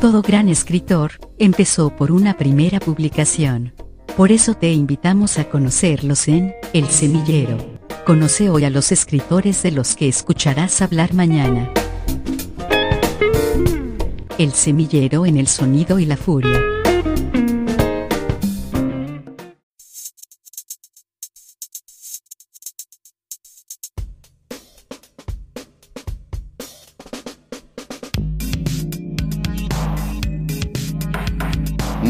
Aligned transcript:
Todo 0.00 0.22
gran 0.22 0.48
escritor 0.48 1.12
empezó 1.38 1.94
por 1.94 2.10
una 2.10 2.38
primera 2.38 2.80
publicación. 2.80 3.74
Por 4.16 4.32
eso 4.32 4.54
te 4.54 4.72
invitamos 4.72 5.38
a 5.38 5.50
conocerlos 5.50 6.26
en 6.26 6.54
El 6.72 6.86
Semillero. 6.86 7.58
Conoce 8.06 8.48
hoy 8.48 8.64
a 8.64 8.70
los 8.70 8.92
escritores 8.92 9.62
de 9.62 9.72
los 9.72 9.96
que 9.96 10.08
escucharás 10.08 10.80
hablar 10.80 11.12
mañana. 11.12 11.68
El 14.38 14.52
Semillero 14.52 15.26
en 15.26 15.36
el 15.36 15.48
Sonido 15.48 15.98
y 15.98 16.06
la 16.06 16.16
Furia. 16.16 16.79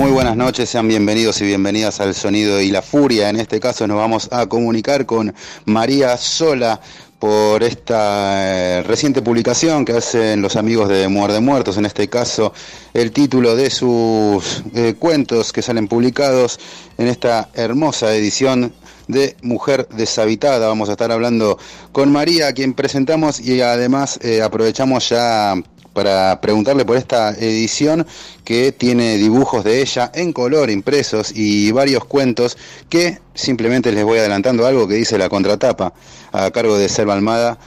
Muy 0.00 0.12
buenas 0.12 0.34
noches, 0.34 0.70
sean 0.70 0.88
bienvenidos 0.88 1.42
y 1.42 1.44
bienvenidas 1.44 2.00
al 2.00 2.14
Sonido 2.14 2.58
y 2.58 2.70
la 2.70 2.80
Furia. 2.80 3.28
En 3.28 3.36
este 3.36 3.60
caso 3.60 3.86
nos 3.86 3.98
vamos 3.98 4.30
a 4.32 4.46
comunicar 4.46 5.04
con 5.04 5.34
María 5.66 6.16
Sola 6.16 6.80
por 7.18 7.62
esta 7.62 8.78
eh, 8.78 8.82
reciente 8.82 9.20
publicación 9.20 9.84
que 9.84 9.92
hacen 9.92 10.40
los 10.40 10.56
amigos 10.56 10.88
de 10.88 11.06
Muerde 11.08 11.40
Muertos, 11.40 11.76
en 11.76 11.84
este 11.84 12.08
caso 12.08 12.54
el 12.94 13.12
título 13.12 13.54
de 13.54 13.68
sus 13.68 14.64
eh, 14.74 14.94
cuentos 14.98 15.52
que 15.52 15.60
salen 15.60 15.86
publicados 15.86 16.58
en 16.96 17.06
esta 17.06 17.50
hermosa 17.52 18.14
edición 18.16 18.72
de 19.06 19.36
Mujer 19.42 19.86
Deshabitada. 19.90 20.66
Vamos 20.66 20.88
a 20.88 20.92
estar 20.92 21.12
hablando 21.12 21.58
con 21.92 22.10
María, 22.10 22.48
a 22.48 22.52
quien 22.54 22.72
presentamos 22.72 23.38
y 23.38 23.60
además 23.60 24.18
eh, 24.22 24.40
aprovechamos 24.40 25.10
ya 25.10 25.62
para 25.92 26.41
preguntarle 26.41 26.84
por 26.84 26.96
esta 26.96 27.30
edición 27.30 28.06
que 28.44 28.72
tiene 28.72 29.16
dibujos 29.16 29.64
de 29.64 29.80
ella 29.83 30.10
en 30.14 30.33
color 30.33 30.70
impresos 30.70 31.33
y 31.34 31.72
varios 31.72 32.05
cuentos 32.05 32.56
que 32.88 33.19
simplemente 33.34 33.92
les 33.92 34.05
voy 34.05 34.18
adelantando 34.18 34.66
algo 34.66 34.86
que 34.86 34.94
dice 34.94 35.18
la 35.18 35.28
contratapa 35.28 35.92
a 36.33 36.50
cargo 36.50 36.78
de 36.78 36.88
Selva 36.88 37.14
Almada 37.14 37.58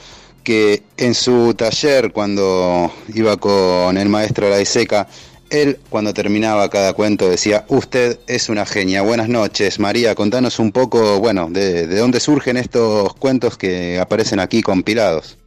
que 0.42 0.82
en 0.96 1.14
su 1.14 1.54
taller 1.54 2.12
cuando 2.12 2.92
iba 3.14 3.36
con 3.36 3.96
el 3.96 4.08
maestro 4.08 4.50
Laiseca 4.50 5.08
él 5.50 5.78
cuando 5.88 6.12
terminaba 6.12 6.68
cada 6.68 6.92
cuento 6.94 7.28
decía, 7.28 7.64
usted 7.68 8.18
es 8.26 8.48
una 8.48 8.66
genia, 8.66 9.02
buenas 9.02 9.28
noches. 9.28 9.78
María, 9.78 10.14
contanos 10.14 10.58
un 10.58 10.72
poco, 10.72 11.20
bueno, 11.20 11.48
de, 11.50 11.86
de 11.86 11.98
dónde 11.98 12.18
surgen 12.18 12.56
estos 12.56 13.14
cuentos 13.14 13.56
que 13.56 13.98
aparecen 14.00 14.40
aquí 14.40 14.62
compilados. 14.62 15.38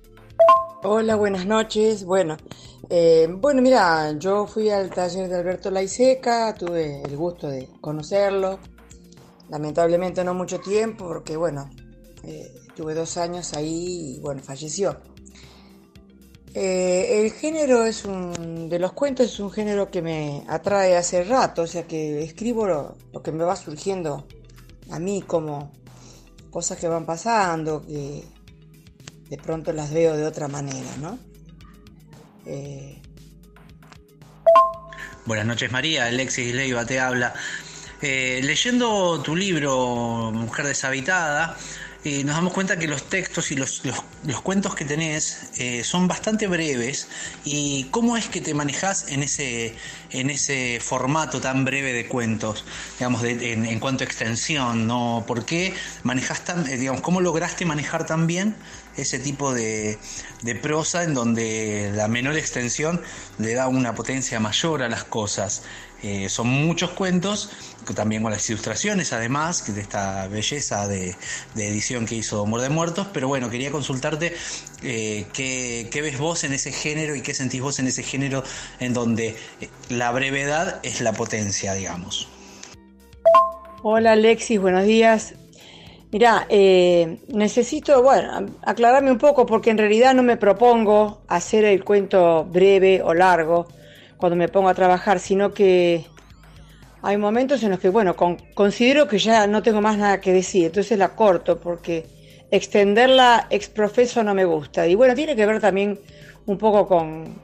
Hola, 0.84 1.16
buenas 1.16 1.48
noches. 1.48 2.06
Bueno, 2.06 2.38
eh, 2.88 3.28
bueno, 3.32 3.64
mira, 3.64 4.12
yo 4.20 4.46
fui 4.46 4.70
al 4.70 4.92
taller 4.92 5.28
de 5.28 5.36
Alberto 5.36 5.72
Laiseca, 5.72 6.54
tuve 6.54 7.02
el 7.02 7.18
gusto 7.18 7.48
de 7.48 7.68
conocerlo. 7.82 8.60
Lamentablemente 9.50 10.24
no 10.24 10.36
mucho 10.36 10.60
tiempo, 10.60 11.08
porque 11.08 11.36
bueno, 11.36 11.68
eh, 12.24 12.54
tuve 12.76 12.94
dos 12.94 13.18
años 13.18 13.54
ahí 13.54 14.18
y 14.18 14.20
bueno, 14.20 14.40
falleció. 14.44 14.98
Eh, 16.54 17.24
el 17.24 17.32
género 17.32 17.84
es 17.84 18.06
un, 18.06 18.70
de 18.70 18.78
los 18.78 18.94
cuentos 18.94 19.26
es 19.34 19.40
un 19.40 19.50
género 19.50 19.90
que 19.90 20.04
me 20.04 20.44
atrae 20.48 20.96
hace 20.96 21.24
rato, 21.24 21.64
o 21.64 21.68
sea 21.68 21.88
que 21.88 22.22
escribo 22.22 22.68
lo, 22.68 22.96
lo 23.14 23.24
que 23.24 23.32
me 23.32 23.44
va 23.44 23.56
surgiendo 23.56 24.28
a 24.92 25.00
mí 25.00 25.24
como 25.24 25.72
cosas 26.52 26.78
que 26.78 26.88
van 26.88 27.06
pasando, 27.06 27.82
que 27.82 28.37
de 29.30 29.38
pronto 29.38 29.74
las 29.74 29.92
veo 29.92 30.16
de 30.16 30.26
otra 30.26 30.48
manera, 30.48 30.90
¿no? 31.02 31.20
Eh, 32.46 33.02
Buenas 35.26 35.46
noches 35.46 35.72
María, 35.72 36.06
Alexis 36.06 36.54
Leiva 36.56 36.86
te 36.86 37.00
habla. 37.02 37.34
Eh, 38.02 38.40
leyendo 38.44 39.22
tu 39.22 39.36
libro 39.36 40.32
Mujer 40.34 40.66
deshabitada, 40.68 41.58
eh, 42.06 42.24
nos 42.24 42.36
damos 42.36 42.54
cuenta 42.54 42.80
que 42.80 42.88
los 42.88 43.10
textos 43.10 43.52
y 43.52 43.56
los, 43.58 43.84
los- 43.84 44.42
cuentos 44.42 44.76
que 44.76 44.86
tenés 44.86 45.50
son 45.84 46.08
bastante 46.08 46.48
breves 46.48 47.10
y 47.44 47.86
cómo 47.92 48.16
es 48.16 48.28
que 48.28 48.40
te 48.40 48.54
manejás 48.54 49.10
en 49.12 49.24
ese, 49.24 49.76
en 50.12 50.30
ese 50.30 50.80
formato 50.82 51.42
tan 51.42 51.66
breve 51.66 51.92
de 51.92 52.08
cuentos, 52.08 52.64
digamos, 52.98 53.22
de- 53.24 53.52
en, 53.52 53.80
cuanto 53.82 54.06
a 54.06 54.08
extensión, 54.08 54.88
¿no? 54.88 55.26
¿Por 55.28 55.44
qué 55.44 55.74
manejas 56.04 56.46
tan, 56.46 56.64
digamos, 56.64 57.02
cómo 57.02 57.20
lograste 57.20 57.66
manejar 57.66 58.06
tan 58.06 58.28
bien 58.28 58.56
ese 58.98 59.20
tipo 59.20 59.54
de, 59.54 59.98
de 60.42 60.56
prosa 60.56 61.04
en 61.04 61.14
donde 61.14 61.92
la 61.96 62.08
menor 62.08 62.38
extensión 62.38 63.02
le 63.38 63.54
da 63.54 63.68
una 63.68 63.96
potencia 63.96 64.40
mayor 64.40 64.84
a 64.84 64.90
las 64.90 65.04
cosas? 65.04 65.64
Eh, 66.04 66.30
son 66.30 66.48
muchos 66.48 66.92
cuentos, 66.92 67.50
también 67.96 68.22
con 68.22 68.32
las 68.32 68.48
ilustraciones, 68.50 69.14
además, 69.14 69.74
de 69.74 69.82
esta 69.82 70.28
belleza 70.28 70.88
de, 70.88 71.16
de 71.56 71.68
edición 71.68 72.06
que 72.06 72.16
hizo 72.16 72.46
Muerde 72.46 72.70
Muertos. 72.70 73.08
Pero 73.14 73.28
bueno, 73.28 73.50
quería 73.50 73.72
consultarte 73.72 74.36
eh, 74.84 75.26
qué, 75.34 75.90
qué 75.92 76.02
ves 76.02 76.20
vos 76.20 76.44
en 76.44 76.54
ese 76.54 76.72
género 76.72 77.16
y 77.16 77.22
qué 77.22 77.34
sentís 77.34 77.62
vos 77.62 77.80
en 77.80 77.88
ese 77.88 78.04
género 78.04 78.44
en 78.80 78.94
donde 78.94 79.36
eh, 79.60 79.70
la 79.90 80.12
brevedad 80.12 80.80
es 80.84 81.02
la 81.02 81.14
potencia, 81.14 81.74
digamos. 81.74 82.30
Hola 83.82 84.12
Alexis, 84.12 84.60
buenos 84.60 84.86
días. 84.86 85.34
Mirá, 86.12 86.46
eh, 86.50 87.20
necesito, 87.28 88.02
bueno, 88.02 88.46
aclararme 88.64 89.12
un 89.12 89.18
poco 89.18 89.46
porque 89.46 89.72
en 89.72 89.78
realidad 89.78 90.14
no 90.16 90.24
me 90.24 90.38
propongo 90.38 91.24
hacer 91.28 91.66
el 91.66 91.84
cuento 91.84 92.46
breve 92.46 93.02
o 93.04 93.14
largo 93.14 93.68
cuando 94.16 94.38
me 94.38 94.48
pongo 94.48 94.70
a 94.70 94.74
trabajar, 94.74 95.20
sino 95.20 95.54
que 95.54 96.06
hay 97.02 97.18
momentos 97.18 97.64
en 97.64 97.72
los 97.72 97.80
que, 97.80 97.90
bueno, 97.90 98.16
con- 98.16 98.38
considero 98.54 99.08
que 99.08 99.20
ya 99.20 99.48
no 99.48 99.62
tengo 99.64 99.82
más 99.82 99.98
nada 99.98 100.22
que 100.22 100.34
decir, 100.34 100.66
entonces 100.68 100.98
la 100.98 101.10
corto 101.16 101.60
porque 101.60 102.06
extenderla 102.52 103.48
ex 103.50 103.70
profeso 103.70 104.24
no 104.24 104.34
me 104.34 104.46
gusta. 104.46 104.88
Y 104.88 104.96
bueno, 104.96 105.16
tiene 105.16 105.36
que 105.36 105.46
ver 105.46 105.60
también 105.62 106.00
un 106.46 106.58
poco 106.58 106.88
con, 106.88 107.42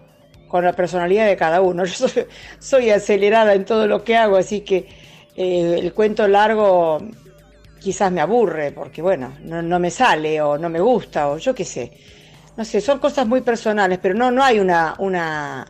con 0.48 0.64
la 0.66 0.74
personalidad 0.74 1.28
de 1.28 1.36
cada 1.38 1.62
uno. 1.62 1.86
Yo 1.88 1.94
soy, 2.08 2.26
soy 2.60 2.90
acelerada 2.92 3.54
en 3.54 3.66
todo 3.66 3.88
lo 3.88 4.04
que 4.04 4.16
hago, 4.18 4.38
así 4.38 4.62
que 4.62 4.88
eh, 5.36 5.80
el 5.80 5.94
cuento 5.94 6.28
largo 6.28 7.00
quizás 7.84 8.12
me 8.12 8.22
aburre 8.22 8.72
porque, 8.72 9.02
bueno, 9.02 9.34
no, 9.42 9.80
me 9.80 9.92
sale 9.92 10.42
o 10.42 10.58
no 10.58 10.70
me 10.70 10.80
gusta 10.80 11.30
o 11.30 11.38
yo 11.38 11.54
qué 11.54 11.66
sé. 11.66 11.92
No 12.56 12.64
sé, 12.64 12.80
son 12.80 13.00
cosas 13.00 13.28
muy 13.28 13.42
personales, 13.42 14.00
pero 14.02 14.16
no, 14.16 14.32
no 14.32 14.44
hay 14.44 14.60
una, 14.60 14.96
una, 15.00 15.66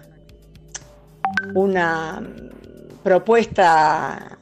una 1.56 2.22
propuesta 3.02 4.38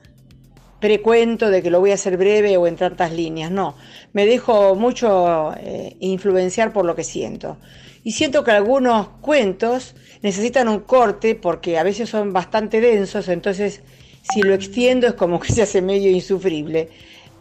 precuento 0.80 1.50
de 1.50 1.62
que 1.62 1.70
lo 1.70 1.80
voy 1.80 1.92
a 1.92 1.94
hacer 1.94 2.18
breve 2.18 2.58
o 2.58 2.68
en 2.68 2.76
tantas 2.76 3.14
líneas, 3.14 3.52
no. 3.52 3.76
Me 4.14 4.26
dejo 4.26 4.76
mucho 4.76 5.54
eh, 5.56 5.96
influenciar 6.00 6.74
por 6.74 6.86
lo 6.86 6.96
que 6.96 7.04
siento. 7.04 7.58
Y 8.04 8.12
siento 8.14 8.44
que 8.44 8.52
algunos 8.52 9.08
cuentos 9.22 9.96
necesitan 10.24 10.68
un 10.68 10.80
corte 10.82 11.36
porque 11.36 11.78
a 11.78 11.84
veces 11.84 12.10
son 12.10 12.34
bastante 12.34 12.82
densos, 12.82 13.30
entonces 13.30 13.84
si 14.24 14.42
lo 14.42 14.54
extiendo 14.54 15.08
es 15.08 15.14
como 15.14 15.40
que 15.40 15.54
se 15.54 15.62
hace 15.62 15.82
medio 15.82 16.10
insufrible. 16.10 16.90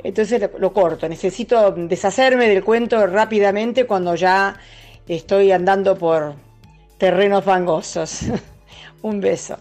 Entonces 0.03 0.41
lo, 0.41 0.59
lo 0.59 0.73
corto. 0.73 1.09
Necesito 1.09 1.73
deshacerme 1.73 2.49
del 2.49 2.65
cuento 2.65 3.07
rápidamente 3.07 3.87
cuando 3.87 4.15
ya 4.15 4.57
estoy 5.07 5.53
andando 5.53 5.97
por 5.97 6.35
terrenos 6.99 7.45
fangosos. 7.45 8.21
un 9.03 9.21
beso. 9.21 9.57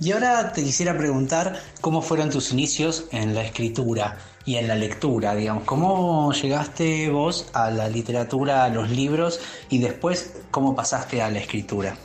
Y 0.00 0.12
ahora 0.12 0.52
te 0.52 0.62
quisiera 0.62 0.96
preguntar 0.96 1.58
cómo 1.80 2.02
fueron 2.02 2.30
tus 2.30 2.52
inicios 2.52 3.06
en 3.10 3.34
la 3.34 3.42
escritura 3.42 4.16
y 4.44 4.56
en 4.56 4.68
la 4.68 4.76
lectura, 4.76 5.34
digamos, 5.34 5.64
cómo 5.64 6.32
llegaste 6.32 7.10
vos 7.10 7.48
a 7.52 7.70
la 7.70 7.88
literatura, 7.88 8.64
a 8.64 8.68
los 8.68 8.90
libros 8.90 9.40
y 9.68 9.78
después 9.78 10.36
cómo 10.50 10.74
pasaste 10.76 11.20
a 11.20 11.30
la 11.30 11.40
escritura. 11.40 11.96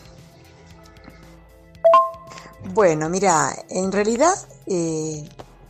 Bueno, 2.74 3.10
mira, 3.10 3.52
en 3.70 3.92
realidad 3.92 4.34
eh, 4.66 5.24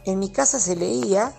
en 0.05 0.19
mi 0.19 0.29
casa 0.29 0.59
se 0.59 0.75
leía 0.75 1.33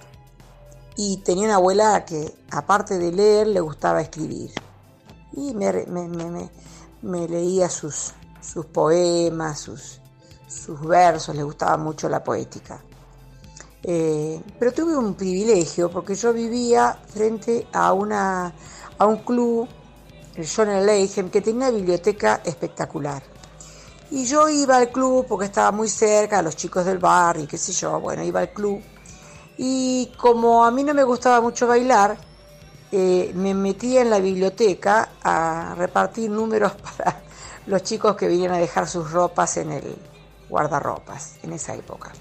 y 0.96 1.18
tenía 1.18 1.44
una 1.44 1.56
abuela 1.56 2.04
que 2.04 2.34
aparte 2.50 2.98
de 2.98 3.12
leer 3.12 3.48
le 3.48 3.60
gustaba 3.60 4.00
escribir. 4.00 4.52
Y 5.32 5.52
me, 5.52 7.28
leía 7.28 7.68
sus, 7.68 8.12
sus 8.40 8.66
poemas, 8.66 9.60
sus, 9.60 10.00
sus 10.46 10.80
versos, 10.80 11.34
le 11.34 11.42
gustaba 11.42 11.76
mucho 11.76 12.08
la 12.08 12.22
poética. 12.22 12.80
Eh, 13.82 14.40
pero 14.58 14.72
tuve 14.72 14.96
un 14.96 15.14
privilegio 15.14 15.90
porque 15.90 16.14
yo 16.14 16.32
vivía 16.32 16.98
frente 17.08 17.66
a, 17.72 17.92
una, 17.92 18.54
a 18.96 19.06
un 19.06 19.18
club, 19.18 19.68
el 20.36 20.48
John 20.48 20.86
Leijem, 20.86 21.28
que 21.28 21.42
tenía 21.42 21.68
una 21.68 21.76
biblioteca 21.76 22.40
espectacular. 22.44 23.33
Y 24.10 24.24
yo 24.26 24.48
iba 24.48 24.76
al 24.76 24.90
club 24.90 25.26
porque 25.28 25.46
estaba 25.46 25.72
muy 25.72 25.88
cerca, 25.88 26.42
los 26.42 26.56
chicos 26.56 26.84
del 26.84 26.98
bar 26.98 27.38
y 27.38 27.46
qué 27.46 27.58
sé 27.58 27.72
yo, 27.72 27.98
bueno, 28.00 28.22
iba 28.22 28.40
al 28.40 28.52
club. 28.52 28.82
Y 29.56 30.12
como 30.16 30.64
a 30.64 30.70
mí 30.70 30.82
no 30.84 30.94
me 30.94 31.04
gustaba 31.04 31.40
mucho 31.40 31.66
bailar, 31.66 32.16
eh, 32.92 33.32
me 33.34 33.54
metía 33.54 34.02
en 34.02 34.10
la 34.10 34.18
biblioteca 34.18 35.10
a 35.22 35.74
repartir 35.76 36.30
números 36.30 36.72
para 36.96 37.22
los 37.66 37.82
chicos 37.82 38.14
que 38.16 38.28
venían 38.28 38.52
a 38.52 38.58
dejar 38.58 38.88
sus 38.88 39.10
ropas 39.10 39.56
en 39.56 39.72
el 39.72 39.96
guardarropas 40.48 41.36
en 41.42 41.52
esa 41.52 41.74
época. 41.74 42.12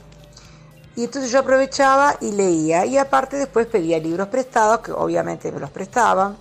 Y 0.95 1.05
entonces 1.05 1.31
yo 1.31 1.39
aprovechaba 1.39 2.17
y 2.21 2.31
leía 2.31 2.85
y 2.85 2.97
aparte 2.97 3.37
después 3.37 3.65
pedía 3.67 3.97
libros 3.97 4.27
prestados, 4.27 4.79
que 4.79 4.91
obviamente 4.91 5.51
me 5.51 5.59
los 5.59 5.71
prestaban. 5.71 6.37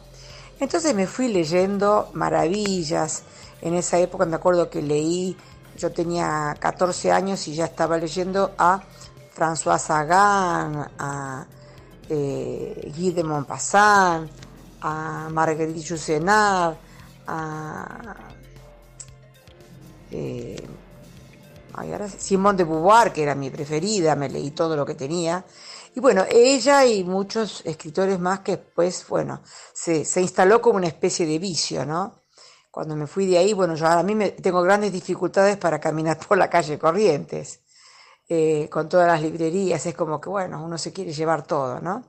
Entonces 0.61 0.94
me 0.94 1.06
fui 1.06 1.29
leyendo 1.29 2.11
maravillas. 2.12 3.23
En 3.62 3.75
esa 3.75 3.99
época 3.99 4.26
me 4.26 4.37
acuerdo 4.37 4.69
que 4.69 4.82
leí, 4.82 5.37
yo 5.76 5.91
tenía 5.91 6.55
14 6.59 7.12
años 7.12 7.49
y 7.49 7.55
ya 7.55 7.64
estaba 7.64 7.97
leyendo 7.97 8.53
a 8.59 8.82
François 9.35 9.79
Sagan, 9.79 10.91
a 10.99 11.47
eh, 12.09 12.93
Guy 12.94 13.12
de 13.12 13.25
Maupassant, 13.25 14.31
a 14.82 15.29
Marguerite 15.31 15.81
Yourcenar, 15.81 16.76
a 17.26 18.14
eh, 20.11 20.69
Simón 22.19 22.56
de 22.56 22.65
Beauvoir, 22.65 23.12
que 23.12 23.23
era 23.23 23.35
mi 23.35 23.50
preferida, 23.50 24.15
me 24.15 24.29
leí 24.29 24.50
todo 24.50 24.76
lo 24.76 24.85
que 24.85 24.94
tenía. 24.94 25.44
Y 25.94 26.00
bueno, 26.00 26.25
ella 26.31 26.85
y 26.87 27.05
muchos 27.05 27.62
escritores 27.65 28.19
más 28.19 28.41
que 28.41 28.56
después, 28.56 29.06
bueno, 29.08 29.43
se, 29.73 30.05
instaló 30.20 30.61
como 30.61 30.76
una 30.76 30.87
especie 30.87 31.26
de 31.26 31.38
vicio, 31.38 31.85
¿no? 31.85 32.22
Cuando 32.73 32.97
me 32.97 33.07
fui 33.07 33.27
de 33.27 33.37
ahí, 33.37 33.53
bueno, 33.53 33.75
yo 33.75 33.87
a 33.87 34.03
mí 34.03 34.15
me, 34.15 34.31
tengo 34.31 34.63
grandes 34.63 34.91
dificultades 34.91 35.59
para 35.59 35.79
caminar 35.79 36.19
por 36.27 36.39
la 36.39 36.49
calle 36.49 36.79
Corrientes, 36.79 37.61
eh, 38.27 38.67
con 38.71 38.89
todas 38.89 39.07
las 39.07 39.21
librerías, 39.21 39.85
es 39.85 39.95
como 39.95 40.19
que, 40.19 40.31
bueno, 40.31 40.65
uno 40.65 40.79
se 40.79 40.91
quiere 40.91 41.13
llevar 41.13 41.47
todo, 41.47 41.81
¿no? 41.81 42.03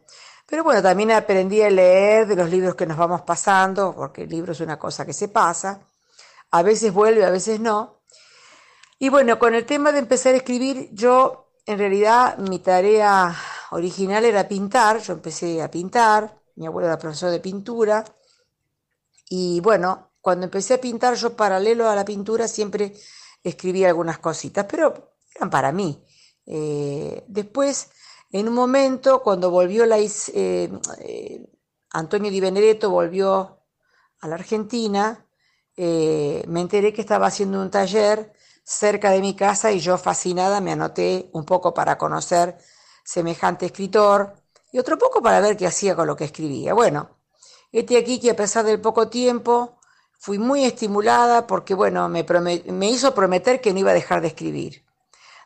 Pero 0.48 0.63
bueno, 0.63 0.81
también 0.81 1.12
aprendí 1.12 1.62
a 1.62 1.69
leer 1.69 2.27
de 2.27 2.38
los 2.38 2.50
libros 2.50 2.75
que 2.75 2.86
nos 2.86 2.95
vamos 2.95 3.24
pasando, 3.24 3.94
porque 3.94 4.24
el 4.24 4.30
libro 4.30 4.54
es 4.54 4.62
una 4.62 4.80
cosa 4.80 5.06
que 5.06 5.12
se 5.12 5.27
pasa, 5.27 5.81
a 6.51 6.63
veces 6.63 6.94
vuelve, 6.94 7.25
a 7.25 7.30
veces 7.30 7.59
no. 7.59 8.00
Y 9.00 9.09
bueno, 9.09 9.38
con 9.38 9.56
el 9.56 9.66
tema 9.66 9.92
de 9.92 10.00
empezar 10.00 10.33
a 10.33 10.38
escribir, 10.38 10.88
yo 10.94 11.50
en 11.66 11.77
realidad 11.77 12.38
mi 12.38 12.59
tarea 12.59 13.36
original 13.71 14.24
era 14.24 14.48
pintar, 14.48 15.00
yo 15.01 15.12
empecé 15.12 15.62
a 15.62 15.69
pintar, 15.69 16.39
mi 16.56 16.68
abuelo 16.68 16.88
era 16.88 16.98
profesor 16.98 17.31
de 17.31 17.42
pintura, 17.42 18.06
y 19.27 19.59
bueno, 19.59 20.12
cuando 20.23 20.45
empecé 20.45 20.75
a 20.75 20.81
pintar 20.81 21.15
yo 21.15 21.35
paralelo 21.35 21.89
a 21.89 21.95
la 21.95 22.05
pintura 22.05 22.47
siempre 22.47 22.93
escribía 23.43 23.89
algunas 23.89 24.19
cositas, 24.19 24.65
pero 24.69 25.17
eran 25.35 25.49
para 25.49 25.73
mí. 25.73 26.01
Eh, 26.45 27.25
después, 27.27 27.89
en 28.31 28.47
un 28.47 28.53
momento, 28.53 29.21
cuando 29.21 29.51
volvió 29.51 29.85
la, 29.85 29.97
eh, 29.99 30.71
eh, 30.99 31.45
Antonio 31.91 32.31
Di 32.31 32.39
Benedetto 32.39 32.89
volvió 32.89 33.65
a 34.21 34.27
la 34.29 34.35
Argentina, 34.35 35.27
me 35.75 36.61
enteré 36.61 36.93
que 36.93 37.01
estaba 37.01 37.27
haciendo 37.27 37.61
un 37.61 37.69
taller 37.69 38.31
cerca 38.63 39.11
de 39.11 39.19
mi 39.19 39.35
casa 39.35 39.73
y 39.73 39.81
yo 39.81 39.97
fascinada 39.97 40.61
me 40.61 40.71
anoté 40.71 41.29
un 41.33 41.43
poco 41.43 41.73
para 41.73 41.97
conocer 41.97 42.57
semejante 43.03 43.65
escritor 43.65 44.35
y 44.71 44.79
otro 44.79 44.97
poco 44.97 45.21
para 45.21 45.41
ver 45.41 45.57
qué 45.57 45.67
hacía 45.67 45.97
con 45.97 46.07
lo 46.07 46.15
que 46.15 46.23
escribía. 46.23 46.73
Bueno, 46.73 47.17
este 47.73 47.97
aquí 47.97 48.21
que 48.21 48.31
a 48.31 48.35
pesar 48.37 48.63
del 48.63 48.79
poco 48.79 49.09
tiempo 49.09 49.79
fui 50.23 50.39
muy 50.39 50.63
estimulada 50.63 51.45
porque, 51.47 51.73
bueno, 51.73 52.07
me, 52.07 52.23
me 52.23 52.89
hizo 52.89 53.13
prometer 53.13 53.59
que 53.59 53.73
no 53.73 53.79
iba 53.79 53.91
a 53.91 53.93
dejar 53.93 54.21
de 54.21 54.29
escribir. 54.29 54.85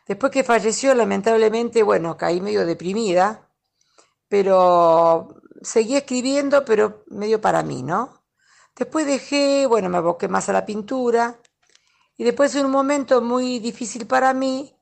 Después 0.06 0.30
que 0.30 0.44
falleció, 0.44 0.94
lamentablemente, 0.94 1.82
bueno, 1.82 2.16
caí 2.16 2.40
medio 2.40 2.64
deprimida, 2.64 3.50
pero 4.28 5.42
seguí 5.62 5.96
escribiendo, 5.96 6.64
pero 6.64 7.02
medio 7.08 7.40
para 7.40 7.64
mí, 7.64 7.82
¿no? 7.82 8.22
Después 8.76 9.04
dejé, 9.04 9.66
bueno, 9.66 9.88
me 9.88 9.96
aboqué 9.96 10.28
más 10.28 10.48
a 10.48 10.52
la 10.52 10.64
pintura 10.64 11.40
y 12.16 12.22
después 12.22 12.54
en 12.54 12.66
un 12.66 12.70
momento 12.70 13.20
muy 13.20 13.58
difícil 13.58 14.06
para 14.06 14.32
mí, 14.32 14.76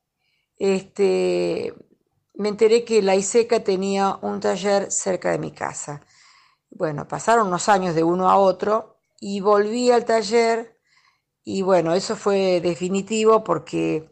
este, 0.59 1.73
me 2.35 2.51
enteré 2.51 2.85
que 2.85 3.01
la 3.01 3.17
ISECA 3.17 3.65
tenía 3.65 4.19
un 4.21 4.41
taller 4.41 4.93
cerca 4.93 5.31
de 5.31 5.39
mi 5.39 5.53
casa. 5.53 6.03
Bueno, 6.69 7.09
pasaron 7.09 7.47
unos 7.47 7.71
años 7.71 7.95
de 7.95 8.05
uno 8.05 8.29
a 8.29 8.37
otro 8.37 8.96
y 9.21 9.41
volví 9.41 9.91
al 9.91 10.05
taller 10.05 10.79
y 11.45 11.63
bueno, 11.63 11.95
eso 11.95 12.17
fue 12.17 12.61
definitivo 12.61 13.45
porque 13.45 14.11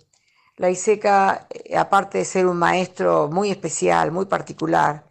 la 0.57 0.71
ISECA, 0.71 1.49
eh, 1.51 1.77
aparte 1.77 2.19
de 2.19 2.25
ser 2.25 2.47
un 2.47 2.57
maestro 2.59 3.29
muy 3.29 3.51
especial, 3.51 4.13
muy 4.13 4.27
particular, 4.27 5.09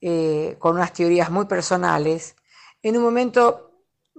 eh, 0.00 0.56
con 0.58 0.76
unas 0.76 0.92
teorías 0.92 1.30
muy 1.30 1.46
personales, 1.46 2.36
en 2.82 2.98
un 2.98 3.02
momento 3.04 3.70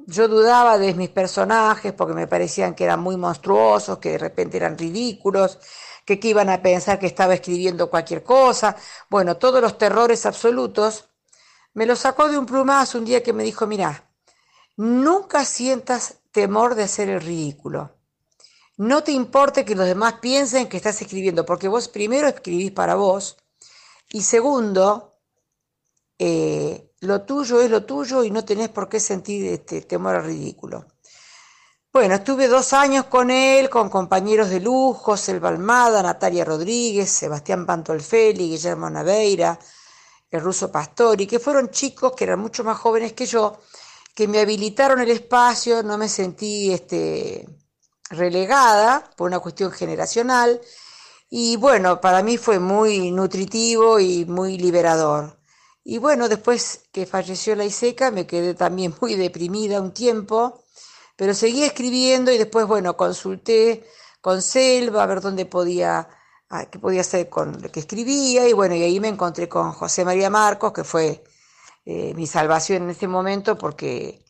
yo 0.08 0.28
dudaba 0.28 0.78
de 0.78 0.94
mis 0.96 1.10
personajes 1.10 1.94
porque 1.94 2.14
me 2.14 2.28
parecían 2.28 2.76
que 2.76 2.84
eran 2.84 3.00
muy 3.00 3.18
monstruosos, 3.18 4.00
que 4.00 4.12
de 4.12 4.18
repente 4.18 4.58
eran 4.58 4.78
ridículos, 4.78 5.60
que, 6.06 6.20
iban 6.24 6.50
a 6.50 6.62
pensar 6.62 7.00
que 7.00 7.08
estaba 7.08 7.34
escribiendo 7.34 7.90
cualquier 7.90 8.24
cosa. 8.24 8.76
Bueno, 9.10 9.38
todos 9.38 9.62
los 9.62 9.78
terrores 9.78 10.26
absolutos. 10.26 11.10
Me 11.74 11.86
los 11.86 12.00
sacó 12.00 12.30
de 12.30 12.38
un 12.38 12.46
plumazo 12.46 12.98
un 13.00 13.06
día 13.06 13.24
que 13.24 13.34
me 13.34 13.44
dijo, 13.44 13.68
mira, 13.68 14.05
nunca 14.78 15.46
sientas 15.46 16.20
temor 16.32 16.76
de 16.76 16.84
hacer 16.84 17.10
el 17.10 17.22
ridículo. 17.22 17.92
No 18.78 19.04
te 19.04 19.14
importe 19.14 19.64
que 19.64 19.76
los 19.76 19.86
demás 19.86 20.16
piensen 20.22 20.68
que 20.68 20.78
estás 20.78 21.02
escribiendo, 21.02 21.46
porque 21.46 21.68
vos 21.68 21.88
primero 21.88 22.28
escribís 22.28 22.72
para 22.72 22.96
vos 22.96 23.38
y 24.10 24.22
segundo, 24.22 25.18
eh, 26.20 26.92
lo 27.00 27.22
tuyo 27.22 27.62
es 27.62 27.70
lo 27.70 27.86
tuyo 27.86 28.24
y 28.24 28.32
no 28.32 28.44
tenés 28.44 28.70
por 28.70 28.90
qué 28.90 29.00
sentir 29.00 29.46
este 29.48 29.82
temor 29.82 30.16
al 30.16 30.26
ridículo. 30.26 30.86
Bueno, 31.92 32.16
estuve 32.16 32.50
dos 32.50 32.74
años 32.74 33.06
con 33.06 33.32
él, 33.32 33.70
con 33.70 33.90
compañeros 33.90 34.50
de 34.50 34.60
lujo, 34.60 35.16
Selva 35.16 35.48
Almada, 35.48 36.04
Natalia 36.04 36.44
Rodríguez, 36.44 37.10
Sebastián 37.10 37.66
Pantolfeli, 37.66 38.50
Guillermo 38.50 38.90
Naveira, 38.90 39.58
el 40.30 40.42
ruso 40.42 40.70
Pastori, 40.70 41.26
que 41.26 41.40
fueron 41.40 41.70
chicos 41.70 42.12
que 42.12 42.26
eran 42.26 42.40
mucho 42.40 42.66
más 42.66 42.78
jóvenes 42.78 43.14
que 43.14 43.26
yo, 43.26 43.62
que 44.16 44.28
me 44.28 44.40
habilitaron 44.40 45.02
el 45.02 45.12
espacio, 45.12 45.84
no 45.84 45.98
me 45.98 46.10
sentí 46.10 46.74
este, 46.74 47.48
relegada 48.10 49.12
por 49.18 49.28
una 49.28 49.40
cuestión 49.40 49.72
generacional, 49.72 50.62
y 51.30 51.58
bueno, 51.58 52.00
para 52.02 52.24
mí 52.24 52.38
fue 52.38 52.60
muy 52.60 53.12
nutritivo 53.12 54.00
y 54.00 54.26
muy 54.26 54.58
liberador. 54.58 55.38
Y 55.84 55.98
bueno, 55.98 56.30
después 56.30 56.86
que 56.92 57.06
falleció 57.06 57.56
la 57.56 57.66
Iseca 57.66 58.10
me 58.12 58.26
quedé 58.26 58.54
también 58.56 58.96
muy 59.02 59.16
deprimida 59.16 59.82
un 59.82 59.94
tiempo, 59.94 60.64
pero 61.18 61.34
seguí 61.34 61.64
escribiendo 61.64 62.32
y 62.32 62.38
después, 62.38 62.66
bueno, 62.68 62.98
consulté 62.98 63.86
con 64.22 64.42
Selva 64.42 65.04
a 65.04 65.08
ver 65.08 65.22
dónde 65.22 65.46
podía, 65.46 66.08
ah, 66.50 66.66
qué 66.70 66.80
podía 66.80 67.02
hacer 67.02 67.30
con 67.30 67.62
lo 67.62 67.72
que 67.72 67.82
escribía 67.82 68.48
y 68.48 68.54
bueno, 68.54 68.76
y 68.76 68.84
ahí 68.84 69.00
me 69.00 69.10
encontré 69.10 69.50
con 69.50 69.72
José 69.74 70.06
María 70.06 70.30
Marcos, 70.30 70.74
que 70.74 70.84
fue 70.84 71.24
eh, 71.86 72.14
mi 72.16 72.28
salvación 72.28 72.84
en 72.84 72.90
ese 72.90 73.08
momento 73.08 73.58
porque 73.58 74.26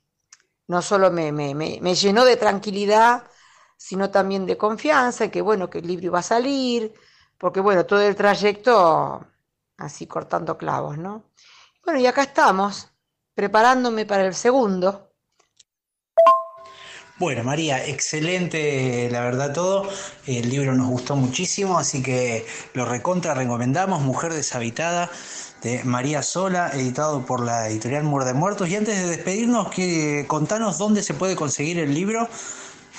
no 0.67 0.81
solo 0.81 1.11
me, 1.11 1.31
me, 1.31 1.55
me, 1.55 1.95
llenó 1.95 2.25
de 2.25 2.37
tranquilidad, 2.37 3.23
sino 3.77 4.09
también 4.09 4.45
de 4.45 4.57
confianza, 4.57 5.29
que 5.29 5.41
bueno, 5.41 5.69
que 5.69 5.79
el 5.79 5.87
libro 5.87 6.07
iba 6.07 6.19
a 6.19 6.23
salir, 6.23 6.93
porque 7.37 7.59
bueno, 7.59 7.85
todo 7.85 8.01
el 8.01 8.15
trayecto 8.15 9.25
así 9.77 10.07
cortando 10.07 10.57
clavos, 10.57 10.97
¿no? 10.97 11.31
Bueno, 11.83 11.99
y 11.99 12.07
acá 12.07 12.23
estamos, 12.23 12.89
preparándome 13.33 14.05
para 14.05 14.25
el 14.25 14.33
segundo. 14.33 15.11
Bueno, 17.17 17.45
María, 17.45 17.85
excelente, 17.85 19.07
la 19.09 19.21
verdad 19.21 19.53
todo. 19.53 19.87
El 20.27 20.49
libro 20.49 20.73
nos 20.73 20.89
gustó 20.89 21.15
muchísimo, 21.15 21.77
así 21.77 22.03
que 22.03 22.45
lo 22.73 22.83
recontra 22.83 23.33
recomendamos, 23.33 24.01
Mujer 24.01 24.33
deshabitada, 24.33 25.09
de 25.65 25.83
María 25.83 26.21
Sola, 26.21 26.69
editado 26.73 27.25
por 27.25 27.43
la 27.43 27.67
editorial 27.67 28.03
Muerde 28.03 28.35
Muertos. 28.35 28.69
Y 28.69 28.75
antes 28.75 28.99
de 28.99 29.07
despedirnos, 29.07 29.71
que, 29.71 30.25
contanos 30.27 30.77
dónde 30.77 31.01
se 31.01 31.15
puede 31.15 31.35
conseguir 31.35 31.79
el 31.79 31.91
libro, 31.91 32.29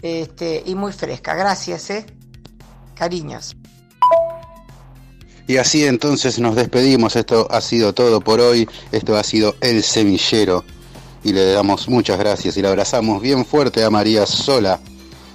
este, 0.02 0.64
y 0.66 0.76
muy 0.76 0.92
fresca. 0.94 1.34
Gracias, 1.34 1.90
¿eh? 1.90 2.06
Cariños. 2.96 3.56
Y 5.48 5.58
así 5.58 5.86
entonces 5.86 6.40
nos 6.40 6.56
despedimos. 6.56 7.16
Esto 7.16 7.48
ha 7.50 7.62
sido 7.62 7.94
todo 7.94 8.22
por 8.22 8.40
hoy. 8.40 8.68
Esto 8.92 9.18
ha 9.18 9.24
sido 9.24 9.56
El 9.60 9.84
Semillero. 9.84 10.64
Y 11.24 11.34
le 11.34 11.52
damos 11.52 11.90
muchas 11.90 12.18
gracias 12.20 12.58
y 12.58 12.62
le 12.62 12.68
abrazamos 12.68 13.22
bien 13.22 13.46
fuerte 13.46 13.84
a 13.84 13.90
María 13.90 14.26
Sola, 14.26 14.80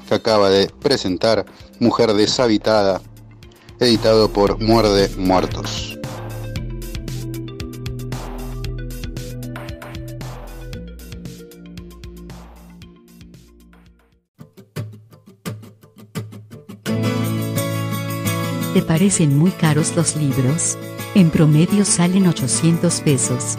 que 0.09 0.15
acaba 0.15 0.49
de 0.49 0.69
presentar 0.81 1.45
Mujer 1.79 2.15
Deshabitada, 2.15 3.01
editado 3.79 4.33
por 4.33 4.59
Muerde 4.61 5.11
Muertos. 5.17 5.99
¿Te 18.75 18.83
parecen 18.83 19.37
muy 19.37 19.51
caros 19.51 19.95
los 19.97 20.17
libros? 20.17 20.79
En 21.15 21.31
promedio 21.31 21.85
salen 21.85 22.29
800 22.29 23.01
pesos. 23.01 23.59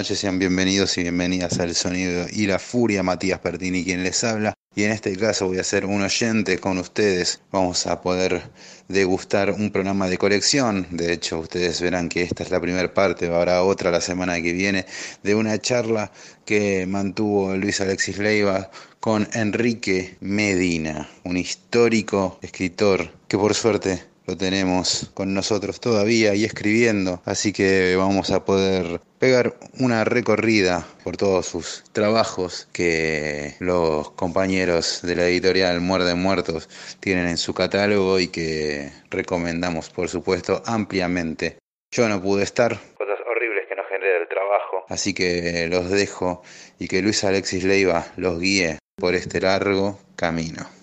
Noches, 0.00 0.20
sean 0.20 0.38
bienvenidos 0.38 0.96
y 0.96 1.02
bienvenidas 1.02 1.60
al 1.60 1.74
Sonido 1.74 2.24
y 2.32 2.46
la 2.46 2.58
Furia, 2.58 3.02
Matías 3.02 3.38
Pertini 3.40 3.84
quien 3.84 4.02
les 4.02 4.24
habla. 4.24 4.54
Y 4.74 4.84
en 4.84 4.92
este 4.92 5.14
caso 5.14 5.48
voy 5.48 5.58
a 5.58 5.62
ser 5.62 5.84
un 5.84 6.00
oyente 6.00 6.56
con 6.56 6.78
ustedes. 6.78 7.42
Vamos 7.52 7.86
a 7.86 8.00
poder 8.00 8.40
degustar 8.88 9.50
un 9.50 9.70
programa 9.70 10.08
de 10.08 10.16
colección. 10.16 10.86
De 10.90 11.12
hecho, 11.12 11.40
ustedes 11.40 11.82
verán 11.82 12.08
que 12.08 12.22
esta 12.22 12.42
es 12.42 12.50
la 12.50 12.62
primera 12.62 12.94
parte, 12.94 13.26
habrá 13.26 13.62
otra 13.62 13.90
la 13.90 14.00
semana 14.00 14.40
que 14.40 14.54
viene, 14.54 14.86
de 15.22 15.34
una 15.34 15.58
charla 15.58 16.10
que 16.46 16.86
mantuvo 16.86 17.54
Luis 17.54 17.82
Alexis 17.82 18.16
Leiva 18.16 18.70
con 19.00 19.28
Enrique 19.34 20.16
Medina, 20.20 21.10
un 21.24 21.36
histórico 21.36 22.38
escritor 22.40 23.12
que 23.28 23.36
por 23.36 23.54
suerte 23.54 24.02
lo 24.24 24.34
tenemos 24.34 25.10
con 25.12 25.34
nosotros 25.34 25.78
todavía 25.78 26.34
y 26.34 26.44
escribiendo, 26.44 27.20
así 27.26 27.52
que 27.52 27.96
vamos 27.96 28.30
a 28.30 28.46
poder 28.46 29.02
pegar 29.20 29.52
una 29.78 30.02
recorrida 30.04 30.86
por 31.04 31.18
todos 31.18 31.44
sus 31.44 31.84
trabajos 31.92 32.66
que 32.72 33.54
los 33.60 34.10
compañeros 34.12 35.02
de 35.02 35.14
la 35.14 35.26
editorial 35.26 35.82
Muerde 35.82 36.14
Muertos 36.14 36.70
tienen 37.00 37.28
en 37.28 37.36
su 37.36 37.52
catálogo 37.52 38.18
y 38.18 38.28
que 38.28 38.90
recomendamos 39.10 39.90
por 39.90 40.08
supuesto 40.08 40.62
ampliamente. 40.64 41.58
Yo 41.92 42.08
no 42.08 42.22
pude 42.22 42.44
estar, 42.44 42.78
cosas 42.96 43.18
horribles 43.30 43.66
que 43.68 43.76
nos 43.76 43.86
genera 43.88 44.22
el 44.22 44.28
trabajo, 44.28 44.86
así 44.88 45.12
que 45.12 45.68
los 45.68 45.90
dejo 45.90 46.42
y 46.78 46.88
que 46.88 47.02
Luis 47.02 47.22
Alexis 47.22 47.64
Leiva 47.64 48.06
los 48.16 48.40
guíe 48.40 48.78
por 48.96 49.14
este 49.14 49.40
largo 49.42 49.98
camino. 50.16 50.79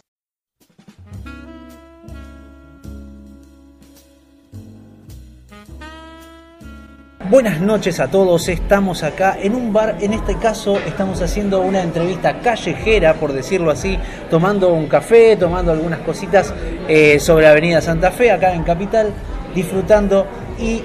Buenas 7.29 7.59
noches 7.59 7.99
a 7.99 8.07
todos, 8.07 8.47
estamos 8.47 9.03
acá 9.03 9.37
en 9.41 9.53
un 9.53 9.73
bar, 9.73 9.97
en 9.99 10.13
este 10.13 10.37
caso 10.37 10.77
estamos 10.87 11.21
haciendo 11.21 11.59
una 11.59 11.81
entrevista 11.81 12.39
callejera, 12.39 13.15
por 13.15 13.33
decirlo 13.33 13.69
así, 13.69 13.99
tomando 14.29 14.69
un 14.69 14.87
café, 14.87 15.35
tomando 15.35 15.73
algunas 15.73 15.99
cositas 15.99 16.53
eh, 16.87 17.19
sobre 17.19 17.47
Avenida 17.47 17.81
Santa 17.81 18.11
Fe, 18.11 18.31
acá 18.31 18.53
en 18.53 18.63
Capital, 18.63 19.11
disfrutando. 19.53 20.25
Y 20.57 20.81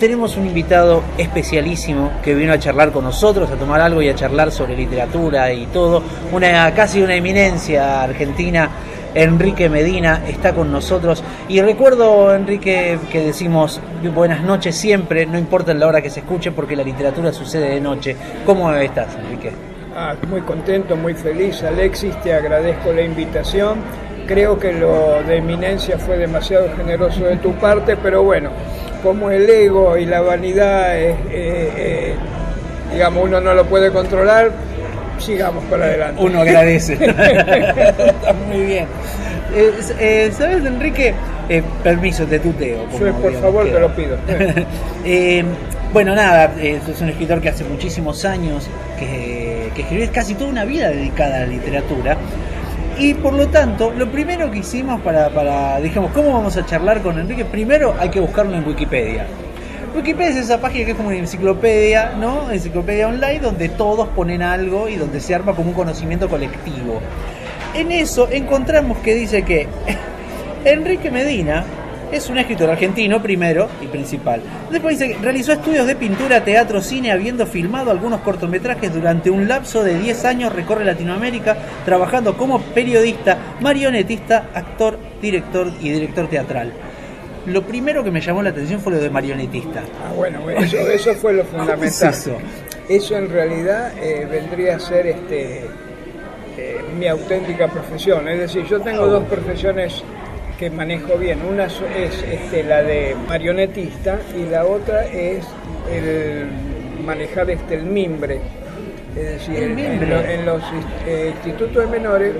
tenemos 0.00 0.36
un 0.36 0.46
invitado 0.46 1.02
especialísimo 1.16 2.10
que 2.24 2.34
vino 2.34 2.52
a 2.52 2.58
charlar 2.58 2.90
con 2.90 3.04
nosotros, 3.04 3.48
a 3.48 3.54
tomar 3.54 3.80
algo 3.80 4.02
y 4.02 4.08
a 4.08 4.16
charlar 4.16 4.50
sobre 4.50 4.76
literatura 4.76 5.52
y 5.52 5.66
todo, 5.66 6.02
una 6.32 6.74
casi 6.74 7.02
una 7.02 7.14
eminencia 7.14 8.02
argentina 8.02 8.68
Enrique 9.14 9.68
Medina 9.68 10.22
está 10.28 10.52
con 10.52 10.70
nosotros. 10.70 11.22
Y 11.48 11.60
recuerdo, 11.60 12.34
Enrique, 12.34 12.98
que 13.10 13.20
decimos 13.20 13.80
buenas 14.14 14.42
noches 14.42 14.76
siempre, 14.76 15.26
no 15.26 15.38
importa 15.38 15.74
la 15.74 15.86
hora 15.86 16.02
que 16.02 16.10
se 16.10 16.20
escuche, 16.20 16.52
porque 16.52 16.76
la 16.76 16.82
literatura 16.82 17.32
sucede 17.32 17.70
de 17.70 17.80
noche. 17.80 18.16
¿Cómo 18.44 18.72
estás, 18.72 19.16
Enrique? 19.16 19.52
Ah, 19.96 20.14
muy 20.28 20.42
contento, 20.42 20.94
muy 20.94 21.14
feliz, 21.14 21.62
Alexis, 21.62 22.14
te 22.22 22.32
agradezco 22.32 22.92
la 22.92 23.02
invitación. 23.02 23.78
Creo 24.26 24.58
que 24.58 24.72
lo 24.72 25.22
de 25.26 25.38
eminencia 25.38 25.98
fue 25.98 26.18
demasiado 26.18 26.68
generoso 26.76 27.24
de 27.24 27.36
tu 27.36 27.52
parte, 27.54 27.96
pero 27.96 28.22
bueno, 28.22 28.50
como 29.02 29.30
el 29.30 29.48
ego 29.48 29.96
y 29.96 30.04
la 30.04 30.20
vanidad, 30.20 30.94
digamos, 32.92 33.24
uno 33.24 33.40
no 33.40 33.54
lo 33.54 33.64
puede 33.64 33.90
controlar, 33.90 34.50
sigamos 35.20 35.64
para 35.64 35.84
adelante. 35.84 36.22
Uno 36.22 36.40
agradece. 36.40 36.94
Está 37.00 38.32
muy 38.48 38.60
bien. 38.64 38.86
Eh, 39.54 39.72
eh, 39.98 40.32
¿Sabes, 40.36 40.64
Enrique? 40.64 41.14
Eh, 41.48 41.62
permiso, 41.82 42.26
te 42.26 42.38
tuteo. 42.38 42.84
por 42.86 43.34
favor, 43.40 43.66
te 43.66 43.80
lo 43.80 43.94
pido. 43.94 44.18
bueno, 45.92 46.14
nada, 46.14 46.52
es 46.60 47.00
un 47.00 47.08
escritor 47.08 47.40
que 47.40 47.48
hace 47.48 47.64
muchísimos 47.64 48.24
años 48.24 48.68
que, 48.98 49.70
que 49.74 49.82
escribió 49.82 50.10
casi 50.12 50.34
toda 50.34 50.50
una 50.50 50.64
vida 50.64 50.88
dedicada 50.88 51.36
a 51.36 51.40
la 51.40 51.46
literatura. 51.46 52.16
Y 52.98 53.14
por 53.14 53.32
lo 53.32 53.46
tanto, 53.48 53.92
lo 53.96 54.10
primero 54.10 54.50
que 54.50 54.58
hicimos 54.58 55.00
para, 55.00 55.30
para, 55.30 55.80
dijimos, 55.80 56.10
¿cómo 56.12 56.32
vamos 56.32 56.56
a 56.56 56.66
charlar 56.66 57.00
con 57.00 57.18
Enrique? 57.18 57.44
Primero 57.44 57.94
hay 57.98 58.08
que 58.10 58.18
buscarlo 58.18 58.56
en 58.56 58.66
Wikipedia. 58.66 59.26
Wikipedia 59.94 60.30
es 60.30 60.36
esa 60.36 60.60
página 60.60 60.84
que 60.84 60.90
es 60.92 60.96
como 60.96 61.08
una 61.08 61.18
enciclopedia, 61.18 62.12
¿no? 62.18 62.50
Enciclopedia 62.50 63.08
online 63.08 63.40
donde 63.40 63.68
todos 63.68 64.08
ponen 64.08 64.42
algo 64.42 64.88
y 64.88 64.96
donde 64.96 65.20
se 65.20 65.34
arma 65.34 65.54
como 65.54 65.70
un 65.70 65.74
conocimiento 65.74 66.28
colectivo. 66.28 67.00
En 67.74 67.90
eso 67.90 68.28
encontramos 68.30 68.98
que 68.98 69.14
dice 69.14 69.42
que 69.42 69.66
Enrique 70.64 71.10
Medina 71.10 71.64
es 72.12 72.28
un 72.30 72.38
escritor 72.38 72.70
argentino 72.70 73.22
primero 73.22 73.68
y 73.82 73.86
principal. 73.86 74.42
Después 74.70 74.98
dice 74.98 75.12
que 75.12 75.22
realizó 75.22 75.52
estudios 75.52 75.86
de 75.86 75.96
pintura, 75.96 76.44
teatro, 76.44 76.80
cine, 76.80 77.12
habiendo 77.12 77.46
filmado 77.46 77.90
algunos 77.90 78.20
cortometrajes 78.20 78.92
durante 78.92 79.30
un 79.30 79.48
lapso 79.48 79.82
de 79.82 79.98
10 79.98 80.24
años, 80.24 80.52
recorre 80.52 80.84
Latinoamérica 80.84 81.56
trabajando 81.84 82.36
como 82.36 82.60
periodista, 82.60 83.36
marionetista, 83.60 84.48
actor, 84.54 84.98
director 85.20 85.70
y 85.80 85.90
director 85.90 86.28
teatral 86.28 86.72
lo 87.48 87.62
primero 87.62 88.04
que 88.04 88.10
me 88.10 88.20
llamó 88.20 88.42
la 88.42 88.50
atención 88.50 88.80
fue 88.80 88.92
lo 88.92 89.00
de 89.00 89.10
marionetista. 89.10 89.82
Ah, 90.04 90.12
bueno, 90.14 90.48
eso, 90.50 90.76
eso 90.76 91.14
fue 91.14 91.32
lo 91.32 91.44
fundamental. 91.46 92.10
eso? 92.10 92.36
eso? 92.88 93.16
en 93.16 93.30
realidad 93.30 93.92
eh, 93.98 94.26
vendría 94.30 94.76
a 94.76 94.80
ser 94.80 95.06
este 95.06 95.66
eh, 96.56 96.80
mi 96.98 97.06
auténtica 97.06 97.68
profesión. 97.68 98.28
Es 98.28 98.38
decir, 98.38 98.64
yo 98.66 98.80
tengo 98.80 99.06
dos 99.06 99.24
profesiones 99.24 100.02
que 100.58 100.70
manejo 100.70 101.16
bien. 101.16 101.40
Una 101.42 101.66
es 101.66 102.22
este, 102.22 102.64
la 102.64 102.82
de 102.82 103.14
marionetista 103.28 104.18
y 104.36 104.50
la 104.50 104.64
otra 104.64 105.06
es 105.06 105.44
el 105.90 106.46
manejar 107.04 107.50
este, 107.50 107.76
el 107.76 107.84
mimbre. 107.84 108.40
Es 109.16 109.46
decir, 109.46 109.56
en, 109.62 110.46
los 110.46 110.62
eh, 111.06 111.32
institutos 111.34 111.84
de 111.84 111.86
menores 111.86 112.34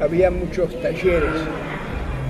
había 0.00 0.30
muchos 0.30 0.80
talleres 0.80 1.30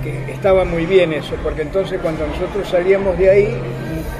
que 0.02 0.32
estaba 0.32 0.64
muy 0.64 0.86
bien 0.86 1.12
eso, 1.12 1.34
porque 1.42 1.62
entonces 1.62 2.00
cuando 2.02 2.26
nosotros 2.26 2.68
salíamos 2.68 3.16
de 3.18 3.30
ahí, 3.30 3.56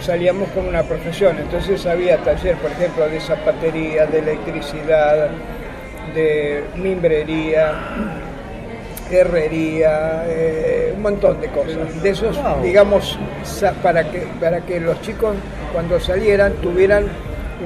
salíamos 0.00 0.48
con 0.50 0.66
una 0.68 0.82
profesión. 0.82 1.36
Entonces 1.38 1.84
había 1.86 2.18
taller, 2.18 2.56
por 2.56 2.70
ejemplo, 2.70 3.08
de 3.08 3.20
zapatería, 3.20 4.06
de 4.06 4.18
electricidad, 4.20 5.28
de 6.14 6.64
mimbrería, 6.76 7.72
herrería, 9.10 10.24
eh, 10.28 10.92
un 10.96 11.02
montón 11.02 11.40
de 11.40 11.48
cosas. 11.48 12.02
De 12.02 12.10
esos, 12.10 12.38
digamos, 12.62 13.18
para 13.82 14.04
que, 14.04 14.20
para 14.40 14.60
que 14.62 14.80
los 14.80 15.00
chicos 15.02 15.34
cuando 15.72 15.98
salieran 16.00 16.52
tuvieran 16.62 17.04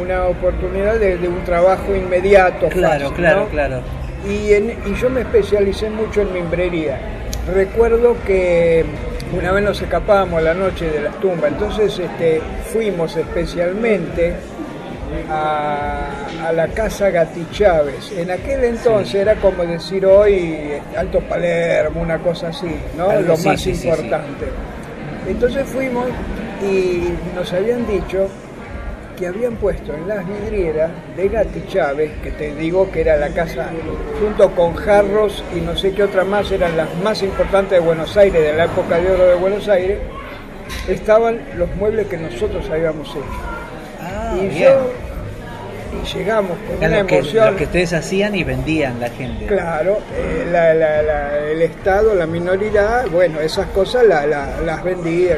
una 0.01 0.25
oportunidad 0.25 0.97
de, 0.97 1.17
de 1.19 1.29
un 1.29 1.43
trabajo 1.45 1.95
inmediato. 1.95 2.69
Claro, 2.69 3.01
fácil, 3.09 3.17
claro, 3.17 3.41
¿no? 3.43 3.49
claro. 3.49 3.81
Y, 4.29 4.53
en- 4.53 4.77
y 4.87 4.95
yo 5.01 5.09
me 5.09 5.21
especialicé 5.21 5.89
mucho 5.89 6.23
en 6.23 6.33
mimbrería. 6.33 6.99
Recuerdo 7.53 8.17
que 8.27 8.85
una 9.37 9.53
vez 9.53 9.65
nos 9.65 9.81
escapábamos 9.81 10.39
a 10.39 10.43
la 10.43 10.55
noche 10.55 10.91
de 10.91 11.01
las 11.01 11.19
tumbas, 11.21 11.53
entonces 11.53 11.99
este, 11.99 12.41
fuimos 12.73 13.17
especialmente 13.17 14.35
a, 15.31 16.09
a 16.45 16.53
la 16.53 16.69
casa 16.69 17.11
Gati 17.11 17.47
Chávez. 17.53 18.13
En 18.17 18.31
aquel 18.31 18.65
entonces 18.65 19.15
era 19.15 19.37
como 19.37 19.65
decir 19.65 20.05
hoy 20.07 20.73
Alto 20.97 21.21
Palermo, 21.21 22.03
una 22.03 22.19
cosa 22.19 22.49
así, 22.49 22.75
¿no? 22.97 23.11
Algo 23.11 23.37
Lo 23.37 23.39
más 23.39 23.61
sí. 23.61 23.71
importante. 23.71 24.47
Entonces 25.29 25.67
fuimos 25.67 26.07
y 26.63 27.13
nos 27.35 27.53
habían 27.53 27.87
dicho 27.87 28.29
que 29.17 29.27
habían 29.27 29.57
puesto 29.57 29.95
en 29.95 30.07
las 30.09 30.25
vidrieras 30.27 30.91
de 31.17 31.29
Gati 31.29 31.65
Chávez, 31.69 32.11
que 32.23 32.31
te 32.33 32.55
digo 32.55 32.91
que 32.91 33.01
era 33.01 33.17
la 33.17 33.29
casa, 33.31 33.69
junto 34.21 34.51
con 34.53 34.75
Jarros 34.75 35.43
y 35.57 35.61
no 35.61 35.77
sé 35.77 35.93
qué 35.93 36.03
otra 36.03 36.25
más, 36.25 36.51
eran 36.53 36.77
las 36.77 36.95
más 37.03 37.23
importantes 37.23 37.79
de 37.81 37.85
Buenos 37.85 38.17
Aires, 38.17 38.41
de 38.43 38.53
la 38.53 38.65
época 38.65 38.99
de 38.99 39.11
oro 39.11 39.27
de 39.27 39.35
Buenos 39.37 39.69
Aires, 39.69 39.99
estaban 40.89 41.41
los 41.57 41.75
muebles 41.77 42.07
que 42.09 42.17
nosotros 42.19 42.69
habíamos 42.71 43.09
hecho. 43.11 43.25
Ah, 44.03 44.35
y 44.37 44.47
bien. 44.49 44.63
yo, 44.65 44.91
y 46.03 46.17
llegamos 46.19 46.59
con 46.67 46.77
una 46.87 47.07
que, 47.07 47.17
emoción. 47.17 47.51
lo 47.53 47.57
que 47.57 47.65
ustedes 47.65 47.93
hacían 47.95 48.35
y 48.35 48.45
vendían 48.45 49.01
la 49.01 49.09
gente. 49.09 49.47
Claro, 49.47 49.99
eh, 50.15 50.47
la- 50.53 50.75
la- 50.75 51.03
la- 51.03 51.39
el 51.39 51.63
Estado, 51.63 52.15
la 52.15 52.27
minoridad, 52.27 53.07
bueno, 53.09 53.41
esas 53.41 53.67
cosas 53.69 54.05
la- 54.07 54.27
la- 54.27 54.61
las 54.65 54.85
vendía. 54.85 55.37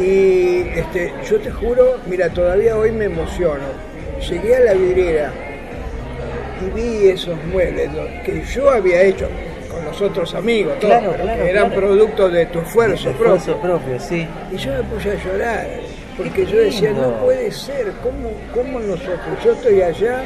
Y 0.00 0.66
este, 0.78 1.12
yo 1.28 1.38
te 1.40 1.50
juro, 1.50 1.98
mira, 2.06 2.28
todavía 2.30 2.76
hoy 2.76 2.92
me 2.92 3.06
emociono. 3.06 3.64
Llegué 4.28 4.56
a 4.56 4.60
la 4.60 4.72
vidriera 4.74 5.32
y 6.66 6.70
vi 6.70 7.08
esos 7.08 7.36
muebles 7.52 7.88
que 8.24 8.42
yo 8.54 8.70
había 8.70 9.02
hecho 9.02 9.28
con 9.70 9.84
los 9.84 10.00
otros 10.00 10.34
amigos, 10.34 10.74
Claro, 10.80 11.12
claro, 11.14 11.42
que 11.42 11.50
eran 11.50 11.66
claro. 11.70 11.80
producto 11.86 12.28
de 12.28 12.46
tu 12.46 12.58
esfuerzo 12.60 13.10
propio. 13.12 13.34
Esfuerzo 13.36 13.60
propio, 13.60 14.00
sí. 14.00 14.26
Y 14.52 14.56
yo 14.56 14.72
me 14.72 14.82
puse 14.84 15.10
a 15.12 15.14
llorar, 15.14 15.66
porque 16.16 16.46
yo 16.46 16.58
decía, 16.58 16.90
no 16.92 17.12
puede 17.24 17.50
ser, 17.52 17.92
¿cómo, 18.02 18.32
cómo 18.54 18.80
nosotros? 18.80 19.20
Yo 19.44 19.52
estoy 19.52 19.82
allá 19.82 20.22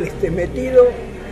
este, 0.00 0.30
metido, 0.30 0.86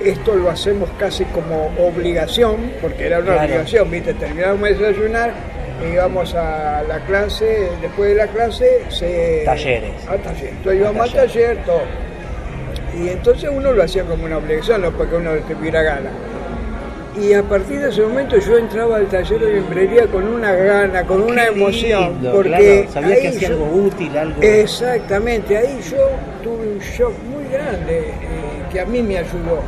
esto 0.04 0.34
lo 0.34 0.50
hacemos 0.50 0.88
casi 0.98 1.24
como 1.26 1.70
obligación, 1.78 2.72
porque 2.80 3.06
era 3.06 3.18
una 3.18 3.26
Claro. 3.34 3.42
obligación, 3.44 3.90
¿viste? 3.92 4.14
Terminábamos 4.14 4.68
de 4.70 4.74
desayunar, 4.74 5.32
íbamos 5.92 6.34
a 6.34 6.82
la 6.82 7.00
clase, 7.06 7.68
después 7.80 8.10
de 8.10 8.14
la 8.16 8.26
clase, 8.28 8.82
se... 8.88 9.42
Talleres. 9.44 9.92
A 10.08 10.16
taller. 10.16 10.48
Entonces 10.50 10.80
íbamos 10.80 11.00
A 11.00 11.04
al 11.04 11.12
taller, 11.12 11.58
todo. 11.64 11.82
Y 12.98 13.08
entonces 13.08 13.50
uno 13.52 13.72
lo 13.72 13.82
hacía 13.82 14.04
como 14.04 14.24
una 14.24 14.38
obligación, 14.38 14.82
no 14.82 14.92
porque 14.92 15.16
uno 15.16 15.32
tuviera 15.48 15.82
gana. 15.82 16.10
Y 17.20 17.32
a 17.32 17.42
partir 17.44 17.80
de 17.80 17.90
ese 17.90 18.02
momento 18.02 18.38
yo 18.38 18.58
entraba 18.58 18.96
al 18.96 19.06
taller 19.06 19.38
de 19.38 19.52
mimbrería 19.54 20.06
con 20.08 20.26
una 20.26 20.52
gana, 20.52 21.04
con 21.04 21.22
una 21.22 21.44
Qué 21.44 21.48
emoción, 21.50 22.12
lindo, 22.14 22.32
porque 22.32 22.48
claro, 22.48 22.92
sabía 22.92 23.20
que 23.20 23.28
hacía 23.28 23.48
algo 23.48 23.66
útil, 23.66 24.18
algo. 24.18 24.42
Exactamente, 24.42 25.56
ahí 25.56 25.78
yo 25.88 26.08
tuve 26.42 26.72
un 26.72 26.78
shock 26.80 27.12
muy 27.30 27.44
grande 27.52 27.98
eh, 27.98 28.12
que 28.72 28.80
a 28.80 28.86
mí 28.86 29.00
me 29.00 29.18
ayudó 29.18 29.60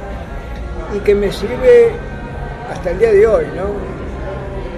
y 0.97 0.99
que 1.01 1.15
me 1.15 1.31
sirve 1.31 1.91
hasta 2.73 2.91
el 2.91 2.99
día 2.99 3.13
de 3.13 3.27
hoy, 3.27 3.47
¿no? 3.55 3.96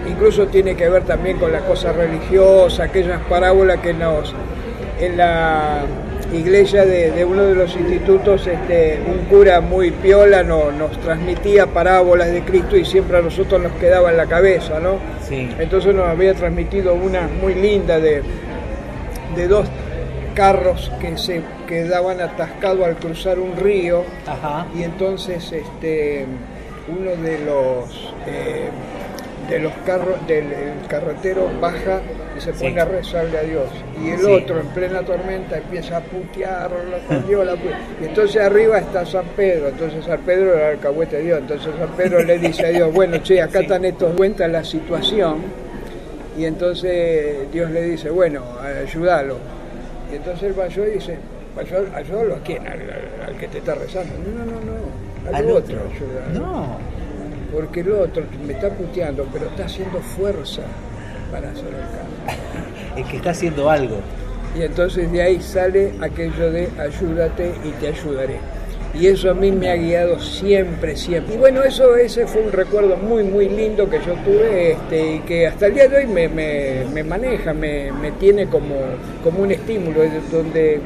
Incluso 0.08 0.46
tiene 0.46 0.74
que 0.74 0.88
ver 0.88 1.04
también 1.04 1.38
con 1.38 1.52
la 1.52 1.60
cosa 1.60 1.92
religiosa, 1.92 2.84
aquellas 2.84 3.20
parábolas 3.28 3.78
que 3.80 3.92
nos 3.92 4.34
en 5.00 5.16
la 5.16 5.82
iglesia 6.32 6.84
de, 6.84 7.10
de 7.12 7.24
uno 7.24 7.44
de 7.44 7.54
los 7.54 7.74
institutos, 7.76 8.46
este, 8.46 8.98
un 9.06 9.26
cura 9.26 9.60
muy 9.60 9.90
piola 9.92 10.42
no- 10.42 10.70
nos 10.72 10.98
transmitía 11.00 11.66
parábolas 11.68 12.32
de 12.32 12.42
Cristo 12.42 12.76
y 12.76 12.84
siempre 12.84 13.18
a 13.18 13.22
nosotros 13.22 13.62
nos 13.62 13.72
quedaba 13.72 14.10
en 14.10 14.16
la 14.16 14.26
cabeza, 14.26 14.80
¿no? 14.80 14.96
Sí. 15.26 15.48
Entonces 15.58 15.94
nos 15.94 16.06
había 16.06 16.34
transmitido 16.34 16.94
una 16.94 17.28
muy 17.40 17.54
linda 17.54 17.98
de, 18.00 18.22
de 19.36 19.48
dos 19.48 19.68
carros 20.34 20.90
que 21.00 21.16
se 21.16 21.42
quedaban 21.66 22.20
atascados 22.20 22.84
al 22.86 22.96
cruzar 22.96 23.38
un 23.38 23.56
río 23.56 24.04
Ajá. 24.26 24.66
y 24.76 24.82
entonces 24.84 25.50
este 25.52 26.26
uno 26.88 27.10
de 27.22 27.38
los 27.44 28.14
eh, 28.26 28.68
de 29.48 29.58
los 29.60 29.72
carros 29.86 30.26
del 30.26 30.44
el 30.52 30.86
carretero 30.88 31.48
baja 31.60 32.00
y 32.36 32.40
se 32.40 32.52
pone 32.52 32.72
Sí. 32.74 32.78
a 32.78 32.84
rezarle 32.84 33.38
a 33.38 33.42
Dios. 33.42 33.68
Y 34.04 34.10
el 34.10 34.18
Sí. 34.20 34.26
otro 34.26 34.60
en 34.60 34.66
plena 34.68 35.00
tormenta 35.02 35.56
empieza 35.56 35.96
a 35.96 36.00
putear 36.00 36.70
con 37.08 37.26
Dios, 37.26 37.46
la 37.46 37.54
pu- 37.54 37.74
y 38.02 38.04
entonces 38.04 38.42
arriba 38.42 38.78
está 38.78 39.06
San 39.06 39.24
Pedro. 39.36 39.68
Entonces 39.68 40.04
San 40.04 40.20
Pedro 40.20 40.54
era 40.54 40.68
el 40.70 40.74
alcahuete 40.76 41.16
de 41.16 41.22
Dios. 41.24 41.38
Entonces 41.38 41.70
San 41.78 41.88
Pedro 41.96 42.22
le 42.22 42.38
dice 42.38 42.66
a 42.66 42.68
Dios 42.68 42.92
bueno 42.92 43.16
che 43.22 43.40
acá 43.40 43.60
están 43.60 43.84
estos 43.86 44.14
cuenta 44.16 44.46
la 44.48 44.62
situación 44.62 45.36
y 46.36 46.44
entonces 46.44 47.50
Dios 47.52 47.70
le 47.70 47.82
dice 47.82 48.10
bueno 48.10 48.42
ayúdalo 48.84 49.36
y 50.12 50.16
entonces 50.16 50.44
él 50.44 50.58
va 50.60 50.68
yo 50.68 50.84
y 50.86 50.90
dice 50.92 51.16
"¿Ayud- 51.56 51.92
ayúdalo 51.94 52.36
a 52.36 52.38
quién 52.38 52.64
al, 52.66 52.80
al- 52.80 53.28
al 53.28 53.36
que 53.36 53.48
te 53.48 53.58
está 53.58 53.74
rezando 53.74 54.12
no 54.18 54.44
no 54.44 54.44
no 54.44 54.60
no 54.60 55.28
al, 55.30 55.34
Al 55.34 55.50
otro, 55.50 55.76
otro. 55.76 56.40
No. 56.40 56.76
Porque 57.52 57.80
el 57.80 57.92
otro 57.92 58.24
me 58.46 58.52
está 58.52 58.68
puteando, 58.70 59.26
pero 59.32 59.46
está 59.46 59.64
haciendo 59.66 59.98
fuerza 60.00 60.62
para 61.30 61.50
hacer 61.50 61.66
el 61.66 61.72
cambio. 61.72 62.46
El 62.96 63.04
que 63.04 63.16
está 63.18 63.30
haciendo 63.30 63.70
algo. 63.70 63.96
Y 64.58 64.62
entonces 64.62 65.12
de 65.12 65.22
ahí 65.22 65.40
sale 65.40 65.92
aquello 66.00 66.50
de 66.50 66.68
ayúdate 66.80 67.52
y 67.64 67.70
te 67.80 67.88
ayudaré. 67.88 68.36
Y 68.94 69.06
eso 69.06 69.30
a 69.30 69.34
mí 69.34 69.52
me 69.52 69.70
ha 69.70 69.76
guiado 69.76 70.18
siempre, 70.18 70.96
siempre. 70.96 71.34
Y 71.34 71.38
bueno, 71.38 71.62
eso 71.62 71.94
ese 71.94 72.26
fue 72.26 72.42
un 72.42 72.50
recuerdo 72.50 72.96
muy, 72.96 73.22
muy 73.22 73.48
lindo 73.48 73.88
que 73.88 73.98
yo 73.98 74.14
tuve 74.24 74.72
este, 74.72 75.16
y 75.16 75.18
que 75.20 75.46
hasta 75.46 75.66
el 75.66 75.74
día 75.74 75.86
de 75.88 75.98
hoy 75.98 76.06
me, 76.06 76.26
me- 76.28 76.84
me 76.92 77.04
maneja, 77.04 77.52
me, 77.52 77.92
me 77.92 78.10
tiene 78.12 78.46
como, 78.46 78.74
como 79.22 79.40
un 79.42 79.52
estímulo, 79.52 80.02
es 80.02 80.32
donde, 80.32 80.80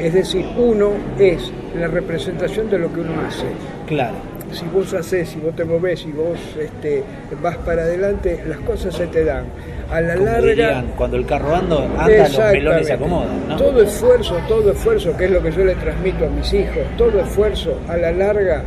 es 0.00 0.12
decir, 0.12 0.44
uno 0.58 0.90
es 1.18 1.50
la 1.78 1.86
representación 1.86 2.68
de 2.68 2.78
lo 2.80 2.92
que 2.92 3.00
uno 3.00 3.12
hace 3.26 3.46
Claro. 3.86 4.16
Si 4.54 4.66
vos 4.66 4.92
haces, 4.94 5.28
si 5.28 5.38
vos 5.38 5.54
te 5.54 5.64
movés, 5.64 6.00
si 6.00 6.12
vos 6.12 6.38
este, 6.58 7.02
vas 7.42 7.56
para 7.58 7.82
adelante, 7.82 8.42
las 8.46 8.58
cosas 8.58 8.94
se 8.94 9.06
te 9.06 9.24
dan. 9.24 9.44
A 9.90 10.00
la 10.00 10.14
Como 10.14 10.26
larga, 10.26 10.48
dirían, 10.48 10.86
cuando 10.96 11.16
el 11.16 11.26
carro 11.26 11.54
anda, 11.54 11.76
anda 11.98 12.28
los 12.28 12.38
melones 12.38 12.86
se 12.86 12.92
acomodan, 12.94 13.48
¿no? 13.48 13.56
Todo 13.56 13.82
esfuerzo, 13.82 14.38
todo 14.48 14.72
esfuerzo, 14.72 15.16
que 15.16 15.26
es 15.26 15.30
lo 15.30 15.42
que 15.42 15.52
yo 15.52 15.64
le 15.64 15.74
transmito 15.74 16.24
a 16.24 16.28
mis 16.28 16.52
hijos, 16.52 16.82
todo 16.96 17.20
esfuerzo 17.20 17.78
a 17.88 17.96
la 17.96 18.10
larga 18.10 18.62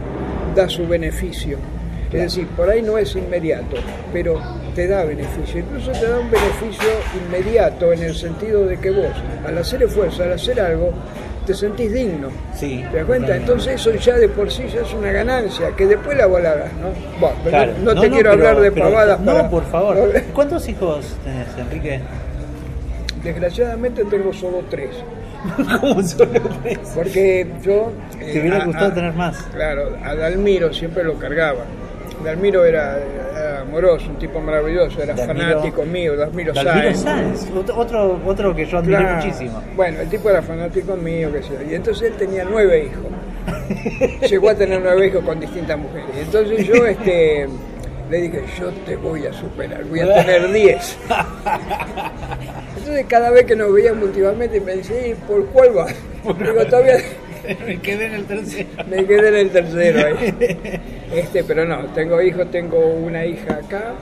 da 0.55 0.69
su 0.69 0.87
beneficio. 0.87 1.57
Es 2.11 2.21
decir, 2.21 2.47
por 2.55 2.69
ahí 2.69 2.81
no 2.81 2.97
es 2.97 3.15
inmediato, 3.15 3.75
pero 4.13 4.41
te 4.73 4.87
da 4.87 5.03
beneficio. 5.03 5.59
Incluso 5.59 5.91
te 5.91 6.07
da 6.07 6.19
un 6.19 6.31
beneficio 6.31 6.87
inmediato 7.25 7.91
en 7.91 8.03
el 8.03 8.15
sentido 8.15 8.65
de 8.65 8.77
que 8.77 8.91
vos, 8.91 9.11
al 9.45 9.57
hacer 9.57 9.83
esfuerzo, 9.83 10.23
al 10.23 10.33
hacer 10.33 10.61
algo, 10.61 10.93
te 11.47 11.53
sentís 11.55 11.91
digno. 11.93 12.27
Sí. 12.55 12.85
¿Te 12.91 12.97
das 12.97 13.05
cuenta? 13.05 13.27
totalmente. 13.27 13.35
Entonces 13.37 13.73
eso 13.81 13.91
ya 13.95 14.15
de 14.17 14.29
por 14.29 14.51
sí 14.51 14.67
ya 14.71 14.81
es 14.81 14.93
una 14.93 15.11
ganancia, 15.11 15.69
que 15.75 15.87
después 15.87 16.15
la 16.17 16.27
volarás, 16.27 16.71
¿no? 16.73 16.89
Bueno, 17.19 17.35
pero 17.43 17.49
Claro. 17.57 17.73
no, 17.83 17.93
no 17.95 18.01
te 18.01 18.09
quiero 18.11 18.31
pero- 18.31 18.47
hablar 18.49 18.61
de 18.61 18.71
pero- 18.71 18.85
pavadas 18.89 19.19
No, 19.21 19.33
para- 19.33 19.49
por 19.49 19.63
favor. 19.65 19.97
¿Cuántos 20.35 20.67
hijos 20.67 21.15
tenés, 21.23 21.47
Enrique? 21.57 22.01
Desgraciadamente 23.23 24.05
tengo 24.05 24.31
solo 24.33 24.63
tres. 24.69 24.89
¿Cómo 25.81 26.03
solo 26.03 26.31
tres? 26.61 26.79
Porque 26.93 27.47
yo... 27.63 27.91
Te 28.19 28.39
hubiera 28.41 28.61
a- 28.61 28.65
gustado 28.65 28.87
a- 28.87 28.93
tener 28.93 29.13
más. 29.13 29.37
Claro, 29.53 29.97
a 30.03 30.15
Dalmiro 30.15 30.73
siempre 30.73 31.03
lo 31.03 31.15
cargaba. 31.17 31.61
Dalmiro 32.23 32.65
era, 32.65 32.97
era 33.57 33.61
amoroso, 33.61 34.09
un 34.09 34.17
tipo 34.19 34.39
maravilloso, 34.39 35.01
era 35.01 35.15
Dalmiro- 35.15 35.27
fanático 35.51 35.85
mío, 35.85 36.15
Dalmiro, 36.15 36.53
Dalmiro 36.53 36.73
Sáenz. 36.95 36.99
Sáenz, 37.01 37.47
otro- 37.55 38.19
otro, 38.25 38.55
que 38.55 38.65
yo 38.65 38.81
Claro. 38.81 39.15
muchísimo. 39.15 39.61
Bueno, 39.75 40.01
el 40.01 40.09
tipo 40.09 40.29
era 40.29 40.41
fanático 40.41 40.95
mío, 40.95 41.29
qué 41.33 41.43
sé 41.43 41.49
yo. 41.53 41.71
Y 41.71 41.75
entonces 41.75 42.11
él 42.11 42.17
tenía 42.17 42.45
nueve 42.49 42.85
hijos. 42.85 44.21
Llegó 44.29 44.49
a 44.49 44.55
tener 44.55 44.81
nueve 44.81 45.07
hijos 45.07 45.23
con 45.23 45.39
distintas 45.39 45.77
mujeres. 45.77 46.07
Y 46.15 46.19
entonces 46.21 46.67
yo 46.67 46.85
este, 46.85 47.47
le 48.09 48.17
dije, 48.21 48.43
yo 48.59 48.69
te 48.85 48.95
voy 48.95 49.25
a 49.25 49.33
superar, 49.33 49.83
voy 49.85 49.99
a 50.01 50.13
tener 50.13 50.51
diez. 50.53 50.97
Entonces 52.77 53.05
cada 53.07 53.29
vez 53.31 53.45
que 53.45 53.55
nos 53.55 53.73
veíamos 53.73 54.03
últimamente 54.05 54.59
me 54.61 54.75
decía, 54.77 55.07
"¿Y 55.07 55.13
por 55.15 55.45
cuál 55.47 55.71
vas? 55.71 55.95
Digo, 56.39 56.65
todavía 56.65 56.97
Me 57.67 57.79
quedé 57.79 58.05
en 58.07 58.13
el 58.15 58.25
tercero. 58.25 58.67
me 58.89 59.05
quedé 59.05 59.27
en 59.29 59.35
el 59.35 59.49
tercero 59.49 59.99
ahí. 60.07 60.79
Este, 61.13 61.43
pero 61.43 61.65
no, 61.65 61.85
tengo 61.95 62.21
hijos, 62.21 62.49
tengo 62.51 62.77
una 62.79 63.25
hija 63.25 63.55
acá, 63.63 63.93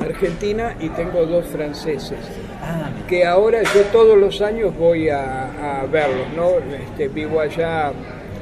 argentina, 0.00 0.74
y 0.80 0.88
tengo 0.90 1.24
dos 1.26 1.46
franceses 1.46 2.18
Ah, 2.60 2.90
que 3.08 3.24
ahora 3.24 3.62
yo 3.62 3.82
todos 3.92 4.18
los 4.18 4.40
años 4.42 4.76
voy 4.76 5.08
a, 5.08 5.80
a 5.82 5.86
verlos, 5.86 6.26
¿no? 6.36 6.50
Este, 6.74 7.08
vivo 7.08 7.40
allá. 7.40 7.92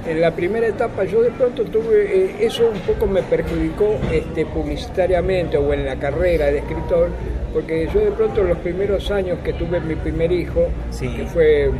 En 0.08 0.20
la 0.20 0.30
primera 0.30 0.66
etapa 0.68 1.04
yo 1.04 1.20
de 1.20 1.30
pronto 1.32 1.64
tuve, 1.64 2.04
eh, 2.26 2.36
eso 2.40 2.70
un 2.72 2.78
poco 2.80 3.06
me 3.06 3.22
perjudicó 3.22 3.96
este, 4.12 4.46
publicitariamente 4.46 5.56
o 5.56 5.72
en 5.72 5.84
la 5.84 5.96
carrera 5.96 6.46
de 6.46 6.58
escritor, 6.58 7.08
porque 7.52 7.88
yo 7.92 8.00
de 8.00 8.12
pronto 8.12 8.42
los 8.42 8.56
primeros 8.58 9.10
años 9.10 9.38
que 9.44 9.52
tuve 9.52 9.80
mi 9.80 9.96
primer 9.96 10.30
hijo, 10.32 10.68
Sí. 10.90 11.08
que 11.08 11.26
fue 11.26 11.70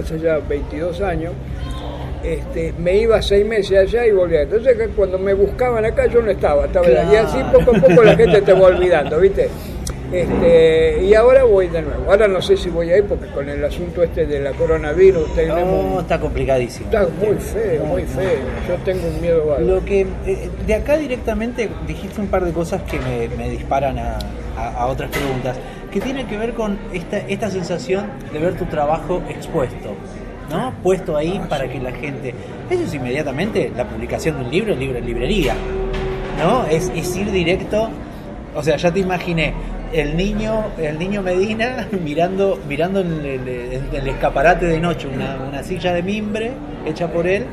hace 0.00 0.18
ya 0.18 0.38
22 0.38 1.00
años, 1.00 1.32
este, 2.22 2.72
me 2.78 2.96
iba 2.98 3.20
seis 3.20 3.44
meses 3.46 3.76
allá 3.78 4.06
y 4.06 4.12
volvía. 4.12 4.42
Entonces 4.42 4.76
cuando 4.96 5.18
me 5.18 5.34
buscaban 5.34 5.84
acá 5.84 6.06
yo 6.06 6.22
no 6.22 6.30
estaba, 6.30 6.66
estaba 6.66 6.86
allá. 6.86 7.06
y 7.12 7.16
así 7.16 7.38
poco 7.52 7.76
a 7.76 7.80
poco 7.80 8.02
la 8.02 8.16
gente 8.16 8.40
te 8.42 8.52
va 8.52 8.66
olvidando, 8.68 9.18
¿viste? 9.20 9.48
Este, 10.12 11.02
y 11.02 11.14
ahora 11.14 11.44
voy 11.44 11.66
de 11.68 11.82
nuevo. 11.82 12.04
Ahora 12.08 12.28
no 12.28 12.40
sé 12.40 12.56
si 12.56 12.68
voy 12.70 12.90
a 12.90 12.98
ir 12.98 13.04
porque 13.04 13.26
con 13.28 13.48
el 13.48 13.64
asunto 13.64 14.02
este 14.02 14.26
de 14.26 14.38
la 14.40 14.52
coronavirus 14.52 15.34
tenemos... 15.34 15.92
No, 15.92 16.00
está 16.00 16.20
complicadísimo. 16.20 16.86
Está 16.86 17.06
muy 17.18 17.36
feo, 17.36 17.84
muy 17.84 18.02
feo. 18.04 18.30
Yo 18.68 18.74
tengo 18.84 19.08
un 19.08 19.20
miedo 19.20 19.44
bárbaro. 19.46 19.66
Lo 19.74 19.84
que 19.84 20.06
eh, 20.26 20.50
de 20.66 20.74
acá 20.74 20.96
directamente 20.98 21.68
dijiste 21.86 22.20
un 22.20 22.28
par 22.28 22.44
de 22.44 22.52
cosas 22.52 22.82
que 22.82 22.98
me, 23.00 23.28
me 23.36 23.50
disparan 23.50 23.98
a, 23.98 24.18
a- 24.56 24.74
a 24.82 24.86
otras 24.86 25.10
preguntas, 25.10 25.56
que 25.94 26.00
tiene 26.00 26.26
que 26.26 26.36
ver 26.36 26.54
con 26.54 26.76
esta, 26.92 27.18
esta 27.18 27.48
sensación 27.48 28.06
de 28.32 28.40
ver 28.40 28.58
tu 28.58 28.64
trabajo 28.64 29.22
expuesto, 29.28 29.94
¿no? 30.50 30.74
Puesto 30.82 31.16
ahí 31.16 31.40
para 31.48 31.68
que 31.68 31.78
la 31.78 31.92
gente... 31.92 32.34
Eso 32.68 32.82
es 32.82 32.94
inmediatamente 32.94 33.70
la 33.76 33.86
publicación 33.88 34.38
de 34.38 34.44
un 34.44 34.50
libro, 34.50 34.72
el 34.72 34.80
libro 34.80 34.98
en 34.98 35.06
librería, 35.06 35.54
¿no? 36.42 36.66
Es, 36.66 36.90
es 36.96 37.14
ir 37.14 37.30
directo, 37.30 37.90
o 38.56 38.62
sea, 38.64 38.76
ya 38.76 38.90
te 38.92 38.98
imaginé 38.98 39.54
el 39.92 40.16
niño, 40.16 40.64
el 40.78 40.98
niño 40.98 41.22
Medina 41.22 41.86
mirando, 42.04 42.58
mirando 42.68 43.00
en 43.00 43.24
el, 43.24 43.48
en 43.48 43.88
el 43.94 44.08
escaparate 44.08 44.66
de 44.66 44.80
noche 44.80 45.06
una, 45.06 45.36
una 45.48 45.62
silla 45.62 45.92
de 45.92 46.02
mimbre 46.02 46.50
hecha 46.84 47.06
por 47.06 47.28
él 47.28 47.44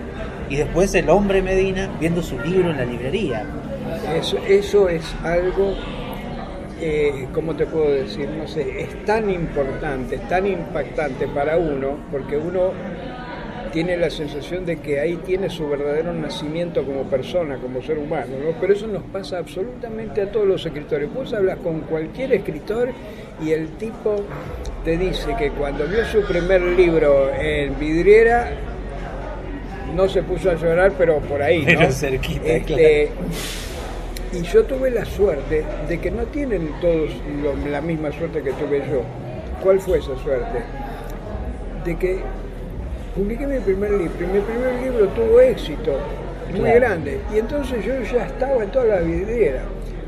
y 0.50 0.56
después 0.56 0.96
el 0.96 1.12
hombre 1.12 1.44
Medina 1.44 1.92
viendo 2.00 2.24
su 2.24 2.40
libro 2.40 2.72
en 2.72 2.78
la 2.78 2.86
librería. 2.86 3.46
Eso, 4.16 4.40
eso 4.48 4.90
es 4.90 5.04
algo, 5.24 5.76
eh, 6.82 7.28
¿cómo 7.34 7.56
te 7.56 7.66
puedo 7.66 7.92
decir? 7.92 8.28
No 8.30 8.48
sé, 8.48 8.82
es 8.82 9.06
tan 9.06 9.30
importante, 9.30 10.16
es 10.16 10.28
tan 10.28 10.48
impactante 10.48 11.28
para 11.28 11.58
uno, 11.58 11.98
porque 12.12 12.38
uno 12.38 12.72
tiene 13.72 13.96
la 13.96 14.10
sensación 14.10 14.66
de 14.66 14.78
que 14.78 15.00
ahí 15.00 15.16
tiene 15.26 15.50
su 15.50 15.68
verdadero 15.70 16.14
nacimiento 16.14 16.84
como 16.84 17.04
persona, 17.04 17.58
como 17.58 17.82
ser 17.82 17.98
humano, 17.98 18.34
¿no? 18.44 18.52
Pero 18.60 18.74
eso 18.74 18.88
nos 18.88 19.04
pasa 19.04 19.38
absolutamente 19.38 20.22
a 20.22 20.32
todos 20.32 20.46
los 20.46 20.66
escritores. 20.66 21.14
Vos 21.14 21.34
hablas 21.34 21.58
con 21.60 21.82
cualquier 21.82 22.34
escritor 22.34 22.90
y 23.42 23.52
el 23.52 23.70
tipo 23.78 24.18
te 24.84 24.98
dice 24.98 25.36
que 25.38 25.52
cuando 25.52 25.88
vio 25.88 26.04
su 26.06 26.22
primer 26.24 26.62
libro 26.62 27.32
en 27.34 27.80
vidriera, 27.80 28.52
no 29.96 30.08
se 30.10 30.24
puso 30.24 30.52
a 30.52 30.56
llorar, 30.56 30.94
pero 30.98 31.20
por 31.20 31.42
ahí, 31.42 31.60
¿no? 31.60 31.66
Pero 31.66 31.92
cerquita, 31.92 32.46
Este, 32.46 33.10
y 34.34 34.42
yo 34.44 34.64
tuve 34.64 34.90
la 34.92 35.04
suerte 35.06 35.64
de 35.88 36.00
que 36.00 36.10
no 36.12 36.24
tienen 36.24 36.70
todos 36.82 37.10
lo- 37.44 37.70
la 37.70 37.82
misma 37.82 38.12
suerte 38.12 38.42
que 38.42 38.52
tuve 38.54 38.80
yo. 38.80 39.02
¿Cuál 39.62 39.80
fue 39.80 40.00
esa 40.00 40.16
suerte? 40.24 40.60
De 41.86 41.96
que 41.98 42.20
publiqué 43.16 43.46
mi 43.48 43.60
primer 43.60 43.92
libro 43.92 44.14
y 44.20 44.28
mi 44.28 44.40
primer 44.40 44.74
libro 44.82 45.08
tuvo 45.10 45.40
éxito 45.42 45.98
muy 46.52 46.62
Claro. 46.62 46.80
grande. 46.80 47.20
Y 47.34 47.40
entonces 47.40 47.84
yo 47.86 47.94
ya 48.02 48.26
estaba 48.26 48.64
en 48.64 48.70
toda 48.72 48.86
la 48.86 49.00
vidriera, 49.02 49.62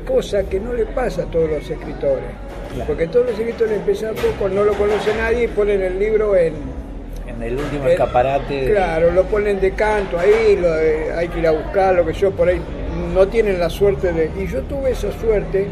cosa 0.06 0.42
que 0.44 0.58
no 0.60 0.72
le 0.72 0.86
pasa 0.86 1.22
a 1.22 1.26
todos 1.26 1.50
los 1.50 1.70
escritores. 1.70 2.24
Claro. 2.72 2.86
Porque 2.88 3.06
todos 3.08 3.26
los 3.30 3.38
escritores 3.38 3.72
empiezan 3.72 4.14
poco, 4.14 4.48
no 4.48 4.64
lo 4.64 4.72
conoce 4.74 5.14
nadie 5.16 5.44
y 5.44 5.48
ponen 5.48 5.82
el 5.82 5.98
libro 5.98 6.34
en, 6.36 6.54
En 7.26 7.42
el 7.42 7.56
último 7.56 7.86
escaparate. 7.88 8.70
Claro, 8.70 9.10
lo 9.10 9.24
ponen 9.24 9.60
de 9.60 9.72
canto 9.72 10.18
ahí, 10.18 10.56
lo 10.60 10.72
hay 10.72 11.26
que 11.28 11.38
ir 11.40 11.46
a 11.48 11.50
buscar, 11.52 11.94
lo 11.94 12.06
que 12.06 12.12
yo 12.12 12.30
por 12.30 12.48
ahí 12.48 12.60
no 13.14 13.26
tienen 13.28 13.58
la 13.60 13.70
suerte 13.70 14.12
de... 14.12 14.30
Y 14.42 14.46
yo 14.46 14.62
tuve 14.62 14.90
esa 14.92 15.10
suerte 15.12 15.68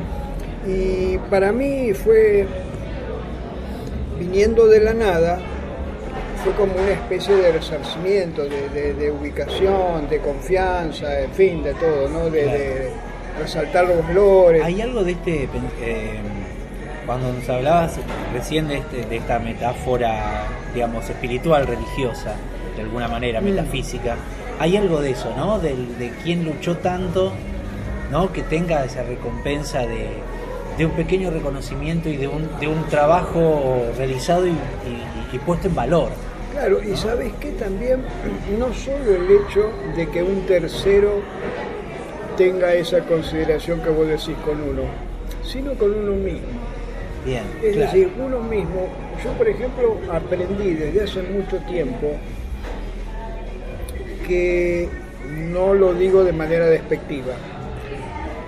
y 0.67 1.19
para 1.31 1.53
mí 1.53 1.93
fue, 1.95 2.47
viniendo 4.19 4.67
de 4.67 4.81
la 4.81 4.95
nada, 4.95 5.39
fue 6.45 6.53
como 6.55 6.75
una 6.75 6.93
especie 6.93 7.35
de 7.37 7.53
resarcimiento, 7.53 8.43
de, 8.45 8.69
de- 8.71 8.95
de 8.95 9.11
ubicación, 9.11 10.09
de 10.09 10.19
confianza, 10.19 11.21
en 11.21 11.31
fin, 11.33 11.63
de 11.63 11.75
todo, 11.75 12.09
¿no? 12.09 12.31
De, 12.31 12.43
Claro. 12.43 12.59
de 12.59 12.91
resaltar 13.41 13.85
los 13.87 14.07
valores. 14.07 14.63
Hay 14.65 14.81
algo 14.81 15.03
de 15.05 15.13
este, 15.13 15.45
eh, 15.81 16.21
cuando 17.07 17.33
nos 17.33 17.49
hablabas 17.49 17.99
recién 18.33 18.69
de, 18.69 18.79
este, 18.79 19.05
de 19.07 19.17
esta 19.17 19.39
metáfora, 19.39 20.45
digamos, 20.75 21.09
espiritual, 21.09 21.67
religiosa, 21.67 22.35
de 22.77 22.83
alguna 22.83 23.09
manera, 23.09 23.41
Mm. 23.41 23.45
metafísica, 23.45 24.17
hay 24.59 24.77
algo 24.77 25.01
de 25.01 25.11
eso, 25.11 25.33
¿no? 25.37 25.59
Del- 25.59 25.99
de 25.99 26.11
quien 26.23 26.45
luchó 26.45 26.77
tanto, 26.79 27.33
¿no? 28.11 28.33
Que 28.33 28.43
tenga 28.43 28.85
esa 28.85 29.03
recompensa 29.03 29.81
de, 29.81 30.09
de 30.79 30.87
un 30.87 30.93
pequeño 30.93 31.31
reconocimiento 31.31 32.09
y 32.09 32.17
de 32.17 32.29
un, 32.29 32.49
de 32.61 32.69
un 32.69 32.85
trabajo 32.89 33.85
realizado 33.97 34.47
y, 34.47 34.51
y- 34.51 35.37
y 35.37 35.39
puesto 35.39 35.69
en 35.69 35.75
valor. 35.75 36.11
Claro, 36.53 36.83
y 36.83 36.95
sabes 36.97 37.33
que 37.41 37.53
también 37.53 38.03
no 38.59 38.73
solo 38.75 39.17
el 39.17 39.25
hecho 39.31 39.71
de 39.97 40.07
que 40.11 40.23
un 40.23 40.43
tercero 40.47 41.21
tenga 42.37 42.75
esa 42.75 43.01
consideración 43.01 43.81
que 43.81 43.91
vos 43.91 44.07
decís 44.07 44.37
con 44.45 44.61
uno, 44.61 44.83
sino 45.45 45.73
con 45.75 45.93
uno 45.95 46.13
mismo. 46.13 46.49
Bien, 47.25 47.45
Es 47.63 47.77
claro. 47.77 47.93
decir, 47.93 48.13
uno 48.19 48.41
mismo, 48.41 48.87
yo 49.25 49.31
por 49.33 49.49
ejemplo 49.49 49.97
aprendí 50.13 50.75
desde 50.75 51.05
hace 51.05 51.23
mucho 51.23 51.57
tiempo 51.69 52.17
que 54.27 54.89
no 55.51 55.75
lo 55.75 55.95
digo 55.95 56.25
de 56.25 56.33
manera 56.33 56.67
despectiva, 56.67 57.33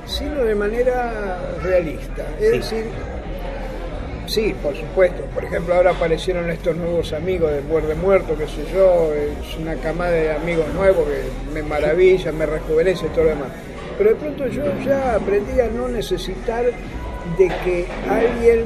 sino 0.06 0.44
de 0.44 0.54
manera 0.54 1.38
realista. 1.62 2.24
Es 2.40 2.50
Sí. 2.50 2.56
decir, 2.58 2.84
sí, 4.26 4.54
por 4.62 4.74
supuesto, 4.76 5.22
por 5.34 5.44
ejemplo 5.44 5.74
ahora 5.74 5.90
aparecieron 5.92 6.50
estos 6.50 6.76
nuevos 6.76 7.12
amigos 7.12 7.52
de 7.52 7.60
Muerde 7.62 7.94
Muerto, 7.94 8.36
qué 8.38 8.46
sé 8.46 8.64
yo, 8.72 9.12
es 9.14 9.56
una 9.58 9.74
camada 9.76 10.12
de 10.12 10.32
amigos 10.32 10.66
nuevos 10.74 11.04
que 11.08 11.52
me 11.54 11.62
maravilla, 11.62 12.32
me 12.32 12.46
rejuvenece 12.46 13.06
y 13.06 13.08
todo 13.10 13.24
lo 13.24 13.30
demás. 13.30 13.48
Pero 13.96 14.10
de 14.10 14.16
pronto 14.16 14.46
yo 14.48 14.62
ya 14.84 15.14
aprendí 15.14 15.60
a 15.60 15.68
no 15.68 15.88
necesitar 15.88 16.64
de 17.38 17.48
que 17.64 17.86
alguien 18.10 18.64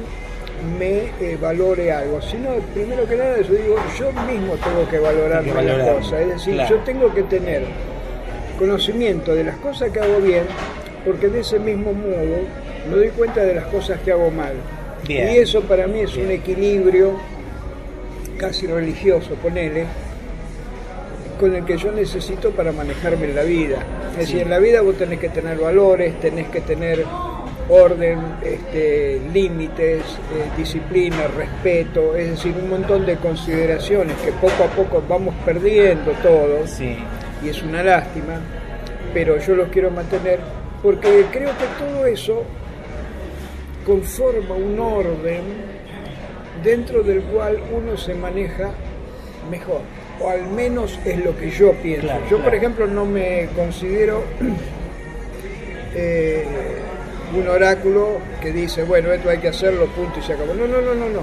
me 0.77 1.11
eh, 1.19 1.37
valore 1.39 1.91
algo, 1.91 2.21
sino 2.21 2.49
primero 2.73 3.07
que 3.07 3.15
nada 3.15 3.37
yo 3.41 3.53
digo, 3.53 3.75
yo 3.97 4.11
mismo 4.31 4.53
tengo 4.55 4.87
que 4.89 4.97
que 5.43 5.53
las 5.63 5.89
cosas, 5.97 6.21
es 6.21 6.27
decir, 6.29 6.53
claro. 6.55 6.75
yo 6.75 6.81
tengo 6.83 7.13
que 7.13 7.23
tener 7.23 7.63
conocimiento 8.57 9.33
de 9.33 9.43
las 9.45 9.55
cosas 9.57 9.91
que 9.91 9.99
hago 9.99 10.19
bien, 10.19 10.43
porque 11.05 11.27
de 11.29 11.39
ese 11.41 11.59
mismo 11.59 11.93
modo 11.93 12.43
me 12.89 12.95
doy 12.95 13.09
cuenta 13.09 13.41
de 13.43 13.55
las 13.55 13.65
cosas 13.65 13.99
que 14.01 14.11
hago 14.11 14.29
mal. 14.31 14.53
Bien. 15.07 15.29
Y 15.33 15.37
eso 15.37 15.61
para 15.61 15.87
mí 15.87 16.01
es 16.01 16.15
un 16.17 16.29
equilibrio 16.29 17.13
casi 18.37 18.67
religioso, 18.67 19.35
ponele, 19.35 19.85
con 21.39 21.55
el 21.55 21.63
que 21.65 21.77
yo 21.77 21.91
necesito 21.91 22.51
para 22.51 22.71
manejarme 22.73 23.27
en 23.27 23.35
la 23.35 23.43
vida. 23.43 23.77
Es 24.11 24.27
Sí. 24.27 24.33
decir, 24.33 24.41
en 24.41 24.49
la 24.49 24.59
vida 24.59 24.81
vos 24.81 24.97
tenés 24.97 25.19
que 25.19 25.29
tener 25.29 25.57
valores, 25.57 26.19
tenés 26.19 26.47
que 26.49 26.59
tener 26.61 27.05
orden, 27.69 28.19
este, 28.43 29.21
límites, 29.31 30.01
eh, 30.01 30.49
disciplina, 30.57 31.27
respeto, 31.27 32.15
es 32.15 32.31
decir, 32.31 32.55
un 32.61 32.69
montón 32.69 33.05
de 33.05 33.15
consideraciones 33.17 34.15
que 34.17 34.31
poco 34.31 34.63
a 34.63 34.67
poco 34.75 35.03
vamos 35.07 35.35
perdiendo 35.45 36.11
todos 36.23 36.69
Sí. 36.69 36.97
y 37.43 37.49
es 37.49 37.61
una 37.61 37.83
lástima, 37.83 38.41
pero 39.13 39.37
yo 39.37 39.55
los 39.55 39.69
quiero 39.69 39.91
mantener 39.91 40.39
porque 40.81 41.25
creo 41.31 41.51
que 41.51 41.83
todo 41.83 42.05
eso 42.05 42.43
conforma 43.85 44.55
un 44.55 44.79
orden 44.79 45.41
dentro 46.63 47.03
del 47.03 47.21
cual 47.23 47.59
uno 47.71 47.97
se 47.97 48.13
maneja 48.15 48.71
mejor, 49.49 49.81
o 50.19 50.29
al 50.29 50.47
menos 50.47 50.99
es 51.05 51.23
lo 51.23 51.37
que 51.37 51.49
yo 51.49 51.73
pienso. 51.73 52.07
Claro, 52.07 52.23
yo, 52.29 52.39
por 52.39 52.53
ejemplo, 52.55 52.87
no 52.87 53.05
me 53.05 53.47
considero 53.55 54.23
eh, 55.95 56.45
un 57.35 57.47
oráculo 57.47 58.17
que 58.41 58.51
dice, 58.51 58.83
bueno, 58.83 59.11
esto 59.11 59.29
hay 59.29 59.37
que 59.37 59.49
hacerlo, 59.49 59.85
punto 59.87 60.19
y 60.19 60.23
se 60.23 60.33
acabó. 60.33 60.53
No, 60.53 60.67
no, 60.67 60.81
no, 60.81 60.95
no, 60.95 61.09
no. 61.09 61.21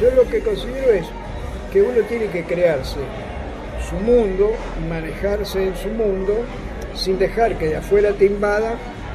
Yo 0.00 0.10
lo 0.14 0.28
que 0.28 0.40
considero 0.40 0.92
es 0.92 1.06
que 1.72 1.82
uno 1.82 2.00
tiene 2.08 2.26
que 2.26 2.44
crearse 2.44 2.98
su 3.88 3.96
mundo, 3.96 4.52
manejarse 4.88 5.62
en 5.62 5.76
su 5.76 5.88
mundo, 5.88 6.34
sin 6.94 7.18
dejar 7.18 7.56
que 7.58 7.68
de 7.68 7.76
afuera 7.76 8.12
te 8.12 8.26
invada, 8.26 8.74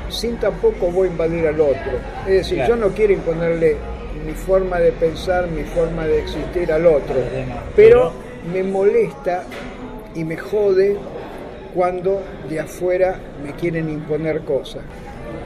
sin 0.10 0.38
tampoco 0.38 0.91
voy 0.91 1.08
a 1.08 1.12
invadir 1.12 1.47
al 1.47 1.60
otro. 1.60 1.91
Es 2.28 2.34
decir, 2.34 2.58
Claro. 2.58 2.75
yo 2.75 2.88
no 2.88 2.93
quiero 2.93 3.13
imponerle 3.13 3.78
mi 4.25 4.34
forma 4.34 4.80
de 4.80 4.91
pensar, 4.91 5.47
mi 5.47 5.63
forma 5.63 6.06
de 6.06 6.19
existir 6.19 6.71
al 6.71 6.86
otro, 6.86 7.15
pero 7.75 8.12
me 8.52 8.63
molesta 8.63 9.43
y 10.13 10.23
me 10.23 10.38
jode 10.38 10.97
cuando 11.73 12.21
de 12.49 12.60
afuera 12.60 13.15
me 13.43 13.54
quieren 13.54 13.89
imponer 13.89 14.41
cosas. 14.41 14.82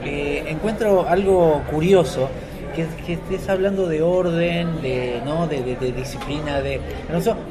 Eh, 0.04 0.44
encuentro 0.48 1.06
algo 1.08 1.62
curioso 1.70 2.28
que, 2.76 2.84
que 3.06 3.12
estés 3.14 3.48
hablando 3.48 3.86
de 3.86 4.02
orden, 4.02 4.82
de, 4.82 5.20
¿no? 5.24 5.46
de, 5.46 5.62
de- 5.62 5.76
de 5.76 5.92
disciplina, 5.92 6.60
de... 6.60 6.80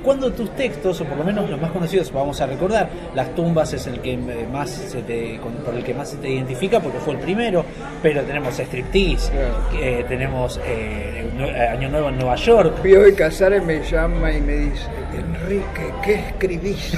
cuando 0.03 0.33
tus 0.33 0.49
textos, 0.51 0.99
o 0.99 1.05
por 1.05 1.17
lo 1.17 1.23
menos 1.23 1.49
los 1.49 1.59
más 1.61 1.71
conocidos, 1.71 2.11
vamos 2.11 2.41
a 2.41 2.45
recordar, 2.45 2.89
Las 3.15 3.33
tumbas 3.33 3.71
es 3.73 3.87
el 3.87 4.01
que 4.01 4.17
más 4.51 4.69
se 4.69 5.01
te, 5.01 5.39
por 5.65 5.73
el 5.75 5.81
que 5.83 5.93
más 5.93 6.09
se 6.09 6.17
te 6.17 6.29
identifica 6.29 6.81
porque 6.81 6.97
fue 6.99 7.13
el 7.13 7.19
primero, 7.21 7.63
pero 8.01 8.21
tenemos 8.23 8.59
Striptease, 8.59 9.31
eh, 9.79 10.03
tenemos 10.09 10.59
eh, 10.65 11.69
Año 11.71 11.87
Nuevo 11.87 12.09
en 12.09 12.17
Nueva 12.17 12.35
York, 12.35 12.81
Pío 12.81 13.07
y 13.07 13.13
Casares 13.13 13.63
me 13.63 13.81
llama 13.81 14.29
y 14.33 14.41
me 14.41 14.53
dice, 14.57 14.87
Enrique, 15.17 15.93
¿qué 16.03 16.13
escribís? 16.15 16.91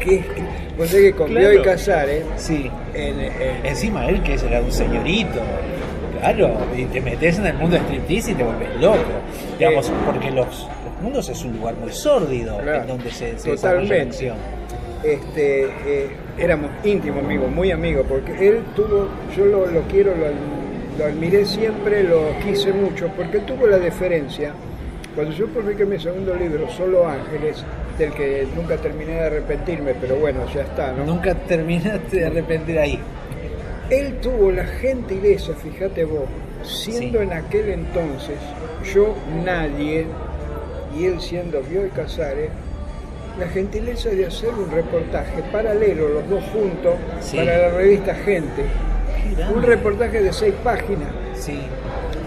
¿Qué 0.00 0.20
escri-?" 0.20 0.51
Vos 0.78 0.88
sabés 0.88 1.04
que 1.06 1.12
con 1.12 1.28
Claro. 1.28 1.50
Pío 1.50 1.60
y 1.60 1.62
Casares, 1.64 2.24
sí. 2.36 2.70
en, 2.94 3.20
en- 3.20 3.66
Encima 3.66 4.06
él 4.08 4.22
que 4.22 4.34
era 4.34 4.60
un 4.60 4.72
señorito, 4.72 5.40
claro, 6.18 6.56
y 6.76 6.84
te 6.86 7.00
metes 7.00 7.38
en 7.38 7.46
el 7.46 7.54
mundo 7.54 7.76
de 7.76 7.82
striptease 7.82 8.32
y 8.32 8.34
te 8.34 8.42
vuelves 8.44 8.80
loco, 8.80 8.96
digamos, 9.58 9.92
porque 10.06 10.30
los, 10.30 10.46
los 10.46 11.02
mundos 11.02 11.28
es 11.28 11.44
un 11.44 11.56
lugar 11.58 11.74
muy 11.74 11.92
sórdido 11.92 12.58
Claro, 12.58 12.82
en 12.82 12.86
donde 12.88 13.10
se, 13.10 13.38
se 13.38 13.50
desarrolla 13.50 13.96
la 13.96 14.02
acción. 14.02 14.36
este, 15.04 15.64
eh, 15.86 16.10
éramos 16.38 16.70
íntimos 16.84 17.24
amigos, 17.24 17.50
muy 17.50 17.70
amigos, 17.70 18.06
porque 18.08 18.48
él 18.48 18.60
tuvo, 18.74 19.08
yo 19.36 19.44
lo, 19.46 19.66
lo 19.66 19.82
quiero, 19.82 20.12
lo, 20.16 20.26
lo 20.98 21.04
admiré 21.04 21.44
siempre, 21.44 22.02
lo 22.04 22.22
quise 22.44 22.72
mucho, 22.72 23.08
porque 23.16 23.40
tuvo 23.40 23.66
la 23.66 23.78
deferencia. 23.78 24.52
Cuando 25.14 25.32
yo 25.34 25.46
publiqué 25.48 25.84
mi 25.84 25.98
segundo 25.98 26.34
libro, 26.34 26.70
Solo 26.70 27.06
Ángeles, 27.06 27.62
del 27.98 28.12
que 28.12 28.46
nunca 28.56 28.76
terminé 28.76 29.12
de 29.14 29.20
arrepentirme, 29.20 29.94
pero 30.00 30.16
bueno, 30.16 30.40
ya 30.54 30.62
está, 30.62 30.92
¿no? 30.92 31.04
Nunca 31.04 31.34
terminaste 31.34 32.18
de 32.20 32.26
arrepentir 32.26 32.78
ahí. 32.78 32.98
Él 33.90 34.18
tuvo 34.20 34.50
la 34.50 34.64
gentileza, 34.64 35.52
fíjate 35.54 36.04
vos, 36.04 36.24
siendo 36.62 37.20
en 37.20 37.32
aquel 37.32 37.68
entonces 37.70 38.36
yo 38.94 39.14
nadie, 39.44 40.06
y 40.96 41.04
él 41.06 41.20
siendo 41.20 41.60
Bioy 41.62 41.90
Casares, 41.90 42.50
la 43.38 43.46
gentileza 43.48 44.10
de 44.10 44.26
hacer 44.26 44.50
un 44.50 44.70
reportaje 44.70 45.42
paralelo, 45.50 46.08
los 46.08 46.28
dos 46.28 46.44
juntos, 46.52 46.94
Sí. 47.20 47.36
para 47.36 47.56
la 47.58 47.68
revista 47.70 48.14
Gente. 48.14 48.62
Un 49.54 49.62
reportaje 49.62 50.20
de 50.22 50.32
seis 50.32 50.54
páginas, 50.64 51.08
Sí, 51.34 51.60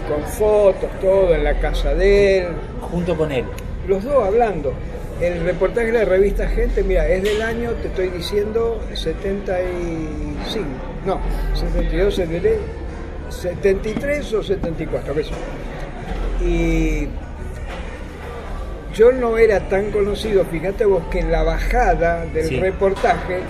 con 0.08 0.22
fotos, 0.24 0.90
todo 1.00 1.34
en 1.34 1.44
la 1.44 1.58
casa 1.60 1.94
de 1.94 2.38
él, 2.38 2.46
junto 2.90 3.16
con 3.16 3.30
él. 3.32 3.44
los 3.86 4.02
dos 4.02 4.24
hablando. 4.26 4.72
El 5.20 5.40
reportaje 5.44 5.86
de 5.86 5.92
la 5.92 6.04
revista 6.04 6.46
Gente, 6.46 6.82
mira, 6.82 7.08
es 7.08 7.22
del 7.22 7.40
año, 7.40 7.70
te 7.82 7.88
estoy 7.88 8.08
diciendo, 8.10 8.80
75. 8.92 10.66
No, 11.06 11.20
72, 11.54 12.14
73, 12.14 12.58
73 13.30 14.32
o 14.34 14.42
74, 14.42 15.14
qué 15.14 15.24
sé 15.24 15.30
yo. 15.30 15.36
Y 16.46 17.08
yo 18.94 19.12
no 19.12 19.38
era 19.38 19.60
tan 19.68 19.90
conocido, 19.90 20.44
fíjate 20.44 20.84
vos 20.84 21.02
que 21.10 21.20
en 21.20 21.32
la 21.32 21.42
bajada 21.42 22.26
del 22.26 22.48
Sí. 22.48 22.60
reportaje, 22.60 23.40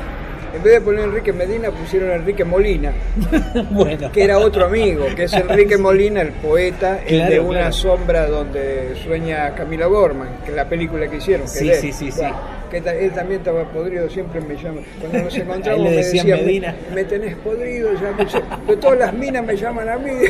en 0.57 0.63
vez 0.63 0.73
de 0.75 0.81
poner 0.81 1.05
Enrique 1.05 1.33
Medina, 1.33 1.71
pusieron 1.71 2.11
Enrique 2.11 2.45
Molina, 2.45 2.93
bueno, 3.71 4.11
que 4.11 4.25
era 4.25 4.39
otro 4.39 4.67
amigo, 4.67 5.07
que 5.15 5.25
es 5.25 5.33
Enrique 5.35 5.77
Molina, 5.77 6.23
el 6.23 6.33
poeta, 6.33 7.01
el 7.07 7.29
de 7.29 7.41
Una 7.41 7.59
claro. 7.59 7.73
sombra 7.73 8.27
donde 8.27 8.95
sueña 9.05 9.55
Camila 9.55 9.87
Gorman, 9.87 10.29
que 10.45 10.51
es 10.51 10.57
la 10.57 10.69
película 10.69 11.07
que 11.09 11.17
hicieron. 11.17 11.47
que 11.47 11.53
Sí, 11.53 11.71
sí, 11.75 11.87
él. 11.89 11.93
sí, 11.95 12.11
sí. 12.11 12.21
Bueno, 12.21 12.37
que 12.71 12.79
él 12.79 13.13
también 13.13 13.41
estaba 13.41 13.65
podrido, 13.71 14.09
siempre 14.11 14.41
me 14.41 14.57
llama. 14.57 14.81
Cuando 15.01 15.19
nos 15.21 15.37
encontramos 15.39 15.85
me 15.85 15.93
decía, 15.97 16.37
Medina. 16.37 16.75
me, 16.91 16.95
me 16.97 17.05
tenés 17.05 17.37
podrido, 17.37 17.93
ya 17.95 18.13
me 18.13 18.27
"Pero 18.67 18.79
todas 18.81 18.99
las 18.99 19.13
minas 19.13 19.45
me 19.45 19.57
llaman 19.57 19.89
a 19.89 19.97
mí. 19.99 20.11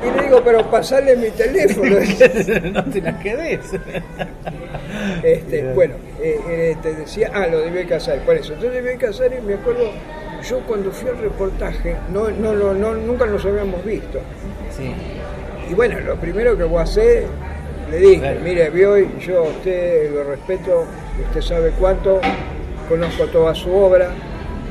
Y 0.00 0.16
le 0.16 0.22
digo, 0.26 0.40
pero 0.44 0.70
pasale 0.70 1.16
mi 1.16 1.28
teléfono. 1.30 1.96
no 2.72 2.84
te 2.84 3.00
las 3.00 3.16
quedes. 3.20 3.58
Este, 5.22 5.72
bueno, 5.74 5.94
eh, 6.22 6.38
eh, 6.48 6.76
te 6.82 6.94
decía, 6.94 7.30
ah, 7.34 7.46
lo 7.46 7.60
de 7.60 7.70
Bioy 7.70 7.86
Casares, 7.86 8.22
por 8.22 8.36
eso. 8.36 8.52
Entonces 8.54 8.82
Bioy 8.82 8.96
Casares, 8.96 9.42
me 9.42 9.54
acuerdo, 9.54 9.90
yo 10.48 10.60
cuando 10.60 10.90
fui 10.92 11.08
al 11.10 11.18
reportaje, 11.18 11.96
no, 12.12 12.30
no, 12.30 12.52
no, 12.54 12.74
no, 12.74 12.94
nunca 12.94 13.26
nos 13.26 13.44
habíamos 13.44 13.84
visto. 13.84 14.20
Sí, 14.76 14.92
Y 15.70 15.74
bueno, 15.74 15.98
lo 16.00 16.16
primero 16.16 16.56
que 16.56 16.64
voy 16.64 16.78
a 16.78 16.82
hacer, 16.82 17.24
le 17.90 17.98
dije, 17.98 18.20
Claro. 18.20 18.40
mire, 18.42 18.70
Bioy, 18.70 19.08
yo 19.20 19.38
a 19.40 19.42
usted 19.42 20.10
lo 20.12 20.24
respeto, 20.24 20.84
usted 21.28 21.40
sabe 21.40 21.72
cuánto, 21.78 22.20
conozco 22.88 23.26
toda 23.26 23.54
su 23.54 23.72
obra, 23.74 24.10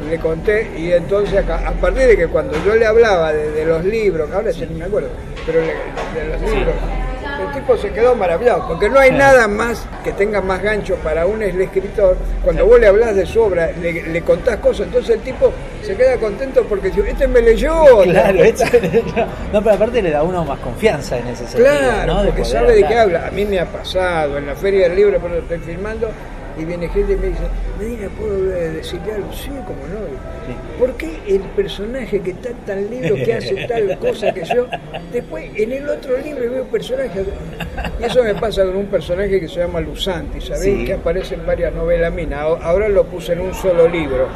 le 0.10 0.17
conté, 0.19 0.67
y 0.78 0.91
entonces 0.91 1.36
acá, 1.38 1.67
a 1.67 1.71
partir 1.71 2.04
de 2.08 2.15
que 2.17 2.28
cuando 2.28 2.54
yo 2.63 2.76
le 2.76 2.86
hablaba 2.86 3.34
de, 3.34 3.52
de 3.52 3.65
los 3.65 3.84
libros, 3.84 4.30
que 4.30 4.36
ahora 4.36 4.52
ya 4.52 4.65
ni 4.67 4.76
me 4.76 4.86
acuerdo, 4.86 5.10
pero 5.45 5.60
le- 5.62 5.67
de 5.67 6.28
los 6.30 6.41
libros, 6.41 6.76
el 7.39 7.52
tipo 7.54 7.78
se 7.78 7.89
quedó 7.91 8.15
maravillado, 8.15 8.67
porque 8.67 8.89
no 8.89 9.00
hay 9.00 9.12
nada 9.12 9.47
más 9.47 9.86
que 10.04 10.12
tenga 10.13 10.41
más 10.41 10.62
gancho 10.62 10.95
para 10.97 11.26
un 11.26 11.41
escritor, 11.43 12.17
cuando 12.43 12.65
vos 12.65 12.80
le 12.80 12.88
hablas 12.88 13.15
de 13.15 13.26
su 13.26 13.41
obra, 13.41 13.71
le, 13.82 14.04
le 14.04 14.21
contás 14.21 14.58
cosas, 14.58 14.88
entonces 14.88 15.15
el 15.15 15.21
tipo 15.21 15.52
se 15.82 15.95
queda 15.95 16.17
contento 16.17 16.63
porque 16.63 16.89
dice, 16.89 17.10
este 17.10 17.28
me 17.28 17.41
leyó. 17.41 17.73
¿te 18.04 18.10
claro, 18.10 18.39
das 18.39 18.62
es- 18.62 18.69
cuenta? 18.71 19.28
no, 19.54 19.63
pero 19.63 19.76
aparte 19.76 20.02
le 20.02 20.10
da 20.12 20.23
uno 20.23 20.43
más 20.45 20.60
confianza 20.60 21.17
en 21.17 21.28
ese 21.28 21.45
sentido. 21.47 21.65
Claro, 21.67 22.13
¿no? 22.15 22.23
porque 22.26 22.45
sabe 22.45 22.76
de 22.76 22.84
qué 22.86 22.97
habla. 22.97 23.28
A 23.28 23.32
mí 23.32 23.45
me 23.45 23.60
ha 23.60 23.65
pasado 23.65 24.38
en 24.38 24.45
la 24.47 24.56
Feria 24.56 24.88
del 24.89 24.95
Libro, 24.97 25.19
cuando 25.19 25.39
estoy 25.39 25.60
filmando, 25.60 26.10
y 26.60 26.65
viene 26.65 26.88
gente 26.89 27.13
y 27.13 27.15
me 27.15 27.28
dice, 27.28 27.41
Medina, 27.80 28.10
¿puedo 28.17 28.43
decirle 28.46 29.13
algo? 29.13 29.32
Sí, 29.34 29.50
como 29.50 29.88
no. 29.88 30.80
¿Por 30.80 30.93
qué 30.96 31.20
el 31.28 31.41
personaje 31.56 32.20
que 32.22 32.32
está 32.32 32.52
tan 32.65 32.89
lindo, 32.89 33.15
que 33.15 33.34
hace 33.34 33.67
tal 33.67 33.98
cosa 34.00 34.34
que 34.34 34.43
yo, 34.46 34.67
después 35.12 35.50
en 35.56 35.72
el 35.74 35.89
otro 35.89 36.17
libro 36.17 36.50
veo 36.52 36.63
personajes? 36.65 37.28
Y 38.00 38.04
eso 38.04 38.24
me 38.24 38.34
pasa 38.36 38.63
con 38.65 38.78
un 38.78 38.88
personaje 38.88 39.39
que 39.39 39.48
se 39.48 39.60
llama 39.60 39.80
Lusanti, 39.82 40.41
¿sabéis? 40.41 40.80
Sí. 40.80 40.86
Que 40.86 40.93
aparece 40.93 41.36
en 41.36 41.46
varias 41.46 41.74
novelas 41.74 42.13
mías. 42.13 42.28
Ahora 42.62 42.89
lo 42.89 43.06
puse 43.06 43.34
en 43.34 43.41
un 43.41 43.54
solo 43.54 43.88
libro. 43.88 44.28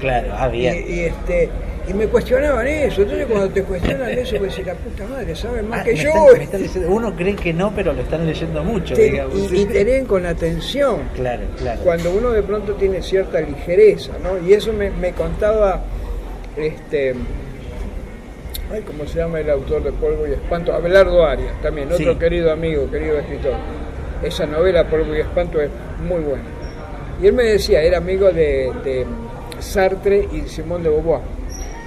Claro, 0.00 0.28
ah, 0.32 0.48
Y, 0.48 0.58
bien. 0.58 0.84
y, 0.86 1.00
este, 1.00 1.48
y 1.88 1.94
me 1.94 2.06
cuestionaban 2.06 2.66
eso. 2.66 3.02
Entonces 3.02 3.26
cuando 3.26 3.48
te 3.50 3.62
cuestionan 3.62 4.10
eso, 4.10 4.36
pues 4.38 4.50
decís, 4.52 4.66
la 4.66 4.74
puta 4.74 5.06
madre, 5.06 5.34
saben 5.34 5.68
más 5.68 5.80
Ah, 5.80 5.84
que 5.84 5.96
yo. 5.96 6.10
están- 6.34 6.62
están 6.64 6.84
uno 6.88 7.14
cree 7.16 7.34
que 7.36 7.52
no, 7.52 7.72
pero 7.74 7.92
lo 7.92 8.02
están 8.02 8.26
leyendo 8.26 8.62
mucho. 8.64 8.94
Te- 8.94 9.02
digamos. 9.10 9.34
y, 9.52 9.56
y 9.62 9.64
te 9.66 9.84
leen 9.84 10.04
con 10.06 10.26
atención. 10.26 11.00
Claro, 11.14 11.42
claro. 11.56 11.80
Cuando 11.84 12.10
uno 12.12 12.30
de 12.30 12.42
pronto 12.42 12.74
tiene 12.74 13.02
cierta 13.02 13.40
ligereza, 13.40 14.12
¿no? 14.22 14.38
Y 14.46 14.52
eso 14.52 14.72
me, 14.72 14.90
me 14.90 15.12
contaba, 15.12 15.82
este, 16.56 17.14
ay, 18.72 18.82
¿cómo 18.82 19.06
se 19.06 19.18
llama 19.18 19.40
el 19.40 19.50
autor 19.50 19.82
de 19.82 19.92
Polvo 19.92 20.26
y 20.26 20.32
Espanto? 20.32 20.72
Abelardo 20.74 21.24
Arias, 21.24 21.52
también, 21.62 21.90
otro 21.92 22.12
Sí. 22.12 22.18
querido 22.18 22.52
amigo, 22.52 22.90
querido 22.90 23.18
escritor. 23.18 23.54
Esa 24.22 24.46
novela, 24.46 24.84
Polvo 24.88 25.14
y 25.14 25.20
Espanto, 25.20 25.60
es 25.60 25.70
muy 26.06 26.20
buena. 26.20 26.42
Y 27.22 27.26
él 27.28 27.32
me 27.32 27.44
decía, 27.44 27.82
era 27.82 27.98
amigo 27.98 28.26
de, 28.30 28.70
de 28.84 29.06
Sartre 29.60 30.28
y 30.32 30.48
Simón 30.48 30.82
de 30.82 30.88
Beauvoir. 30.88 31.20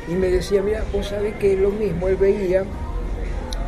Y 0.07 0.13
me 0.13 0.27
decía, 0.29 0.61
mira, 0.61 0.83
vos 0.91 1.07
sabés 1.07 1.33
que 1.35 1.53
es 1.53 1.59
lo 1.59 1.69
mismo, 1.69 2.07
él 2.07 2.15
veía 2.15 2.63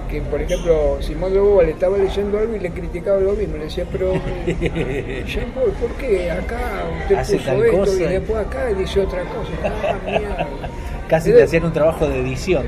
que, 0.10 0.22
por 0.22 0.42
ejemplo, 0.42 0.98
Simón 1.02 1.34
de 1.34 1.40
Beauvoir 1.40 1.66
le 1.68 1.74
estaba 1.74 1.98
leyendo 1.98 2.38
algo 2.38 2.56
y 2.56 2.60
le 2.60 2.70
criticaba 2.72 3.20
lo 3.20 3.34
mismo. 3.34 3.58
Le 3.58 3.64
decía, 3.66 3.86
pero 3.92 4.14
Jean 5.26 5.52
Paul, 5.56 5.72
¿por 5.80 5.90
qué 5.94 6.30
acá 6.32 6.60
usted 7.02 7.16
Hace 7.16 7.38
puso 7.38 7.64
esto 7.64 7.78
cosa. 7.78 7.94
y 8.04 8.08
después 8.08 8.40
acá 8.46 8.66
dice 8.68 9.00
otra 9.02 9.22
cosa? 9.24 9.52
Ah, 9.88 9.96
mierda. 10.06 10.48
Casi 11.08 11.32
te 11.32 11.44
hacían 11.44 11.66
un 11.66 11.74
trabajo 11.74 12.08
de 12.08 12.20
edición. 12.22 12.66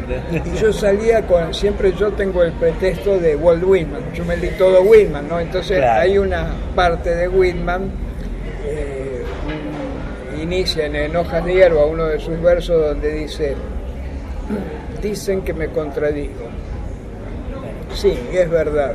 Y 0.53 0.57
yo 0.59 0.71
salía 0.73 1.25
con, 1.25 1.53
siempre 1.53 1.93
yo 1.93 2.11
tengo 2.13 2.43
el 2.43 2.51
pretexto 2.53 3.17
de 3.19 3.35
Walt 3.35 3.63
Whitman, 3.63 4.01
yo 4.13 4.25
me 4.25 4.37
leí 4.37 4.51
todo 4.57 4.81
Whitman, 4.81 5.27
¿no? 5.27 5.39
Entonces 5.39 5.77
Claro. 5.79 6.01
hay 6.01 6.17
una 6.17 6.47
parte 6.75 7.15
de 7.15 7.27
Whitman, 7.27 7.83
eh, 7.83 7.87
un- 10.45 10.53
inicia 10.53 10.85
en, 10.85 11.15
Hojas 11.15 11.45
de 11.45 11.53
Hierba 11.53 11.85
uno 11.85 12.05
de 12.05 12.19
sus 12.19 12.41
versos 12.41 12.81
donde 12.87 13.11
dice, 13.11 13.55
dicen 15.01 15.41
que 15.41 15.53
me 15.53 15.67
contradigo. 15.69 16.45
Sí, 17.93 18.13
es 18.33 18.49
verdad, 18.49 18.93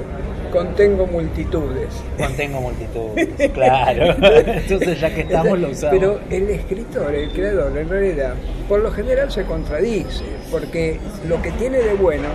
contengo 0.52 1.06
multitudes. 1.06 1.88
Contengo 2.18 2.60
multitud. 2.60 3.10
Claro. 3.54 4.14
Entonces, 4.46 5.00
ya 5.00 5.14
que 5.14 5.22
estamos, 5.22 5.58
lo 5.58 5.70
usamos. 5.70 5.98
Pero 5.98 6.20
el 6.30 6.50
escritor, 6.50 7.14
el 7.14 7.30
creador, 7.30 7.76
en 7.78 7.88
realidad, 7.88 8.34
por 8.68 8.80
lo 8.80 8.90
general 8.92 9.30
se 9.30 9.44
contradice, 9.44 10.24
porque 10.50 10.98
lo 11.28 11.40
que 11.40 11.50
tiene 11.52 11.78
de 11.78 11.94
bueno, 11.94 12.28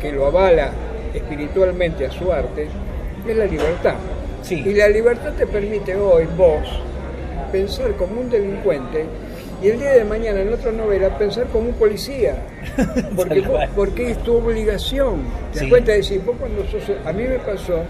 que 0.00 0.12
lo 0.12 0.26
avala 0.26 0.70
espiritualmente 1.14 2.06
a 2.06 2.10
su 2.10 2.32
arte, 2.32 2.66
es 3.28 3.36
la 3.36 3.44
libertad. 3.44 3.94
Sí. 4.42 4.62
Y 4.66 4.74
la 4.74 4.88
libertad 4.88 5.32
te 5.36 5.46
permite 5.46 5.94
hoy, 5.94 6.26
vos, 6.36 6.66
pensar 7.52 7.92
como 7.92 8.20
un 8.20 8.30
delincuente 8.30 9.04
y 9.62 9.68
el 9.68 9.78
día 9.78 9.92
de 9.92 10.04
mañana 10.04 10.40
en 10.40 10.52
otra 10.52 10.72
novela 10.72 11.16
pensar 11.18 11.44
como 11.46 11.68
un 11.68 11.74
policía. 11.74 12.34
Porque, 13.16 13.40
vos- 13.42 13.60
porque 13.76 14.10
es 14.10 14.18
tu 14.24 14.36
obligación. 14.38 15.22
Te 15.52 15.60
das 15.60 15.68
cuenta 15.68 15.92
de 15.92 15.98
decir, 15.98 16.20
vos 16.26 16.34
cuando 16.40 16.64
sos. 16.64 16.82
A 17.04 17.12
mí 17.12 17.22
me 17.22 17.38
pasó 17.38 17.82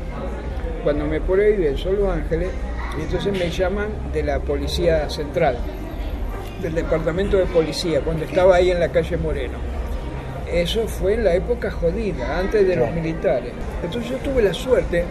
cuando 0.85 1.07
me 1.07 1.21
por 1.21 1.41
ahí 1.41 1.65
en 1.67 1.79
Solo 1.79 2.11
Ángeles, 2.11 2.49
y 2.99 3.03
entonces 3.03 3.33
me 3.33 3.49
llaman 3.51 3.87
de 4.13 4.23
la 4.25 4.41
Policía 4.41 5.09
Central, 5.09 5.57
del 6.61 6.75
Departamento 6.75 7.37
de 7.39 7.47
Policía, 7.47 8.01
cuando 8.01 8.25
estaba 8.25 8.57
ahí 8.57 8.71
en 8.71 8.81
la 8.81 8.89
calle 8.89 9.17
Moreno. 9.17 9.59
eso 10.53 10.87
fue 10.89 11.15
en 11.15 11.25
la 11.25 11.35
época 11.35 11.71
jodida, 11.71 12.39
antes 12.39 12.67
de 12.67 12.77
los 12.77 12.91
militares. 12.93 13.53
Entonces 13.83 14.11
yo 14.11 14.17
tuve 14.19 14.43
la 14.43 14.53
suerte, 14.53 15.05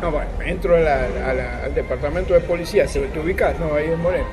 no, 0.00 0.10
bueno, 0.10 0.30
entro 0.44 0.76
a 0.76 0.80
la- 0.80 1.06
a 1.30 1.32
la- 1.34 1.64
al 1.64 1.74
departamento 1.74 2.34
de 2.34 2.40
policía, 2.40 2.86
se 2.88 3.00
te 3.00 3.18
ubicás, 3.20 3.58
¿no? 3.58 3.74
Ahí 3.74 3.86
en 3.86 4.00
Moreno. 4.00 4.26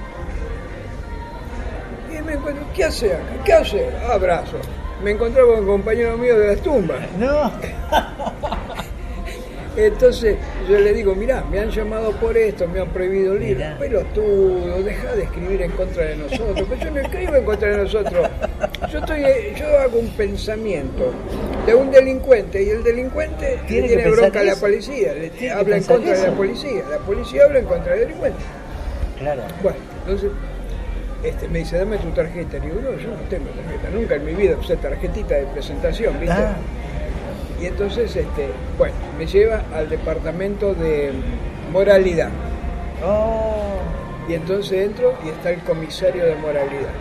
Y 2.10 2.22
me 2.22 2.34
encuentro, 2.34 2.64
¿qué 2.76 2.84
hace 2.86 3.14
acá? 3.14 3.24
¿Qué 3.44 3.54
hace? 3.54 3.88
Abrazo. 4.12 4.58
Me 5.04 5.12
encontré 5.12 5.42
con 5.44 5.60
un 5.60 5.66
compañero 5.68 6.18
mío 6.18 6.38
de 6.40 6.48
las 6.48 6.62
tumbas. 6.62 7.00
No. 7.18 7.52
Entonces 9.76 10.38
yo 10.70 10.78
le 10.80 10.94
digo, 10.94 11.16
mirá, 11.16 11.44
me 11.50 11.60
han 11.60 11.72
llamado 11.72 12.12
por 12.18 12.38
esto, 12.38 12.68
me 12.68 12.80
han 12.80 12.90
prohibido 12.90 13.34
libros. 13.34 13.58
Mirá. 13.58 13.78
Pelotudo, 13.80 14.84
deja 14.84 15.16
de 15.16 15.24
escribir 15.24 15.64
en 15.64 15.72
contra 15.72 16.04
de 16.06 16.16
nosotros. 16.18 16.68
Pero 16.70 16.76
yo 16.86 16.92
no 16.92 17.00
escribo 17.00 17.36
en 17.36 17.44
contra 17.46 17.70
de 17.70 17.78
nosotros. 17.78 18.30
Yo, 18.94 19.00
estoy, 19.00 19.24
yo 19.56 19.80
hago 19.80 19.98
un 19.98 20.10
pensamiento 20.10 21.12
de 21.66 21.74
un 21.74 21.90
delincuente 21.90 22.62
y 22.62 22.70
el 22.70 22.84
delincuente 22.84 23.60
Tiene 23.68 24.08
bronca 24.08 24.42
a 24.42 24.44
la 24.44 24.56
policía, 24.56 25.14
le 25.16 25.52
habla 25.52 25.78
en 25.78 25.84
contra 25.84 26.16
de 26.16 26.28
la 26.28 26.36
policía. 26.36 26.84
La 26.92 27.00
policía 27.00 27.46
habla 27.46 27.58
en 27.58 27.66
contra 27.66 27.94
del 27.94 28.02
delincuente. 28.02 28.38
Claro. 29.18 29.42
Bueno, 29.64 29.80
entonces 30.02 30.30
este, 31.24 31.48
me 31.48 31.60
dice, 31.60 31.80
dame 31.80 31.98
tu 31.98 32.12
tarjeta. 32.12 32.60
Le 32.60 32.68
digo, 32.68 32.82
no, 32.82 32.96
yo 33.00 33.10
no 33.10 33.22
tengo 33.32 33.50
tarjeta. 33.50 33.90
Nunca 33.92 34.14
en 34.14 34.26
mi 34.26 34.34
vida 34.36 34.58
usé 34.62 34.78
tarjetita 34.78 35.36
de 35.38 35.46
presentación, 35.48 36.20
¿viste? 36.20 36.36
Ah. 36.36 36.56
Y 37.60 37.66
entonces, 37.66 38.16
este, 38.16 38.50
bueno, 38.78 38.94
me 39.18 39.26
lleva 39.26 39.64
al 39.74 39.90
departamento 39.90 40.76
de 40.76 41.14
moralidad. 41.72 42.30
Oh. 43.04 43.80
Y 44.30 44.36
entonces 44.36 44.86
entro 44.86 45.18
y 45.26 45.30
está 45.30 45.50
el 45.50 45.62
comisario 45.62 46.26
de 46.26 46.36
moralidad. 46.36 46.92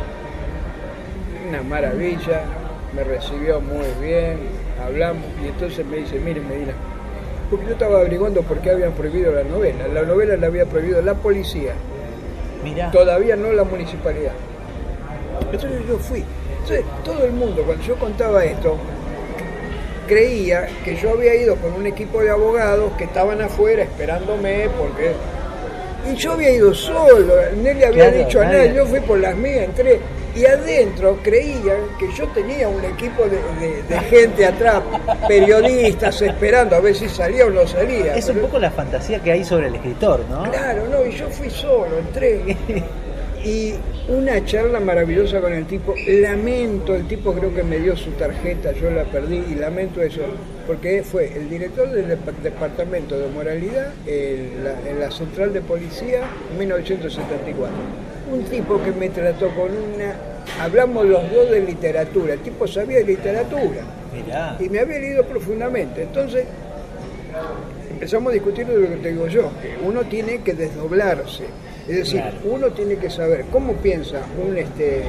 Una 1.52 1.62
maravilla, 1.62 2.44
me 2.96 3.04
recibió 3.04 3.60
muy 3.60 3.84
bien, 4.00 4.38
hablamos 4.82 5.22
y 5.44 5.48
entonces 5.48 5.84
me 5.84 5.98
dice, 5.98 6.18
mire 6.18 6.40
Medina, 6.40 6.72
porque 7.50 7.66
yo 7.66 7.72
estaba 7.72 7.98
averiguando 8.00 8.40
por 8.40 8.56
qué 8.60 8.70
habían 8.70 8.92
prohibido 8.92 9.32
la 9.34 9.42
novela. 9.42 9.86
La 9.88 10.00
novela 10.00 10.34
la 10.38 10.46
había 10.46 10.64
prohibido 10.64 11.02
la 11.02 11.12
policía, 11.12 11.74
Mirá. 12.64 12.90
todavía 12.90 13.36
no 13.36 13.52
la 13.52 13.64
municipalidad. 13.64 14.32
Entonces 15.52 15.82
yo 15.86 15.98
fui. 15.98 16.24
Entonces 16.62 16.86
todo 17.04 17.22
el 17.26 17.32
mundo, 17.32 17.64
cuando 17.66 17.84
yo 17.84 17.96
contaba 17.96 18.42
esto, 18.46 18.78
creía 20.08 20.68
que 20.86 20.96
yo 20.96 21.10
había 21.10 21.34
ido 21.34 21.56
con 21.56 21.74
un 21.74 21.86
equipo 21.86 22.22
de 22.22 22.30
abogados 22.30 22.92
que 22.96 23.04
estaban 23.04 23.42
afuera 23.42 23.82
esperándome 23.82 24.70
porque... 24.78 25.12
Y 26.10 26.16
yo 26.16 26.32
había 26.32 26.50
ido 26.50 26.72
solo, 26.72 27.34
le 27.62 27.70
había 27.72 27.90
Claro, 27.90 28.16
dicho 28.16 28.40
a 28.40 28.46
nadie, 28.46 28.72
yo 28.74 28.86
fui 28.86 29.00
por 29.00 29.18
las 29.18 29.36
mías, 29.36 29.64
entré. 29.66 30.00
Y 30.34 30.46
adentro 30.46 31.18
creían 31.22 31.80
que 31.98 32.10
yo 32.16 32.26
tenía 32.28 32.68
un 32.68 32.82
equipo 32.84 33.24
de, 33.24 33.38
de- 33.66 33.82
de 33.82 34.00
gente 34.00 34.46
atrás, 34.46 34.82
periodistas 35.28 36.22
esperando 36.22 36.76
a 36.76 36.80
ver 36.80 36.94
si 36.94 37.08
salía 37.08 37.46
o 37.46 37.50
no 37.50 37.66
salía. 37.66 38.14
Es 38.16 38.28
un 38.28 38.38
poco 38.38 38.58
la 38.58 38.70
fantasía 38.70 39.18
que 39.20 39.32
hay 39.32 39.44
sobre 39.44 39.66
el 39.68 39.74
escritor, 39.74 40.20
¿no? 40.30 40.44
Claro, 40.50 40.86
no, 40.88 41.04
y 41.06 41.12
yo 41.12 41.28
fui 41.30 41.50
solo, 41.50 41.98
entré. 41.98 42.56
Y 43.44 43.74
una 44.08 44.44
charla 44.44 44.78
maravillosa 44.78 45.40
con 45.40 45.52
el 45.52 45.66
tipo. 45.66 45.96
Lamento, 46.06 46.94
el 46.94 47.08
tipo 47.08 47.32
creo 47.32 47.52
que 47.52 47.64
me 47.64 47.80
dio 47.80 47.96
su 47.96 48.12
tarjeta, 48.12 48.70
yo 48.70 48.88
la 48.88 49.02
perdí 49.02 49.42
y 49.50 49.56
lamento 49.56 50.00
eso, 50.00 50.20
porque 50.64 51.02
fue 51.02 51.26
el 51.36 51.50
director 51.50 51.90
del 51.90 52.06
dep- 52.06 52.36
departamento 52.40 53.18
de 53.18 53.26
moralidad 53.30 53.88
en 54.06 54.62
la, 54.62 54.88
en 54.88 55.00
la 55.00 55.10
central 55.10 55.52
de 55.52 55.60
policía 55.60 56.20
en 56.52 56.58
1974. 56.60 57.68
Un 58.32 58.44
tipo 58.44 58.82
que 58.82 58.92
me 58.92 59.10
trató 59.10 59.48
con 59.54 59.70
una. 59.70 60.14
Hablamos 60.60 61.04
los 61.06 61.30
dos 61.30 61.50
de 61.50 61.60
literatura, 61.60 62.34
el 62.34 62.40
tipo 62.40 62.66
sabía 62.66 62.98
de 62.98 63.04
literatura 63.04 63.82
Mirá. 64.12 64.56
y 64.58 64.68
me 64.68 64.80
había 64.80 64.98
leído 64.98 65.24
profundamente. 65.24 66.02
Entonces 66.02 66.46
empezamos 67.90 68.30
a 68.30 68.34
discutir 68.34 68.66
de 68.66 68.76
lo 68.78 68.88
que 68.88 68.96
te 68.96 69.08
digo 69.10 69.26
yo, 69.28 69.50
que 69.60 69.76
uno 69.86 70.02
tiene 70.04 70.38
que 70.42 70.54
desdoblarse. 70.54 71.44
Es 71.88 71.96
decir, 71.96 72.20
Claro. 72.20 72.36
uno 72.44 72.70
tiene 72.70 72.96
que 72.96 73.10
saber 73.10 73.44
cómo 73.50 73.74
piensa 73.74 74.20
un 74.44 74.56
este, 74.56 75.02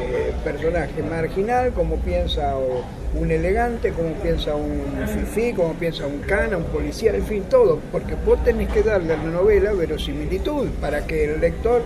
personaje 0.44 1.04
marginal, 1.04 1.72
cómo 1.74 1.98
piensa 1.98 2.58
o, 2.58 2.84
un 3.20 3.30
elegante, 3.32 3.92
cómo 3.92 4.10
piensa 4.16 4.56
un 4.56 4.82
fifí, 5.08 5.54
cómo 5.54 5.74
piensa 5.76 6.08
un 6.08 6.20
cana, 6.20 6.58
un 6.58 6.64
policía, 6.66 7.14
en 7.16 7.26
fin, 7.26 7.44
todo. 7.50 7.80
Porque 7.92 8.16
vos 8.26 8.44
tenés 8.44 8.70
que 8.70 8.82
darle 8.82 9.14
a 9.14 9.18
la 9.18 9.24
novela 9.24 9.72
verosimilitud 9.74 10.68
para 10.82 11.06
que 11.06 11.26
el 11.26 11.40
lector 11.42 11.84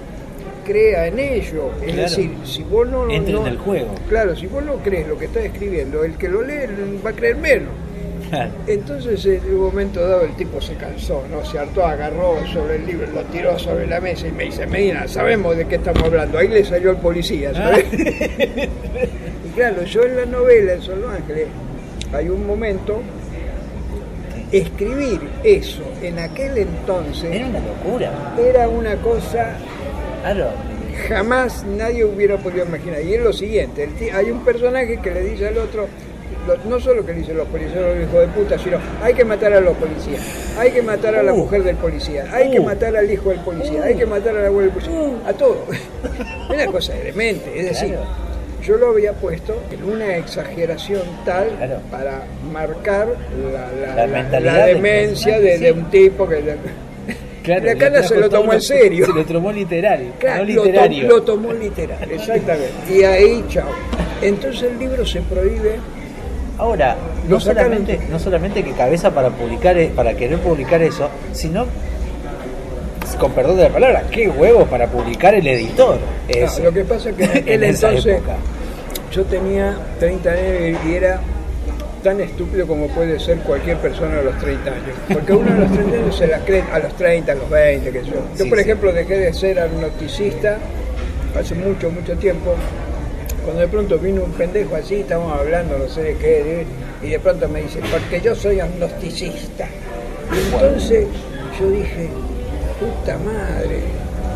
crea 0.68 1.08
en 1.08 1.18
ello. 1.20 1.72
Es 1.82 1.94
Claro. 1.94 2.02
decir, 2.10 2.32
si 2.44 2.64
vos 2.64 2.88
no... 2.88 3.10
Entre 3.10 3.34
no- 3.34 3.42
en 3.42 3.54
el 3.54 3.58
juego. 3.58 3.96
Claro, 4.10 4.36
si 4.36 4.48
vos 4.48 4.64
no 4.64 4.76
crees 4.78 5.08
lo 5.08 5.18
que 5.18 5.26
estás 5.26 5.46
escribiendo, 5.46 6.04
el 6.04 6.14
que 6.18 6.28
lo 6.28 6.42
lee 6.44 7.00
va 7.06 7.12
a 7.12 7.14
creer 7.14 7.38
menos. 7.38 7.70
Claro. 8.30 8.52
Entonces 8.68 9.26
en 9.26 9.54
un 9.54 9.62
momento 9.62 10.02
dado 10.06 10.24
el 10.26 10.36
tipo 10.36 10.60
se 10.60 10.74
cansó, 10.76 11.24
¿no? 11.32 11.46
Se 11.46 11.58
hartó, 11.60 11.86
agarró 11.86 12.36
sobre 12.52 12.76
el 12.76 12.86
libro, 12.86 13.08
lo 13.14 13.22
tiró 13.24 13.58
sobre 13.58 13.88
la 13.88 14.02
mesa 14.02 14.28
y 14.28 14.34
me 14.34 14.44
dice, 14.44 14.68
Medina, 14.68 15.08
sabemos 15.08 15.56
de 15.56 15.66
qué 15.66 15.76
estamos 15.76 16.04
hablando. 16.04 16.38
Ahí 16.38 16.50
le 16.50 16.66
salió 16.66 16.92
el 16.92 16.98
policía, 16.98 17.54
¿sabes? 17.54 17.86
y 17.94 19.50
claro, 19.56 19.82
yo 19.84 20.04
en 20.04 20.18
la 20.18 20.26
novela 20.26 20.74
en 20.74 20.82
Son 20.82 21.00
Los 21.02 21.12
Ángeles 21.16 21.48
hay 22.14 22.28
un 22.28 22.46
momento, 22.46 23.02
escribir 24.52 25.20
eso 25.44 25.84
en 26.02 26.20
aquel 26.20 26.58
entonces 26.58 27.32
Era 27.34 27.48
una 27.48 27.60
locura. 27.60 28.12
era 28.38 28.70
una 28.70 28.96
cosa 28.98 29.56
Claro. 30.34 30.52
jamás 31.08 31.64
nadie 31.66 32.04
hubiera 32.06 32.38
podido 32.38 32.66
imaginar. 32.66 33.02
Y 33.02 33.14
es 33.14 33.22
lo 33.22 33.32
siguiente, 33.34 33.84
el 33.84 33.94
ti- 33.96 34.10
hay 34.10 34.32
un 34.32 34.44
personaje 34.44 34.98
que 35.02 35.12
le 35.12 35.22
dice 35.22 35.48
al 35.48 35.58
otro, 35.60 35.88
no 36.68 36.80
solo 36.80 37.06
que 37.06 37.12
le 37.14 37.20
dice 37.20 37.34
los 37.34 37.48
policías, 37.48 37.76
los 37.82 37.98
hijos 37.98 38.22
de 38.22 38.28
puta, 38.28 38.58
sino 38.58 38.78
hay 39.04 39.14
que 39.14 39.24
matar 39.26 39.54
a 39.54 39.60
los 39.62 39.76
policías, 39.78 40.22
hay 40.58 40.72
que 40.72 40.82
matar 40.82 41.16
a 41.16 41.24
la 41.24 41.34
Uh. 41.34 41.38
mujer 41.38 41.64
del 41.64 41.76
policía, 41.76 42.26
hay 42.34 42.50
que 42.52 42.60
Uh. 42.60 42.64
matar 42.64 42.96
al 42.96 43.10
hijo 43.12 43.30
del 43.30 43.40
policía, 43.40 43.84
hay 43.84 43.96
que 43.96 44.06
matar 44.06 44.36
a 44.38 44.42
la 44.42 44.48
abuela 44.48 44.72
del 44.74 44.82
policía, 44.84 45.12
a 45.28 45.34
todo. 45.34 45.66
Una 46.50 46.66
cosa 46.68 46.94
demente, 46.94 47.60
es 47.60 47.66
decir, 47.70 47.90
Claro. 47.90 48.06
yo 48.64 48.78
lo 48.78 48.88
había 48.90 49.14
puesto 49.14 49.62
en 49.72 49.84
una 49.84 50.16
exageración 50.18 51.02
tal 51.26 51.50
Claro. 51.58 51.80
para 51.92 52.24
marcar 52.52 53.08
la, 53.54 54.40
la- 54.40 54.66
demencia 54.66 55.40
de, 55.40 55.58
de 55.60 55.72
un 55.74 55.90
tipo 55.92 56.28
que... 56.28 56.56
Claro, 57.48 57.66
la 57.66 57.76
cana 57.76 58.04
se 58.04 58.16
lo 58.20 58.30
tomó 58.30 58.48
lo- 58.48 58.54
en 58.54 58.62
serio. 58.62 59.06
Se 59.06 59.14
lo 59.14 59.26
tomó 59.26 59.52
literal, 59.52 60.14
Claro, 60.20 60.46
no 60.46 60.54
lo, 60.54 60.66
literario. 60.66 61.08
lo 61.08 61.24
tomó 61.24 61.54
literal, 61.54 62.12
exactamente. 62.12 62.72
Y 62.94 63.04
ahí, 63.04 63.44
chao. 63.50 63.70
Entonces 64.22 64.64
el 64.72 64.78
libro 64.80 65.06
se 65.06 65.22
prohíbe. 65.22 65.78
Ahora, 66.58 66.96
Lo 67.28 67.36
no 67.36 67.40
solamente, 67.40 68.00
no 68.10 68.20
solamente 68.20 68.64
que 68.64 68.72
cabeza 68.72 69.12
para 69.12 69.30
publicar, 69.30 69.78
e- 69.78 69.88
para 69.90 70.14
querer 70.16 70.40
publicar 70.40 70.82
eso, 70.82 71.10
sino, 71.32 71.66
con 73.20 73.32
perdón 73.32 73.58
de 73.58 73.64
la 73.64 73.70
palabra, 73.70 74.04
qué 74.12 74.28
huevos 74.28 74.68
para 74.68 74.88
publicar 74.88 75.34
el 75.36 75.48
editor. 75.48 75.98
No, 75.98 76.64
lo 76.64 76.72
que 76.74 76.84
pasa 76.84 77.10
es 77.12 77.16
que 77.16 77.24
en 77.26 77.30
aquel 77.38 77.64
esa 77.64 77.88
entonces 77.90 78.16
época. 78.18 78.36
yo 79.12 79.24
tenía 79.24 79.78
30 80.00 80.30
años 80.32 80.80
y 80.86 80.94
era 80.96 81.22
tan 82.08 82.22
estúpido 82.22 82.66
como 82.66 82.88
puede 82.88 83.20
ser 83.20 83.38
cualquier 83.40 83.76
persona 83.80 84.20
a 84.20 84.22
los 84.22 84.38
30 84.40 84.72
años. 84.72 84.96
Porque 85.12 85.34
uno 85.34 85.52
a 85.54 85.58
los 85.58 85.72
30 85.74 85.98
años 85.98 86.16
se 86.16 86.28
las 86.28 86.42
cree 86.44 86.64
a 86.72 86.80
los 86.80 86.96
30, 86.96 87.34
a 87.34 87.36
los 87.36 87.50
20, 87.50 87.92
que 87.92 88.00
yo. 88.06 88.14
Yo, 88.14 88.22
Sí, 88.36 88.46
por 88.50 88.58
sí. 88.58 88.64
ejemplo, 88.64 88.94
dejé 88.94 89.18
de 89.18 89.34
ser 89.34 89.60
agnosticista 89.60 90.58
hace 91.38 91.54
mucho, 91.56 91.92
mucho 91.92 92.16
tiempo. 92.18 92.56
Cuando 93.44 93.60
de 93.62 93.68
pronto 93.68 93.98
vino 93.98 94.24
un 94.24 94.32
pendejo 94.32 94.78
así, 94.78 94.96
estábamos 95.02 95.38
hablando, 95.38 95.78
no 95.78 95.90
sé 95.90 96.02
de 96.02 96.14
qué, 96.16 96.66
y 97.04 97.10
de 97.10 97.20
pronto 97.20 97.50
me 97.50 97.62
dice, 97.64 97.80
porque 97.92 98.22
yo 98.22 98.34
soy 98.36 98.62
agnosticista. 98.62 99.68
Y 100.34 100.54
entonces 100.56 101.08
yo 101.60 101.70
dije, 101.70 102.08
puta 102.80 103.18
madre, 103.18 103.80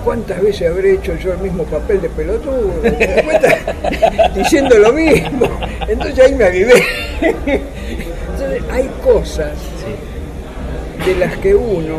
¿cuántas 0.03 0.41
veces 0.41 0.69
habré 0.69 0.93
hecho 0.93 1.15
yo 1.15 1.33
el 1.33 1.39
mismo 1.39 1.63
papel 1.63 2.01
de 2.01 2.09
pelotudo? 2.09 2.73
Diciendo 4.35 4.77
lo 4.77 4.93
mismo. 4.93 5.47
Entonces 5.87 6.19
ahí 6.19 6.35
me 6.35 6.45
avivé. 6.45 6.83
Entonces 7.21 8.63
hay 8.71 8.89
cosas 9.03 9.51
de 11.05 11.15
las 11.15 11.35
que 11.37 11.55
uno 11.55 11.97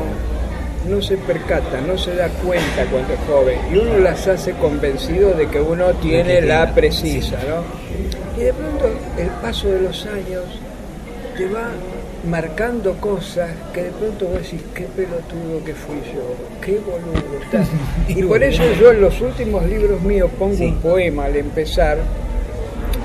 no 0.88 1.00
se 1.00 1.16
percata, 1.16 1.80
no 1.80 1.96
se 1.96 2.14
da 2.14 2.28
cuenta 2.28 2.86
cuando 2.90 3.14
es 3.14 3.20
joven 3.29 3.58
y 3.72 3.77
uno 3.77 3.98
las 3.98 4.27
hace 4.27 4.52
convencido 4.52 5.33
de 5.35 5.48
que 5.48 5.60
uno 5.60 5.92
tiene 5.94 6.40
la 6.40 6.74
precisa, 6.74 7.38
¿no? 7.48 7.62
Y 8.40 8.44
de 8.44 8.52
pronto 8.52 8.87
el 9.16 9.29
paso 9.40 9.68
de 9.68 9.81
los 9.83 10.06
años 10.06 10.44
te 11.37 11.46
va 11.46 11.68
marcando 12.25 12.94
cosas 12.94 13.50
que 13.75 13.85
de 13.85 13.90
pronto 13.90 14.27
vos 14.27 14.42
decís, 14.42 14.60
qué 14.75 14.85
pelotudo 14.85 15.64
que 15.64 15.75
fui 15.75 15.96
yo, 16.14 16.37
qué 16.60 16.79
boludo 16.79 17.42
estás. 17.42 17.68
Y 18.08 18.23
por 18.23 18.42
eso 18.42 18.62
yo 18.81 18.92
en 18.92 19.00
los 19.00 19.20
últimos 19.20 19.64
libros 19.66 20.00
míos 20.02 20.31
pongo 20.38 20.54
Sí. 20.54 20.66
un 20.66 20.77
poema 20.79 21.25
al 21.25 21.37
empezar 21.37 21.98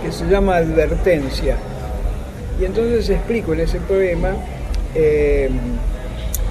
que 0.04 0.12
se 0.12 0.26
llama 0.28 0.58
Advertencia. 0.58 1.56
Y 2.62 2.66
entonces 2.66 3.10
explico 3.10 3.54
en 3.54 3.62
ese 3.62 3.80
poema, 3.80 4.36
eh, 4.96 5.50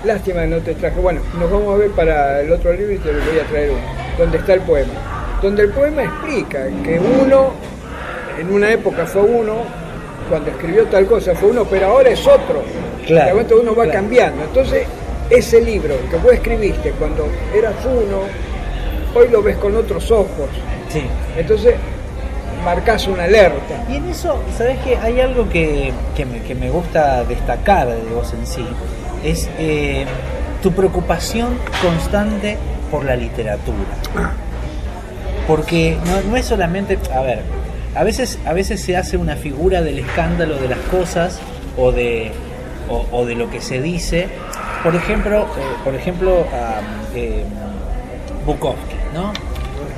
lástima 0.05 0.43
que 0.43 0.47
no 0.49 0.59
te 0.59 0.75
traje, 0.75 0.99
bueno, 1.01 1.21
nos 1.39 1.51
vamos 1.51 1.75
a 1.75 1.79
ver 1.79 1.91
para 1.91 2.41
el 2.41 2.51
otro 2.53 2.73
libro 2.73 2.93
y 2.95 2.99
te 2.99 3.13
lo 3.13 3.19
voy 3.25 3.39
a 3.39 3.45
traer 3.49 3.71
uno, 3.71 3.81
donde 4.19 4.39
está 4.39 4.55
el 4.55 4.61
poema. 4.61 4.93
Donde 5.43 5.63
el 5.63 5.71
poema 5.71 6.03
explica 6.05 6.67
que 6.85 6.99
uno, 6.99 7.51
en 8.41 8.53
una 8.53 8.73
época 8.73 9.07
fue 9.07 9.23
uno, 9.23 9.63
cuando 10.29 10.51
escribió 10.51 10.85
tal 10.87 11.07
cosa 11.07 11.35
fue 11.35 11.51
uno, 11.51 11.65
pero 11.65 11.87
ahora 11.87 12.11
es 12.11 12.27
otro. 12.27 12.63
Claro, 13.07 13.27
De 13.27 13.33
repente 13.33 13.55
uno 13.55 13.75
va 13.75 13.85
claro. 13.85 14.01
cambiando. 14.01 14.43
Entonces, 14.43 14.87
ese 15.31 15.61
libro 15.61 15.95
que 16.11 16.17
vos 16.17 16.33
escribiste 16.33 16.91
cuando 16.93 17.29
eras 17.55 17.75
uno, 17.85 18.23
hoy 19.15 19.29
lo 19.29 19.43
ves 19.43 19.57
con 19.57 19.77
otros 19.77 20.11
ojos. 20.11 20.49
Sí. 20.89 21.03
Entonces, 21.37 21.75
marcas 22.65 23.07
una 23.07 23.25
alerta. 23.25 23.85
Y 23.89 23.97
en 23.97 24.09
eso, 24.09 24.41
¿sabes 24.57 24.79
qué? 24.85 24.97
Hay 24.97 25.21
algo 25.21 25.49
que, 25.49 25.93
que 26.17 26.25
me, 26.25 26.41
que 26.43 26.55
me 26.55 26.69
gusta 26.71 27.25
destacar 27.25 27.89
de 27.89 28.03
vos 28.15 28.33
en 28.33 28.47
sí, 28.47 28.67
es 29.25 29.49
eh, 29.59 30.05
tu 30.63 30.73
preocupación 30.73 31.59
constante 31.81 32.57
por 32.91 33.05
la 33.05 33.17
literatura. 33.17 33.97
Porque 35.47 35.97
no, 36.07 36.31
no 36.31 36.37
es 36.37 36.45
solamente, 36.47 36.99
a 37.15 37.21
ver, 37.23 37.43
a 37.97 38.05
veces, 38.05 38.39
a 38.45 38.53
veces 38.53 38.81
se 38.83 38.97
hace 38.97 39.17
una 39.17 39.37
figura 39.37 39.81
del 39.81 39.99
escándalo 39.99 40.59
de 40.59 40.69
las 40.69 40.79
cosas 40.81 41.41
o 41.79 41.93
de, 41.93 42.31
o, 42.89 43.25
de 43.25 43.35
lo 43.35 43.51
que 43.51 43.61
se 43.61 43.81
dice. 43.81 44.29
Por 44.83 44.95
ejemplo, 44.95 45.43
eh, 45.43 45.77
por 45.83 45.95
ejemplo, 45.95 46.47
eh, 47.15 47.45
Bukowski, 48.45 48.97
¿no? 49.15 49.33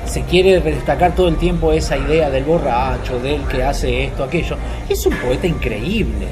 se 0.06 0.22
quiere 0.22 0.60
destacar 0.60 1.14
todo 1.14 1.28
el 1.28 1.36
tiempo 1.36 1.72
esa 1.72 1.96
idea 1.96 2.30
del 2.30 2.44
borracho, 2.44 3.18
del 3.20 3.42
que 3.42 3.62
hace 3.62 4.04
esto, 4.04 4.24
aquello. 4.24 4.56
Es 4.88 5.04
un 5.04 5.14
poeta 5.16 5.46
increíble. 5.46 6.28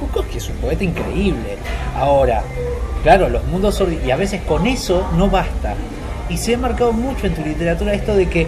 Bukowski 0.00 0.38
es 0.38 0.48
un 0.48 0.56
poeta 0.56 0.84
increíble. 0.84 1.56
Ahora, 1.96 2.42
claro, 3.02 3.28
los 3.28 3.44
mundos 3.44 3.82
y 4.04 4.10
a 4.10 4.16
veces 4.16 4.42
con 4.42 4.66
eso 4.66 5.08
no 5.16 5.30
basta. 5.30 5.74
Y 6.28 6.36
se 6.36 6.54
ha 6.54 6.58
marcado 6.58 6.92
mucho 6.92 7.26
en 7.26 7.34
tu 7.34 7.42
literatura 7.42 7.94
esto 7.94 8.14
de 8.14 8.28
que 8.28 8.46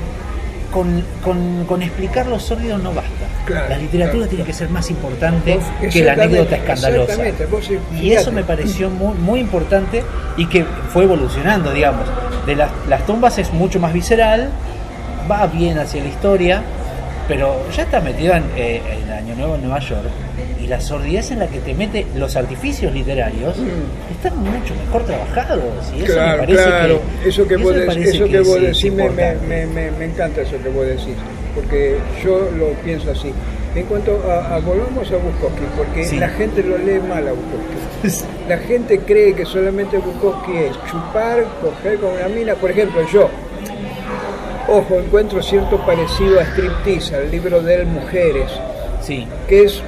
con, 0.72 1.04
con- 1.22 1.64
con 1.66 1.82
explicar 1.82 2.26
los 2.26 2.42
sórdidos 2.42 2.82
no 2.82 2.92
basta. 2.92 3.10
Claro, 3.46 3.68
la 3.68 3.78
literatura 3.78 4.14
claro. 4.26 4.28
tiene 4.30 4.44
que 4.44 4.52
ser 4.52 4.68
más 4.70 4.90
importante 4.90 5.54
Vos- 5.56 5.92
que 5.92 6.02
la 6.04 6.12
anécdota 6.14 6.56
escandalosa. 6.56 7.16
vos, 7.50 7.70
Y 8.00 8.12
eso 8.12 8.32
me 8.32 8.42
pareció 8.42 8.88
muy, 8.90 9.14
muy 9.16 9.40
importante 9.40 10.02
y 10.36 10.46
que 10.46 10.64
fue 10.92 11.04
evolucionando, 11.04 11.72
digamos. 11.72 12.06
De 12.46 12.56
las, 12.56 12.70
las 12.88 13.06
tumbas 13.06 13.38
es 13.38 13.52
mucho 13.52 13.78
más 13.78 13.92
visceral, 13.92 14.50
va 15.30 15.46
bien 15.46 15.78
hacia 15.78 16.02
la 16.02 16.08
historia, 16.08 16.62
pero 17.32 17.56
ya 17.74 17.84
está 17.84 17.98
metido 18.02 18.34
en, 18.34 18.44
eh, 18.56 18.82
en 19.02 19.10
Año 19.10 19.34
Nuevo 19.36 19.54
en 19.54 19.62
Nueva 19.62 19.78
York 19.78 20.04
y 20.62 20.66
la 20.66 20.82
sordidez 20.82 21.30
en 21.30 21.38
la 21.38 21.46
que 21.46 21.60
te 21.60 21.72
mete 21.72 22.04
los 22.14 22.36
artificios 22.36 22.92
literarios 22.92 23.56
están 24.10 24.36
mucho 24.38 24.74
mejor 24.84 25.04
trabajados. 25.06 25.62
Y 25.98 26.02
eso 26.04 26.12
me 26.12 26.20
Mm. 26.20 26.24
Claro, 26.24 26.38
parece 26.40 26.64
claro. 26.64 27.00
que, 27.22 27.28
eso 27.30 27.48
que 27.48 27.56
vos, 27.56 27.74
me 27.74 27.84
eso 28.04 28.24
que 28.24 28.30
que 28.30 28.40
vos 28.40 28.56
es 28.56 28.62
decís 28.76 28.92
me, 28.92 29.08
me, 29.08 29.34
me- 29.48 29.66
me- 29.66 29.90
me 29.92 30.04
encanta 30.04 30.42
eso 30.42 30.56
que 30.62 30.68
vos 30.68 30.86
decís, 30.86 31.14
porque 31.54 31.96
yo 32.22 32.50
lo 32.58 32.66
pienso 32.84 33.10
así. 33.10 33.32
En 33.74 33.86
cuanto 33.86 34.20
a, 34.30 34.56
a- 34.56 34.58
volvamos 34.60 35.10
a 35.10 35.16
Bukowski, 35.16 35.64
porque 35.74 36.04
Sí. 36.04 36.18
la 36.18 36.28
gente 36.28 36.62
lo 36.62 36.76
lee 36.76 37.00
mal 37.00 37.26
a 37.26 37.32
Bukowski. 37.32 38.26
La 38.48 38.58
gente 38.58 38.98
cree 38.98 39.32
que 39.34 39.46
solamente 39.46 39.96
Bukowski 39.96 40.52
es 40.56 40.72
chupar, 40.90 41.44
coger 41.62 41.98
con 41.98 42.10
una 42.10 42.28
mina. 42.28 42.54
Por 42.56 42.70
ejemplo, 42.72 43.00
yo, 43.10 43.30
ojo, 44.72 44.98
encuentro 44.98 45.42
cierto 45.42 45.76
parecido 45.84 46.40
a 46.40 46.44
Striptease, 46.44 47.14
al 47.16 47.30
libro 47.30 47.62
de 47.62 47.84
Mujeres, 47.84 48.50
Sí, 49.00 49.26
que 49.48 49.64
es 49.64 49.82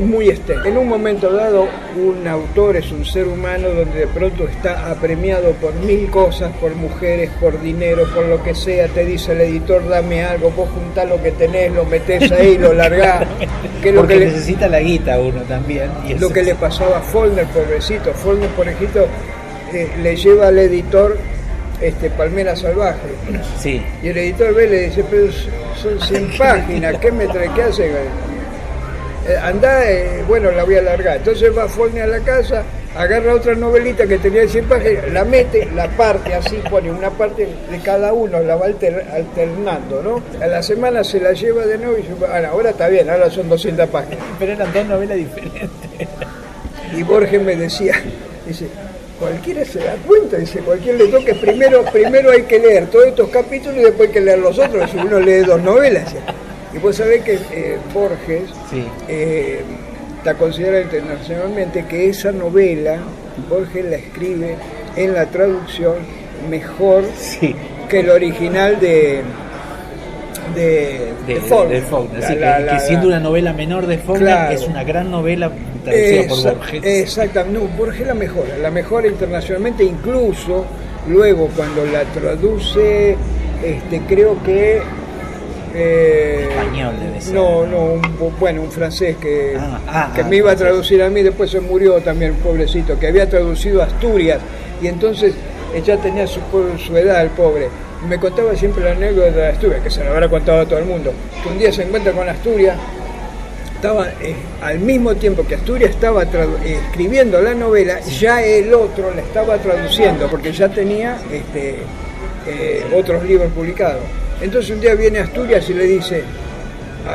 muy 0.00 0.28
estético. 0.28 0.66
En 0.68 0.76
un 0.76 0.88
momento 0.88 1.32
dado, 1.32 1.66
un 1.96 2.26
autor 2.28 2.76
es 2.76 2.90
un 2.92 3.04
ser 3.06 3.26
humano 3.26 3.68
donde 3.68 4.00
de 4.00 4.06
pronto 4.08 4.46
está 4.46 4.90
apremiado 4.90 5.52
por 5.52 5.72
mil 5.74 6.10
cosas, 6.10 6.52
por 6.60 6.74
mujeres, 6.74 7.30
por 7.40 7.62
dinero, 7.62 8.04
por 8.14 8.26
lo 8.26 8.42
que 8.42 8.54
sea. 8.54 8.88
Te 8.88 9.04
dice 9.06 9.32
el 9.32 9.40
editor, 9.40 9.88
dame 9.88 10.22
algo, 10.24 10.50
vos 10.50 10.68
juntás 10.74 11.08
lo 11.08 11.22
que 11.22 11.30
tenés, 11.30 11.72
lo 11.72 11.84
metés 11.86 12.30
ahí, 12.32 12.58
lo 12.58 12.72
largás. 12.74 13.26
Que 13.82 13.88
es 13.90 13.94
lo 13.94 14.00
porque 14.00 14.14
que, 14.14 14.20
le, 14.20 14.26
necesita 14.26 14.66
la 14.68 14.80
guita 14.80 15.18
uno 15.18 15.42
también. 15.42 15.90
Y 16.06 16.14
lo 16.14 16.30
que 16.30 16.40
es- 16.40 16.46
le 16.46 16.54
pasaba 16.54 16.98
a 16.98 17.02
Follner, 17.02 17.46
pobrecito. 17.46 18.12
Follner, 18.14 18.48
por 18.50 18.68
ejemplo, 18.68 19.06
eh, 19.72 19.88
le 20.02 20.16
lleva 20.16 20.48
al 20.48 20.58
editor 20.58 21.16
este, 21.86 22.10
Palmera 22.10 22.54
Salvaje. 22.56 22.98
Sí, 23.60 23.82
Y 24.02 24.08
el 24.08 24.16
editor 24.18 24.54
ve 24.54 24.66
le 24.68 24.80
dice, 24.88 25.04
pero 25.10 25.26
son 25.80 26.00
100 26.00 26.30
páginas, 26.38 26.96
¿qué 26.98 27.10
me 27.12 27.26
trae? 27.26 27.50
¿Qué 27.54 27.62
hace? 27.62 27.86
Eh, 29.26 29.36
Andá, 29.42 29.90
eh, 29.90 30.22
bueno, 30.28 30.50
la 30.50 30.64
voy 30.64 30.76
a 30.76 30.80
alargar. 30.80 31.16
Entonces 31.16 31.56
va 31.56 31.66
Forne 31.68 32.02
a 32.02 32.06
la 32.06 32.20
casa, 32.20 32.62
agarra 32.94 33.34
otra 33.34 33.54
novelita 33.54 34.06
que 34.06 34.18
tenía 34.18 34.46
100 34.46 34.64
páginas, 34.66 35.10
la 35.12 35.24
mete, 35.24 35.66
la 35.74 35.88
parte 35.88 36.34
así, 36.34 36.56
pone 36.70 36.90
una 36.90 37.08
parte 37.10 37.48
de 37.70 37.78
cada 37.82 38.12
uno, 38.12 38.40
la 38.40 38.56
va 38.56 38.66
alter- 38.66 39.04
alternando, 39.12 40.02
¿no? 40.02 40.44
A 40.44 40.46
la 40.46 40.62
semana 40.62 41.02
se 41.02 41.20
la 41.20 41.32
lleva 41.32 41.64
de 41.64 41.78
nuevo 41.78 41.94
y 41.94 42.02
dice, 42.02 42.14
"Bueno, 42.20 42.48
ahora 42.48 42.70
está 42.70 42.88
bien, 42.88 43.08
ahora 43.08 43.30
son 43.30 43.48
200 43.48 43.88
páginas. 43.88 44.18
pero 44.38 44.52
eran 44.52 44.72
dos 44.72 44.86
novelas 44.86 45.16
diferentes. 45.16 45.70
Y 46.96 47.02
Borges 47.02 47.40
me 47.42 47.56
decía, 47.56 47.94
dice, 48.46 48.66
cualquiera 49.28 49.64
se 49.64 49.78
da 49.78 49.94
cuenta, 50.06 50.36
dice, 50.36 50.58
cualquiera 50.60 50.98
le 50.98 51.06
toque, 51.08 51.34
primero, 51.34 51.82
primero 51.92 52.30
hay 52.30 52.42
que 52.42 52.58
leer 52.58 52.86
todos 52.88 53.06
estos 53.06 53.28
capítulos 53.30 53.76
y 53.78 53.80
después 53.80 54.08
hay 54.08 54.12
que 54.14 54.20
leer 54.20 54.38
los 54.38 54.58
otros, 54.58 54.90
si 54.90 54.98
uno 54.98 55.18
lee 55.18 55.38
dos 55.46 55.62
novelas. 55.62 56.14
Y 56.74 56.78
vos 56.78 56.96
sabés 56.96 57.22
que 57.22 57.38
eh, 57.52 57.78
Borges 57.94 58.42
Sí. 58.70 58.84
eh, 59.08 59.60
está 60.18 60.34
considerado 60.34 60.82
internacionalmente 60.82 61.84
que 61.86 62.08
esa 62.10 62.32
novela, 62.32 62.98
Borges 63.48 63.84
la 63.86 63.96
escribe 63.96 64.56
en 64.96 65.14
la 65.14 65.26
traducción 65.26 65.94
mejor 66.50 67.04
Sí. 67.18 67.54
que 67.88 68.00
el 68.00 68.10
original 68.10 68.78
de, 68.80 69.22
de, 70.54 71.12
de, 71.26 71.34
de 71.34 71.40
Faulkner. 71.40 71.80
de 71.80 71.86
Faulkner, 71.86 72.20
La- 72.20 72.28
sí, 72.28 72.34
que- 72.34 72.40
la- 72.40 72.56
que, 72.58 72.64
la- 72.64 72.80
siendo 72.80 73.06
una 73.08 73.20
novela 73.20 73.52
menor 73.52 73.86
de 73.86 73.98
Faulkner 73.98 74.28
Claro. 74.34 74.52
es 74.54 74.66
una 74.66 74.84
gran 74.84 75.10
novela 75.10 75.50
traducida 75.84 76.28
por 76.28 76.38
Esa- 76.38 76.52
Borges. 76.52 76.84
Exactamente, 76.84 77.58
no, 77.60 77.66
Borges 77.76 78.06
la 78.06 78.14
mejora, 78.14 78.56
la 78.60 78.70
mejora 78.70 79.06
internacionalmente, 79.06 79.84
incluso 79.84 80.64
luego 81.08 81.48
cuando 81.56 81.84
la 81.86 82.02
traduce, 82.04 83.16
este, 83.64 84.00
creo 84.08 84.42
que... 84.42 84.80
eh, 85.74 86.48
Español 86.50 86.94
debe 87.00 87.20
ser. 87.20 87.34
No, 87.34 87.66
no, 87.66 87.78
un, 87.94 88.02
bu- 88.02 88.32
bueno, 88.38 88.62
un 88.62 88.70
francés 88.70 89.16
que, 89.20 89.56
Ah, 89.58 89.80
ah, 89.88 90.12
que 90.14 90.20
ah, 90.22 90.24
me 90.28 90.36
iba 90.36 90.52
a 90.52 90.56
traducir 90.56 91.02
a 91.02 91.10
mí, 91.10 91.22
después 91.22 91.50
se 91.50 91.60
murió 91.60 92.00
también, 92.00 92.34
pobrecito, 92.36 92.98
que 92.98 93.08
había 93.08 93.28
traducido 93.28 93.82
Asturias, 93.82 94.40
y 94.80 94.86
entonces 94.86 95.34
ella 95.74 95.96
tenía 95.98 96.26
su, 96.26 96.40
su 96.84 96.96
edad, 96.96 97.22
el 97.22 97.30
pobre. 97.30 97.68
Me 98.08 98.18
contaba 98.18 98.54
siempre 98.54 98.84
la 98.84 98.92
anécdota 98.92 99.30
de 99.30 99.46
Asturias, 99.48 99.80
que 99.82 99.90
se 99.90 100.04
la 100.04 100.10
habrá 100.10 100.28
contado 100.28 100.60
a 100.60 100.66
todo 100.66 100.78
el 100.78 100.84
mundo, 100.84 101.12
que 101.42 101.48
un 101.48 101.58
día 101.58 101.72
se 101.72 101.82
encuentra 101.82 102.12
con 102.12 102.28
Asturias, 102.28 102.76
estaba 103.84 104.08
eh, 104.22 104.34
al 104.62 104.78
mismo 104.78 105.14
tiempo 105.14 105.46
que 105.46 105.56
Asturias 105.56 105.90
estaba 105.90 106.22
eh, 106.22 106.78
escribiendo 106.86 107.38
la 107.42 107.52
novela, 107.52 108.00
ya 108.00 108.42
el 108.42 108.72
otro 108.72 109.12
la 109.14 109.20
estaba 109.20 109.58
traduciendo, 109.58 110.26
porque 110.28 110.52
ya 110.52 110.70
tenía 110.70 111.18
este, 111.30 111.76
eh, 112.46 112.82
otros 112.96 113.22
libros 113.24 113.52
publicados. 113.52 114.00
Entonces 114.40 114.70
un 114.70 114.80
día 114.80 114.94
viene 114.94 115.18
Asturias 115.18 115.68
y 115.68 115.74
le 115.74 115.84
dice, 115.84 116.22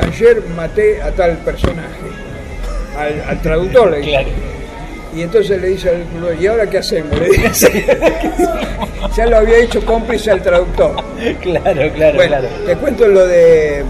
ayer 0.00 0.44
maté 0.54 1.02
a 1.02 1.10
tal 1.10 1.38
personaje, 1.38 2.06
al, 2.96 3.20
al 3.28 3.42
traductor 3.42 3.90
le 3.90 3.96
dice. 3.98 4.10
Claro. 4.10 4.28
Y 5.16 5.22
entonces 5.22 5.60
le 5.60 5.66
dice 5.66 5.88
al 5.90 6.40
¿y 6.40 6.46
ahora 6.46 6.70
qué 6.70 6.78
hacemos? 6.78 7.18
Le 7.18 7.30
dice. 7.30 7.84
ya 9.16 9.26
lo 9.26 9.38
había 9.38 9.58
hecho 9.58 9.84
cómplice 9.84 10.30
al 10.30 10.40
traductor. 10.40 10.94
Claro, 11.40 11.92
claro, 11.94 12.16
Bueno, 12.16 12.36
claro. 12.38 12.48
te 12.64 12.76
cuento 12.76 13.08
lo 13.08 13.26
de 13.26 13.82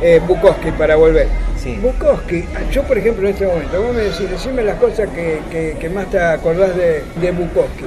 eh, 0.00 0.20
Bukowski 0.28 0.70
para 0.70 0.94
volver. 0.94 1.49
Sí. 1.62 1.78
Bukowski, 1.82 2.44
yo 2.72 2.82
por 2.84 2.96
ejemplo 2.96 3.28
en 3.28 3.34
este 3.34 3.46
momento, 3.46 3.82
vos 3.82 3.94
me 3.94 4.02
decís, 4.02 4.30
decime 4.30 4.62
las 4.62 4.76
cosas 4.78 5.08
que, 5.10 5.38
que- 5.50 5.76
que 5.78 5.88
más 5.90 6.10
te 6.10 6.18
acordás 6.18 6.74
de, 6.76 7.02
de 7.20 7.30
Bukowski. 7.32 7.84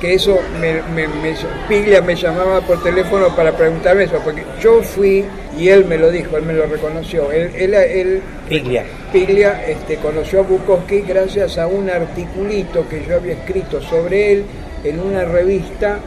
Que 0.00 0.14
eso, 0.14 0.38
me, 0.60 0.74
me- 0.94 1.08
me- 1.08 1.34
Piglia 1.68 2.00
me 2.02 2.14
llamaba 2.14 2.60
por 2.60 2.80
teléfono 2.82 3.34
para 3.34 3.56
preguntarme 3.56 4.04
eso, 4.04 4.20
porque 4.22 4.42
yo 4.60 4.82
fui, 4.82 5.24
y 5.58 5.68
él 5.70 5.86
me 5.86 5.96
lo 5.96 6.10
dijo, 6.10 6.36
él 6.36 6.44
me 6.44 6.52
lo 6.52 6.66
reconoció, 6.66 7.32
él, 7.32 7.50
él, 7.56 7.74
él- 7.74 8.22
Piglia. 8.48 8.84
Piglia 9.12 9.64
este, 9.66 9.96
conoció 9.96 10.40
a 10.40 10.42
Bukowski 10.42 11.00
gracias 11.00 11.56
a 11.58 11.66
un 11.66 11.88
articulito 11.90 12.86
que 12.88 13.04
yo 13.08 13.16
había 13.16 13.32
escrito 13.32 13.80
sobre 13.82 14.32
él 14.32 14.44
en 14.84 15.00
una 15.00 15.24
revista 15.24 15.98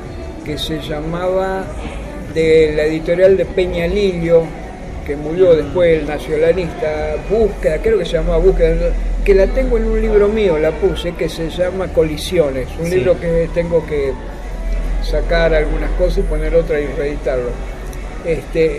que 0.46 0.58
se 0.58 0.80
llamaba 0.80 1.66
de 2.34 2.74
la 2.76 2.84
editorial 2.84 3.36
de 3.36 3.46
Peña 3.46 3.88
Lillo, 3.88 4.44
que 5.12 5.18
murió 5.18 5.54
después 5.56 6.00
el 6.00 6.08
nacionalista, 6.08 7.16
Búsqueda, 7.30 7.80
creo 7.82 7.98
que 8.00 8.06
se 8.06 8.14
llamaba 8.14 8.38
Búsqueda, 8.38 8.76
que 9.26 9.36
la 9.36 9.46
tengo 9.48 9.78
en 9.78 9.86
un 9.86 10.02
libro 10.02 10.30
mío, 10.30 10.58
la 10.58 10.72
puse, 10.72 11.12
que 11.16 11.28
se 11.28 11.50
llama 11.50 11.90
Colisiones, 11.90 12.68
un 12.80 12.86
Sí. 12.88 12.96
libro 12.96 13.20
que 13.20 13.50
tengo 13.54 13.86
que 13.86 14.14
sacar 15.04 15.54
algunas 15.54 15.92
cosas 15.92 16.20
y 16.20 16.22
poner 16.22 16.56
otra 16.56 16.80
y 16.80 16.86
reeditarlo. 16.88 17.50
Este, 18.24 18.70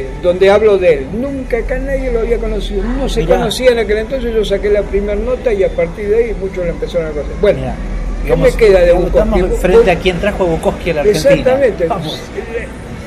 eh, 0.00 0.06
donde 0.22 0.50
hablo 0.50 0.76
de 0.78 0.94
él. 0.94 1.06
Nunca 1.20 1.58
acá 1.58 1.78
nadie 1.78 2.10
lo 2.10 2.20
había 2.20 2.38
conocido, 2.38 2.82
no 2.82 3.08
se 3.08 3.20
Mirá. 3.20 3.36
conocía 3.36 3.70
en 3.72 3.78
aquel 3.78 3.98
entonces, 3.98 4.34
yo 4.34 4.44
saqué 4.44 4.70
la 4.70 4.82
primera 4.82 5.14
nota 5.14 5.52
y 5.52 5.62
a 5.62 5.68
partir 5.68 6.08
de 6.08 6.16
ahí 6.16 6.34
muchos 6.40 6.64
lo 6.64 6.70
empezaron 6.72 7.06
a 7.08 7.10
conocer. 7.10 7.34
Bueno, 7.42 7.58
Mira, 7.60 7.74
¿qué 8.26 8.36
me 8.36 8.50
queda 8.52 8.80
de 8.80 8.92
Bukowski? 8.92 9.38
Estamos 9.38 9.58
frente 9.60 9.90
a 9.90 9.96
quien 9.96 10.18
trajo 10.18 10.42
a 10.44 10.46
Bukowski 10.46 10.90
a 10.90 10.94
la 10.94 11.00
Argentina. 11.02 11.30
Exactamente. 11.34 11.86
Vamos. 11.86 12.20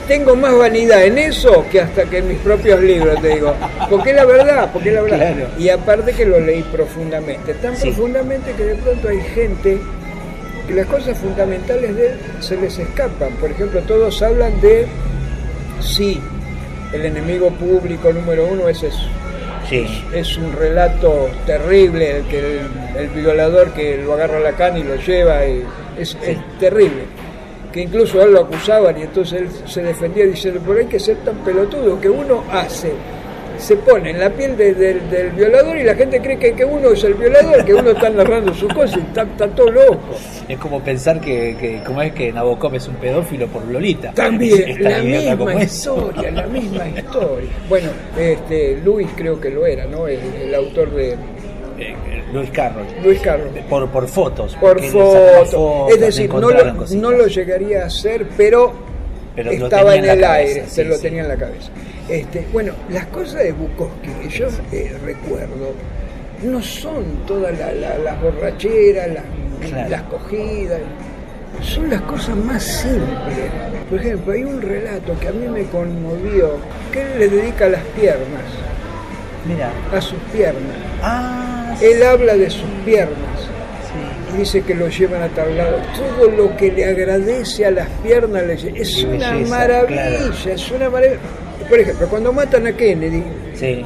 Tengo 0.07 0.35
más 0.35 0.55
vanidad 0.57 1.03
en 1.05 1.17
eso 1.17 1.65
que 1.71 1.81
hasta 1.81 2.05
que 2.05 2.19
en 2.19 2.29
mis 2.29 2.37
propios 2.39 2.81
libros, 2.81 3.21
te 3.21 3.29
digo. 3.35 3.53
Porque 3.89 4.11
es 4.11 4.15
la 4.15 4.25
verdad, 4.25 4.69
porque 4.71 4.89
es 4.89 4.95
la 4.95 5.01
verdad. 5.01 5.17
Claro. 5.35 5.49
Y 5.59 5.69
aparte 5.69 6.13
que 6.13 6.25
lo 6.25 6.39
leí 6.39 6.63
profundamente, 6.63 7.53
tan 7.55 7.75
Sí. 7.75 7.89
profundamente 7.91 8.51
que 8.53 8.63
de 8.65 8.75
pronto 8.75 9.09
hay 9.09 9.21
gente 9.21 9.77
que 10.67 10.73
las 10.73 10.85
cosas 10.87 11.17
fundamentales 11.17 11.95
de 11.95 12.07
él 12.07 12.13
se 12.39 12.55
les 12.57 12.77
escapan. 12.79 13.29
Por 13.39 13.51
ejemplo, 13.51 13.81
todos 13.81 14.21
hablan 14.21 14.59
de 14.61 14.85
sí, 15.81 16.19
el 16.93 17.05
enemigo 17.05 17.49
público 17.51 18.11
número 18.13 18.47
uno 18.47 18.67
es 18.69 18.83
Sí. 19.69 19.85
es 20.13 20.37
un 20.37 20.53
relato 20.53 21.29
terrible 21.45 22.17
el 22.19 22.23
que 22.27 22.39
el, 22.39 22.59
el 22.97 23.09
violador 23.09 23.73
que 23.73 23.97
lo 23.97 24.13
agarra 24.13 24.37
a 24.37 24.39
la 24.39 24.53
cana 24.53 24.79
y 24.79 24.83
lo 24.83 24.95
lleva 24.95 25.45
y 25.45 25.61
es, 25.99 26.17
es 26.25 26.37
terrible 26.57 27.03
que 27.71 27.81
incluso 27.81 28.19
a 28.19 28.23
él 28.23 28.33
lo 28.33 28.41
acusaban 28.41 28.97
y 28.97 29.03
entonces 29.03 29.41
él 29.41 29.47
se 29.65 29.81
defendía 29.83 30.25
diciendo 30.25 30.61
pero 30.65 30.79
hay 30.79 30.85
que 30.85 30.99
ser 30.99 31.17
tan 31.17 31.35
pelotudo 31.37 31.99
que 31.99 32.09
uno 32.09 32.43
hace 32.51 32.91
se 33.57 33.75
pone 33.77 34.11
en 34.11 34.19
la 34.19 34.29
piel 34.29 34.55
de- 34.55 34.75
del- 34.75 35.09
del 35.09 35.31
violador 35.31 35.75
y 35.79 35.83
la 35.83 35.95
gente 35.95 36.21
cree 36.21 36.37
que, 36.37 36.53
que 36.53 36.63
uno 36.63 36.91
es 36.91 37.03
el 37.03 37.15
violador 37.15 37.65
que 37.65 37.73
uno 37.73 37.89
está 37.89 38.07
narrando 38.11 38.53
su 38.53 38.67
cosa 38.67 38.99
y 38.99 39.01
está, 39.01 39.23
está 39.23 39.47
todo 39.47 39.71
loco 39.71 39.97
Es 40.47 40.59
como 40.59 40.79
pensar 40.79 41.19
que, 41.19 41.57
que 41.59 41.81
como 41.83 42.03
es 42.03 42.13
que 42.13 42.31
Nabokov 42.31 42.75
es 42.75 42.87
un 42.87 42.93
pedófilo 42.97 43.47
por 43.47 43.65
Lolita. 43.65 44.11
También, 44.13 44.75
la 44.83 44.99
misma 45.01 45.55
historia, 45.63 46.29
la 46.31 46.45
misma 46.45 46.87
historia. 46.87 47.49
Bueno, 47.67 47.89
este, 48.15 48.77
Luis 48.85 49.07
creo 49.15 49.41
que 49.41 49.49
lo 49.49 49.65
era, 49.65 49.85
¿no? 49.87 50.07
El, 50.07 50.19
el 50.39 50.53
autor 50.53 50.91
de 50.91 51.15
Eh, 51.79 51.95
eh, 52.07 52.23
Luis 52.33 52.49
Carroll. 52.51 52.85
Luis 53.03 53.19
Carlos. 53.21 53.49
Por, 53.69 53.87
por 53.89 54.07
fotos. 54.07 54.55
Por 54.59 54.81
fotos, 54.83 55.91
Es 55.91 55.99
decir, 55.99 56.29
no 56.33 56.49
lo, 56.49 56.73
no 56.73 57.11
lo 57.11 57.27
llegaría 57.27 57.83
a 57.83 57.85
hacer, 57.87 58.25
pero, 58.35 58.73
estaba 59.35 59.95
en 59.95 60.05
el 60.05 60.19
cabeza, 60.21 60.33
aire, 60.33 60.63
sí, 60.65 60.75
se 60.75 60.83
lo 60.85 60.95
sí. 60.95 61.01
tenía 61.03 61.21
en 61.21 61.27
la 61.29 61.35
cabeza. 61.37 61.69
Este, 62.09 62.47
bueno, 62.53 62.73
las 62.89 63.05
cosas 63.07 63.43
de 63.43 63.51
Bukowski 63.51 64.09
que 64.23 64.29
yo 64.29 64.47
eh, 64.71 64.97
recuerdo 65.03 65.73
no 66.43 66.61
son 66.61 67.03
todas 67.27 67.57
la- 67.59 67.73
la- 67.73 67.97
las 67.97 68.21
borracheras, 68.21 69.07
las, 69.09 69.23
Claro. 69.69 69.89
las 69.89 70.01
cogidas, 70.03 70.79
son 71.61 71.89
las 71.89 72.01
cosas 72.01 72.35
más 72.37 72.63
simples. 72.63 73.51
Por 73.89 73.99
ejemplo, 73.99 74.33
hay 74.33 74.43
un 74.43 74.61
relato 74.61 75.19
que 75.19 75.27
a 75.27 75.31
mí 75.31 75.47
me 75.47 75.63
conmovió, 75.63 76.51
que 76.91 77.01
él 77.01 77.07
le 77.19 77.27
dedica 77.27 77.65
a 77.65 77.69
las 77.69 77.81
piernas, 77.99 78.43
Mira. 79.47 79.69
a 79.91 79.99
sus 79.99 80.19
piernas. 80.31 80.75
Ah, 81.01 81.26
Él 81.81 82.03
habla 82.03 82.35
de 82.35 82.49
sus 82.49 82.69
piernas 82.85 83.39
sí. 83.41 84.35
y 84.35 84.39
dice 84.39 84.61
que 84.63 84.73
lo 84.75 84.87
llevan 84.89 85.21
a 85.21 85.27
tal 85.29 85.55
lado. 85.57 85.77
Todo 85.95 86.29
lo 86.31 86.55
que 86.57 86.71
le 86.71 86.85
agradece 86.85 87.65
a 87.65 87.71
las 87.71 87.87
piernas 88.03 88.43
le 88.45 88.53
es 88.53 88.95
Qué 88.97 89.05
una 89.05 89.31
belleza, 89.33 89.49
maravilla, 89.55 90.07
claro. 90.09 90.51
es 90.53 90.71
una 90.71 90.89
maravilla. 90.89 91.19
Por 91.69 91.79
ejemplo, 91.79 92.07
cuando 92.07 92.33
matan 92.33 92.67
a 92.67 92.71
Kennedy, 92.73 93.23
Sí. 93.53 93.85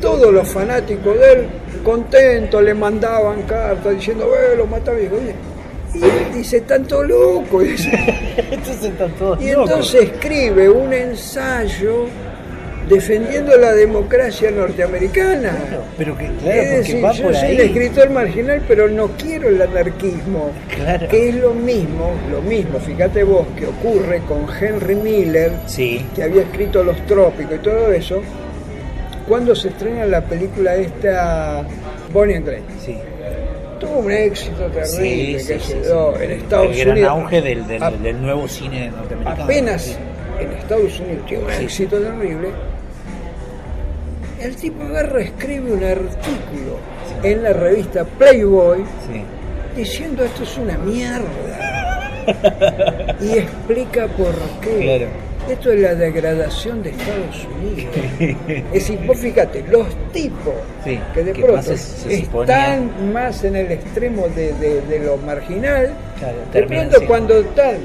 todos 0.00 0.32
los 0.32 0.48
fanáticos 0.48 1.18
de 1.18 1.32
él, 1.32 1.46
contentos, 1.82 2.62
le 2.62 2.74
mandaban 2.74 3.42
cartas 3.42 3.94
diciendo, 3.94 4.26
eh, 4.34 4.56
lo 4.56 4.66
mataron. 4.66 5.00
Y, 5.02 5.06
él 6.02 6.10
dice, 6.34 6.60
tanto 6.62 7.02
loco. 7.04 7.62
Y, 7.62 7.68
dice- 7.68 7.90
Entonces 8.50 8.90
y 9.40 9.48
entonces 9.50 10.02
escribe 10.02 10.68
un 10.68 10.92
ensayo 10.92 12.06
defendiendo 12.88 13.56
la 13.56 13.72
democracia 13.72 14.50
norteamericana. 14.50 15.50
Claro, 15.68 15.82
pero 15.96 16.16
que 16.18 16.26
claro, 16.42 16.60
es 16.60 16.70
decir, 16.70 17.04
va 17.04 17.12
yo 17.12 17.24
por 17.24 17.34
soy 17.34 17.46
ahí. 17.46 17.54
un 17.56 17.60
escritor 17.62 18.10
marginal, 18.10 18.62
pero 18.68 18.88
no 18.88 19.08
quiero 19.16 19.48
el 19.48 19.60
anarquismo. 19.62 20.50
Claro. 20.74 21.08
Que 21.08 21.28
es 21.30 21.34
lo 21.36 21.54
mismo, 21.54 22.12
lo 22.30 22.42
mismo, 22.42 22.78
fíjate 22.78 23.24
vos, 23.24 23.46
que 23.56 23.66
ocurre 23.66 24.20
con 24.28 24.46
Henry 24.60 24.94
Miller, 24.96 25.52
Sí. 25.66 26.04
que 26.14 26.22
había 26.22 26.42
escrito 26.42 26.82
Los 26.84 26.96
Trópicos 27.06 27.54
y 27.56 27.58
todo 27.58 27.90
eso, 27.92 28.20
cuando 29.28 29.54
se 29.54 29.68
estrena 29.68 30.04
la 30.06 30.20
película 30.20 30.74
esta 30.76 31.64
Bonnie 32.12 32.36
and 32.36 32.44
Clyde. 32.46 32.62
Sí. 32.84 32.96
Tuvo 33.80 33.98
un 34.00 34.10
éxito 34.12 34.66
terrible, 34.66 35.40
sí, 35.40 35.46
qué 35.48 35.58
sí, 35.58 35.72
en 36.22 36.30
Estados 36.30 36.70
El 36.70 36.78
gran 36.78 36.90
Unidos. 36.92 37.10
auge 37.10 37.42
del, 37.42 37.66
del, 37.66 37.82
a- 37.82 37.90
del 37.90 38.22
nuevo 38.22 38.46
cine 38.48 38.90
norteamericano. 38.90 39.44
apenas 39.44 39.98
en 40.40 40.52
Estados 40.52 41.00
Unidos 41.00 41.26
tiene 41.26 41.44
un 41.44 41.50
éxito 41.50 41.98
terrible, 41.98 42.48
el 44.44 44.56
tipo 44.56 44.82
agarra, 44.84 45.20
escribe 45.22 45.72
un 45.72 45.84
artículo 45.84 46.78
en 47.22 47.42
la 47.42 47.52
revista 47.52 48.04
Playboy 48.04 48.78
Sí. 49.06 49.22
diciendo 49.76 50.24
esto 50.24 50.42
es 50.42 50.58
una 50.58 50.76
mierda 50.78 52.10
y 53.20 53.38
explica 53.38 54.06
por 54.08 54.34
qué. 54.60 54.78
Claro. 54.80 55.06
Esto 55.48 55.72
es 55.72 55.80
la 55.80 55.94
degradación 55.94 56.82
de 56.82 56.88
Estados 56.90 57.46
Unidos. 57.60 57.94
Es 58.48 58.72
decir, 58.72 58.98
vos 59.06 59.18
fíjate, 59.18 59.62
los 59.70 59.86
tipos 60.10 60.54
Sí, 60.84 60.98
que 61.12 61.22
de 61.22 61.32
que 61.34 61.42
pronto 61.42 61.56
más 61.56 61.66
se- 61.66 61.76
se 61.76 62.14
están 62.14 63.12
más 63.12 63.44
en 63.44 63.56
el 63.56 63.70
extremo 63.72 64.26
de, 64.28 64.54
de- 64.54 64.80
de 64.82 64.98
lo 65.00 65.18
marginal, 65.18 65.92
Claro, 66.18 66.38
de 66.38 66.44
terminan 66.52 66.88
pronto 66.88 67.06
cuando 67.06 67.38
están 67.40 67.76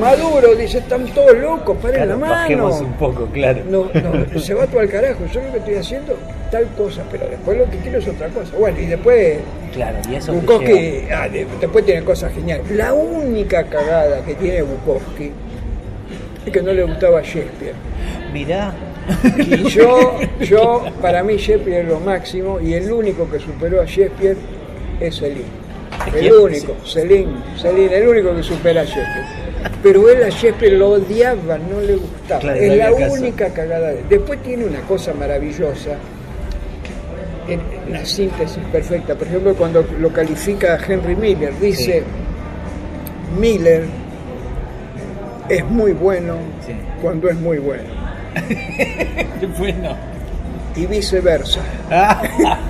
Maduro 0.00 0.54
dice, 0.54 0.78
están 0.78 1.06
todos 1.06 1.36
locos, 1.38 1.76
paren 1.78 1.96
Claro, 1.96 2.10
la 2.10 2.16
mano. 2.16 2.76
un 2.78 2.92
poco, 2.94 3.26
claro. 3.26 3.62
No, 3.68 3.88
no, 4.32 4.38
se 4.40 4.54
va 4.54 4.66
todo 4.66 4.80
al 4.80 4.88
carajo, 4.88 5.20
yo 5.32 5.40
lo 5.42 5.52
que 5.52 5.58
estoy 5.58 5.74
haciendo 5.76 6.16
tal 6.50 6.66
cosa, 6.76 7.02
pero 7.10 7.26
después 7.28 7.56
lo 7.58 7.70
que 7.70 7.78
quiero 7.78 7.98
es 7.98 8.08
otra 8.08 8.28
cosa. 8.28 8.52
Bueno, 8.58 8.78
y 8.80 8.86
después 8.86 9.38
Claro, 9.72 9.98
y 10.10 10.14
eso 10.16 10.32
te 10.32 10.38
Bukowski, 10.38 10.98
ah, 11.14 11.28
de- 11.28 11.46
después 11.60 11.84
tiene 11.84 12.02
cosas 12.04 12.32
geniales. 12.32 12.70
La 12.70 12.92
única 12.92 13.64
cagada 13.64 14.22
que 14.24 14.34
tiene 14.34 14.62
Bukowski 14.62 15.30
es 16.46 16.52
que 16.52 16.62
no 16.62 16.72
le 16.72 16.82
gustaba 16.84 17.20
Shakespeare. 17.22 17.74
Mirá. 18.32 18.72
Y 19.38 19.64
yo, 19.68 20.18
yo, 20.40 20.84
para 21.00 21.22
mí 21.22 21.36
Shakespeare 21.36 21.82
es 21.82 21.88
lo 21.88 22.00
máximo 22.00 22.60
y 22.60 22.74
el 22.74 22.90
único 22.92 23.28
que 23.30 23.38
superó 23.38 23.80
a 23.80 23.84
Shakespeare 23.84 24.36
es 25.00 25.16
Celine. 25.18 25.62
El 26.14 26.32
único, 26.32 26.74
Celine, 26.86 27.28
Celine, 27.60 27.94
el 27.96 28.08
único 28.08 28.34
que 28.34 28.42
supera 28.42 28.80
a 28.82 28.84
Shakespeare. 28.84 29.41
Pero 29.82 30.08
él 30.08 30.22
a 30.24 30.28
Shakespeare 30.28 30.72
lo 30.74 30.90
odiaba, 30.90 31.58
no 31.58 31.80
le 31.80 31.96
gustaba. 31.96 32.40
Claro, 32.40 32.60
es 32.60 32.76
la 32.76 32.90
caso. 32.92 33.12
única 33.12 33.48
cagada. 33.50 33.88
de- 33.90 34.04
Después 34.08 34.42
tiene 34.42 34.64
una 34.64 34.80
cosa 34.82 35.12
maravillosa, 35.14 35.90
una 37.88 38.04
síntesis 38.04 38.62
perfecta. 38.70 39.14
Por 39.14 39.26
ejemplo, 39.26 39.54
cuando 39.54 39.84
lo 39.98 40.12
califica 40.12 40.74
a 40.74 40.78
Henry 40.86 41.16
Miller, 41.16 41.52
dice, 41.60 42.00
Sí. 42.00 43.40
Miller 43.40 43.84
es 45.48 45.64
muy 45.66 45.92
bueno 45.92 46.36
Sí. 46.66 46.72
cuando 47.00 47.28
es 47.28 47.36
muy 47.36 47.58
bueno. 47.58 47.84
bueno. 49.58 49.96
y 50.74 50.86
viceversa. 50.86 51.60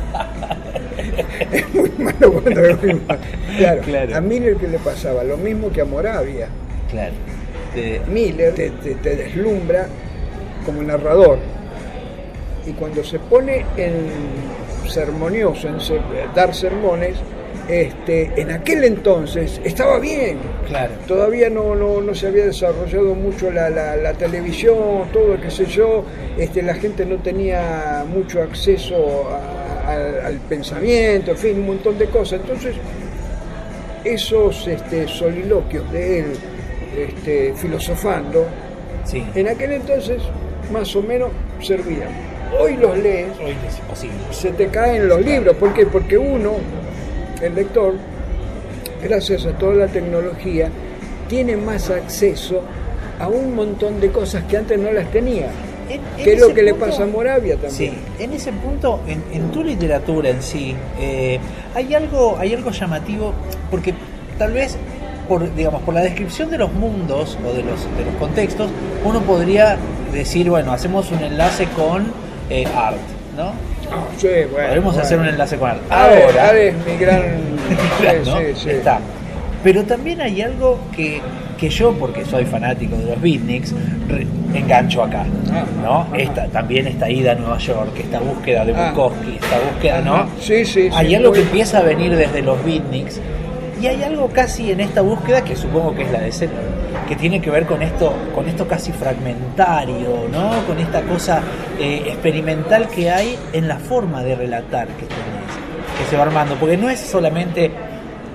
es 1.53 1.75
muy 1.75 1.91
malo 1.99 2.33
cuando 2.33 2.65
es 2.65 2.83
muy 2.83 2.95
malo. 2.95 3.21
Claro, 3.59 3.81
Claro. 3.83 4.17
a 4.17 4.21
Miller 4.21 4.57
que 4.57 4.69
le 4.69 4.79
pasaba 4.79 5.23
lo 5.25 5.37
mismo 5.37 5.71
que 5.71 5.81
a 5.83 5.85
Moravia. 5.85 6.49
Claro. 6.93 7.15
Te- 7.75 8.01
Miller 8.09 8.55
te, 8.55 8.71
te- 8.71 8.95
te 8.97 9.17
deslumbra 9.17 9.87
como 10.65 10.81
narrador 10.83 11.39
y 12.67 12.71
cuando 12.73 13.03
se 13.03 13.19
pone 13.19 13.65
en 13.77 13.93
sermonioso, 14.89 15.69
en 15.69 15.79
dar 16.35 16.55
sermones, 16.55 17.17
este, 17.69 18.31
en 18.41 18.51
aquel 18.51 18.85
entonces 18.85 19.61
estaba 19.65 19.99
bien. 19.99 20.39
Claro. 20.69 20.93
Todavía 21.09 21.49
no, 21.51 21.75
no, 21.75 22.01
no 22.01 22.15
se 22.15 22.27
había 22.29 22.45
desarrollado 22.45 23.15
mucho 23.15 23.51
la, 23.51 23.71
la- 23.71 23.97
la 23.97 24.13
televisión, 24.13 24.77
todo, 25.13 25.41
qué 25.41 25.51
sé 25.51 25.67
yo, 25.67 26.05
este, 26.39 26.63
la 26.63 26.75
gente 26.75 27.05
no 27.07 27.17
tenía 27.17 28.05
mucho 28.09 28.43
acceso 28.43 29.29
a- 29.31 29.91
a- 29.93 30.27
al 30.27 30.37
pensamiento, 30.49 31.33
en 31.33 31.37
fin, 31.39 31.59
un 31.61 31.67
montón 31.67 31.99
de 31.99 32.07
cosas. 32.07 32.41
Entonces, 32.41 32.75
esos 34.05 34.67
este, 34.69 35.07
soliloquios 35.09 35.91
de 35.93 36.21
él 36.21 36.27
este, 36.97 37.55
filosofando, 37.55 38.47
Sí. 39.05 39.25
en 39.35 39.49
aquel 39.49 39.73
entonces 39.73 40.23
más 40.73 40.95
o 40.95 41.03
menos 41.03 41.31
servían. 41.61 42.09
Hoy 42.59 42.77
los 42.77 42.97
lees 42.99 43.29
Hoy 43.45 43.55
es 43.67 43.79
imposible. 43.79 44.17
se 44.31 44.51
te 44.53 44.69
caen 44.69 45.09
los 45.09 45.25
libros. 45.25 45.57
¿Por 45.57 45.73
qué? 45.75 45.87
Porque 45.87 46.17
uno, 46.19 46.53
el 47.41 47.55
lector, 47.55 47.95
gracias 49.03 49.47
a 49.47 49.53
toda 49.53 49.75
la 49.75 49.87
tecnología, 49.89 50.69
tiene 51.29 51.57
más 51.57 51.91
acceso 51.91 52.61
a 53.19 53.29
un 53.29 53.55
montón 53.55 54.01
de 54.01 54.11
cosas 54.11 54.45
que 54.45 54.57
antes 54.59 54.79
no 54.79 54.93
las 54.93 55.11
tenía. 55.11 55.47
En- 55.89 56.01
en 56.19 56.25
Que 56.25 56.33
es 56.35 56.41
lo 56.41 56.47
ese 56.47 56.55
que 56.55 56.63
le 56.63 56.71
punto- 56.75 56.87
pasa 56.87 57.03
a 57.03 57.07
Moravia 57.07 57.55
también. 57.57 57.73
Sí, 57.73 57.93
en 58.23 58.33
ese 58.33 58.53
punto, 58.53 59.01
en, 59.07 59.23
en 59.33 59.51
tu 59.51 59.63
literatura 59.65 60.31
en 60.31 60.43
sí, 60.43 60.75
eh, 61.01 61.39
hay 61.75 61.95
algo, 61.95 62.37
hay 62.39 62.55
algo 62.55 62.71
llamativo, 62.71 63.33
porque 63.71 63.93
tal 64.39 64.53
vez 64.53 64.77
por, 65.33 65.55
digamos, 65.55 65.81
por 65.83 65.95
la 65.95 66.03
descripción 66.03 66.51
de 66.51 66.59
los 66.59 66.71
mundos 66.75 67.39
o 67.43 67.55
de 67.55 67.63
los, 67.63 67.85
de 67.97 68.05
los 68.05 68.15
contextos, 68.19 68.69
uno 69.03 69.21
podría 69.21 69.79
decir, 70.13 70.51
bueno, 70.51 70.73
hacemos 70.73 71.11
un 71.11 71.21
enlace 71.23 71.65
con 71.75 72.13
eh, 72.51 72.67
art, 72.77 72.99
¿no? 73.35 73.45
Ah, 73.91 74.05
sí, 74.19 74.29
bueno, 74.53 74.69
Podemos 74.69 74.99
hacer 74.99 75.17
un 75.17 75.23
bueno. 75.25 75.33
enlace 75.33 75.57
con 75.57 75.71
art. 75.71 75.81
Ahora, 75.89 76.17
Ahora, 76.27 76.53
es 76.61 76.75
mi 76.87 76.97
gran... 76.99 77.23
Sí, 77.99 78.07
¿no? 78.31 78.37
sí, 78.39 78.45
sí. 78.57 78.71
está. 78.71 78.99
Pero 79.65 79.85
también 79.85 80.21
hay 80.21 80.43
algo 80.43 80.79
que, 80.95 81.23
que 81.57 81.71
yo, 81.71 81.93
porque 81.95 82.27
soy 82.27 82.45
fanático 82.45 82.95
de 82.97 83.07
los 83.07 83.21
beatniks, 83.23 83.73
engancho 84.53 85.03
acá. 85.05 85.25
¿no? 85.83 86.09
Esta, 86.15 86.47
también 86.49 86.87
esta 86.89 87.09
ida 87.09 87.33
a 87.33 87.35
Nueva 87.37 87.57
York, 87.57 87.91
esta 87.99 88.21
búsqueda 88.21 88.67
de 88.67 88.75
Ah. 88.77 88.91
Bukowski, 88.91 89.39
esta 89.41 89.57
búsqueda, 89.73 90.01
¿no? 90.03 90.27
Sí, 90.41 90.65
sí. 90.67 90.91
Hay 90.93 91.15
algo 91.15 91.33
que 91.33 91.41
empieza 91.41 91.79
a 91.79 91.83
venir 91.83 92.15
desde 92.17 92.43
los 92.43 92.63
beatniks 92.63 93.19
y 93.83 93.89
hay 93.89 94.03
algo 94.05 94.29
casi 94.29 94.71
en 94.71 94.81
esta 94.81 95.01
búsqueda 95.01 95.43
que 95.43 95.57
supongo 95.57 95.93
que 95.95 96.03
es 96.03 96.13
la 96.13 96.21
de 96.21 96.31
que 97.09 97.17
tiene 97.17 97.41
que 97.43 97.51
ver 97.51 97.67
con 97.67 97.83
esto, 97.83 98.15
con 98.33 98.49
esto 98.49 98.69
casi 98.69 98.93
fragmentario, 98.93 100.29
¿no? 100.31 100.65
Con 100.69 100.79
esta 100.79 101.03
cosa 101.03 101.43
eh, 101.81 102.05
experimental 102.07 102.89
que 102.89 103.11
hay 103.11 103.37
en 103.53 103.67
la 103.67 103.79
forma 103.79 104.23
de 104.23 104.37
relatar 104.37 104.87
que 104.87 105.07
tenés, 105.07 105.99
que 105.99 106.05
se 106.09 106.17
va 106.17 106.23
armando, 106.23 106.55
porque 106.61 106.77
no 106.77 106.89
es 106.89 107.01
solamente 107.01 107.73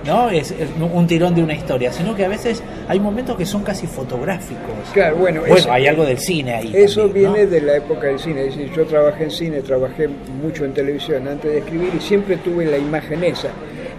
¿no? 0.06 0.30
Es, 0.30 0.50
es 0.52 0.68
un 0.80 1.06
tirón 1.06 1.34
de 1.34 1.42
una 1.42 1.54
historia, 1.54 1.92
sino 1.92 2.14
que 2.14 2.24
a 2.24 2.28
veces 2.28 2.62
hay 2.88 3.00
momentos 3.00 3.36
que 3.36 3.44
son 3.44 3.62
casi 3.62 3.86
fotográficos. 3.86 4.72
Claro, 4.92 5.16
bueno, 5.16 5.40
Bueno, 5.40 5.56
eso- 5.56 5.72
hay 5.72 5.86
algo 5.86 6.04
del 6.04 6.18
cine 6.18 6.54
ahí. 6.54 6.72
Eso 6.74 7.02
también, 7.06 7.26
¿no? 7.26 7.32
viene 7.34 7.46
de 7.50 7.60
la 7.60 7.76
época 7.76 8.06
del 8.06 8.18
cine. 8.18 8.46
Es 8.46 8.56
decir, 8.56 8.72
yo 8.74 8.86
trabajé 8.86 9.24
en 9.24 9.30
cine, 9.30 9.60
trabajé 9.60 10.08
mucho 10.42 10.64
en 10.64 10.72
televisión 10.72 11.26
antes 11.26 11.50
de 11.50 11.58
escribir 11.58 11.90
y 11.96 12.00
siempre 12.00 12.36
tuve 12.36 12.64
la 12.66 12.78
imagen 12.78 13.24
esa. 13.24 13.48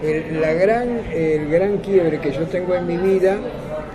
El, 0.04 0.40
la 0.40 0.54
gran, 0.54 1.02
el 1.14 1.50
gran 1.50 1.78
quiebre 1.80 2.20
que 2.20 2.32
yo 2.32 2.44
tengo 2.44 2.74
en 2.76 2.88
mi 2.88 2.98
vida 2.98 3.38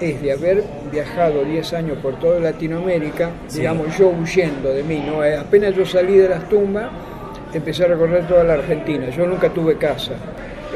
es 0.01 0.21
de 0.21 0.33
haber 0.33 0.63
viajado 0.93 1.45
10 1.45 1.73
años 1.73 1.99
por 2.03 2.19
toda 2.19 2.41
Latinoamérica, 2.41 3.31
Sí. 3.47 3.59
digamos, 3.59 3.97
yo 3.97 4.09
huyendo 4.11 4.71
de 4.73 4.83
mí. 4.83 5.03
¿no? 5.07 5.23
Apenas 5.41 5.75
yo 5.75 5.87
salí 5.87 6.17
de 6.19 6.29
las 6.29 6.47
tumbas, 6.49 6.91
empecé 7.55 7.85
a 7.85 7.89
recorrer 7.89 8.27
toda 8.27 8.45
la 8.45 8.55
Argentina. 8.55 9.09
Yo 9.11 9.27
nunca 9.27 9.49
tuve 9.49 9.77
casa. 9.79 10.13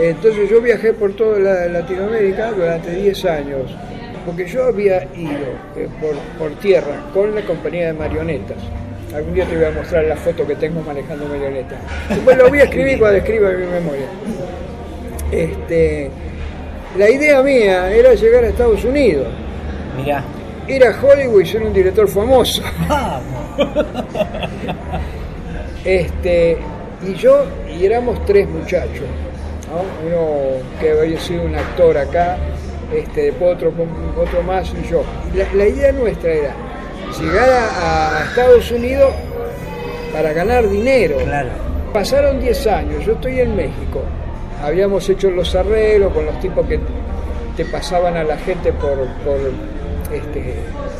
Entonces 0.01 0.49
yo 0.49 0.63
viajé 0.63 0.93
por 0.95 1.15
toda 1.15 1.39
la- 1.41 1.67
Latinoamérica 1.67 2.53
durante 2.53 2.91
10 2.95 3.25
años, 3.27 3.75
porque 4.25 4.47
yo 4.47 4.65
había 4.65 5.03
ido 5.17 5.49
eh, 5.77 5.89
por, 6.01 6.15
por 6.39 6.59
tierra 6.61 7.03
con 7.13 7.35
la 7.35 7.43
compañía 7.43 7.89
de 7.89 7.93
marionetas. 7.95 8.57
Algún 9.15 9.35
día 9.35 9.45
te 9.47 9.57
voy 9.57 9.65
a 9.65 9.71
mostrar 9.73 10.05
la 10.05 10.17
foto 10.17 10.47
que 10.47 10.55
tengo 10.55 10.81
manejando 10.83 11.27
marionetas. 11.27 11.79
Después 12.09 12.37
lo 12.39 12.49
voy 12.49 12.61
a 12.61 12.65
escribir 12.65 12.99
cuando 12.99 13.19
escriba 13.19 13.51
en 13.51 13.61
mi 13.61 13.67
memoria. 13.67 14.07
Este, 15.31 16.11
la 16.97 17.11
idea 17.11 17.43
mía 17.43 17.91
era 17.93 18.15
llegar 18.15 18.45
a 18.45 18.49
Estados 18.49 18.85
Unidos, 18.85 19.27
Mirá. 19.97 20.23
ir 20.67 20.85
a 20.85 20.91
Hollywood 21.01 21.43
y 21.43 21.47
ser 21.47 21.63
un 21.63 21.73
director 21.73 22.09
famoso. 22.09 22.63
Vamos. 22.89 23.25
Este, 25.85 26.59
y 27.07 27.15
yo, 27.15 27.45
y 27.79 27.85
éramos 27.87 28.25
tres 28.27 28.49
muchachos, 28.49 29.05
¿no? 29.71 30.07
uno 30.07 30.63
que 30.81 30.91
había 30.91 31.19
sido 31.21 31.45
un 31.45 31.55
actor 31.55 31.97
acá, 31.97 32.37
este, 32.95 33.31
otro, 33.41 33.73
otro 34.21 34.43
más 34.43 34.71
y 34.75 34.89
yo. 34.91 35.03
La 35.55 35.67
idea 35.67 35.93
nuestra 35.93 36.31
era 36.31 36.55
llegar 37.19 37.49
a, 37.49 38.19
a 38.19 38.25
Estados 38.25 38.71
Unidos 38.71 39.13
para 40.13 40.33
ganar 40.33 40.69
dinero. 40.69 41.17
Claro. 41.25 41.51
Pasaron 41.93 42.41
10 42.41 42.67
años, 42.67 43.05
yo 43.07 43.13
estoy 43.13 43.41
en 43.41 43.57
México, 43.57 44.03
habíamos 44.63 45.09
hecho 45.09 45.31
los 45.31 45.55
arreglos 45.55 46.13
con 46.13 46.27
los 46.27 46.39
tipos 46.41 46.67
que 46.67 46.79
te 47.57 47.65
pasaban 47.65 48.17
a 48.17 48.25
la 48.25 48.37
gente 48.39 48.73
por, 48.73 48.97
por, 49.25 49.39
este, 50.15 50.55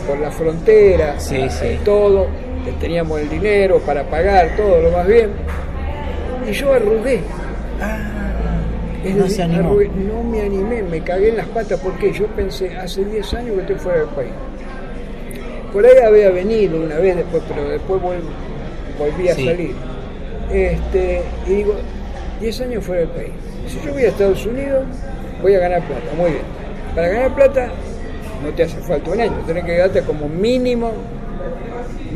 por 0.07 0.19
la 0.19 0.31
frontera, 0.31 1.19
Sí, 1.19 1.49
sí. 1.49 1.67
eh, 1.67 1.81
todo, 1.85 2.27
que 2.65 2.73
teníamos 2.73 3.21
el 3.21 3.29
dinero 3.29 3.79
para 3.81 4.03
pagar 4.05 4.57
todo 4.57 4.81
lo 4.83 4.91
más 4.91 5.07
bien, 5.07 5.31
y 6.49 6.53
yo 6.53 6.73
arrugué. 6.73 7.21
Es 9.05 9.15
no 9.15 9.23
decir, 9.25 9.37
se 9.37 9.43
animó. 9.45 9.69
arrugué, 9.71 9.89
no 9.95 10.23
me 10.25 10.43
animé, 10.43 10.83
me 10.83 11.01
cagué 11.01 11.29
en 11.29 11.37
las 11.37 11.47
patas 11.47 11.79
porque 11.81 12.13
yo 12.13 12.27
pensé, 12.29 12.77
hace 12.77 13.05
10 13.05 13.33
años 13.35 13.55
que 13.55 13.61
estoy 13.61 13.77
fuera 13.77 13.99
del 14.01 14.09
país. 14.09 14.31
Por 15.73 15.87
ahí 15.87 15.97
había 16.05 16.31
venido 16.31 16.81
una 16.83 16.97
vez 16.97 17.17
después, 17.17 17.43
pero 17.49 17.69
después 17.69 18.03
vol- 18.03 18.99
volví 18.99 19.29
a 19.29 19.35
Sí. 19.35 19.45
salir. 19.45 19.75
Este, 20.51 21.23
y 21.47 21.51
digo, 21.55 21.75
10 22.41 22.61
años 22.63 22.85
fuera 22.85 23.03
del 23.03 23.11
país. 23.11 23.31
Si 23.69 23.81
yo 23.85 23.93
voy 23.93 24.05
a 24.05 24.09
Estados 24.09 24.45
Unidos, 24.47 24.85
voy 25.43 25.55
a 25.55 25.59
ganar 25.61 25.83
plata, 25.83 26.03
muy 26.17 26.31
bien. 26.31 26.43
Para 26.95 27.09
ganar 27.09 27.35
plata 27.35 27.69
no 28.45 28.51
te 28.51 28.63
hace 28.65 28.77
falta 28.79 29.11
un 29.11 29.21
año, 29.21 29.33
tenés 29.47 29.65
que 29.65 29.73
quedarte 29.73 30.03
como 30.03 30.29
mínimo 30.29 30.93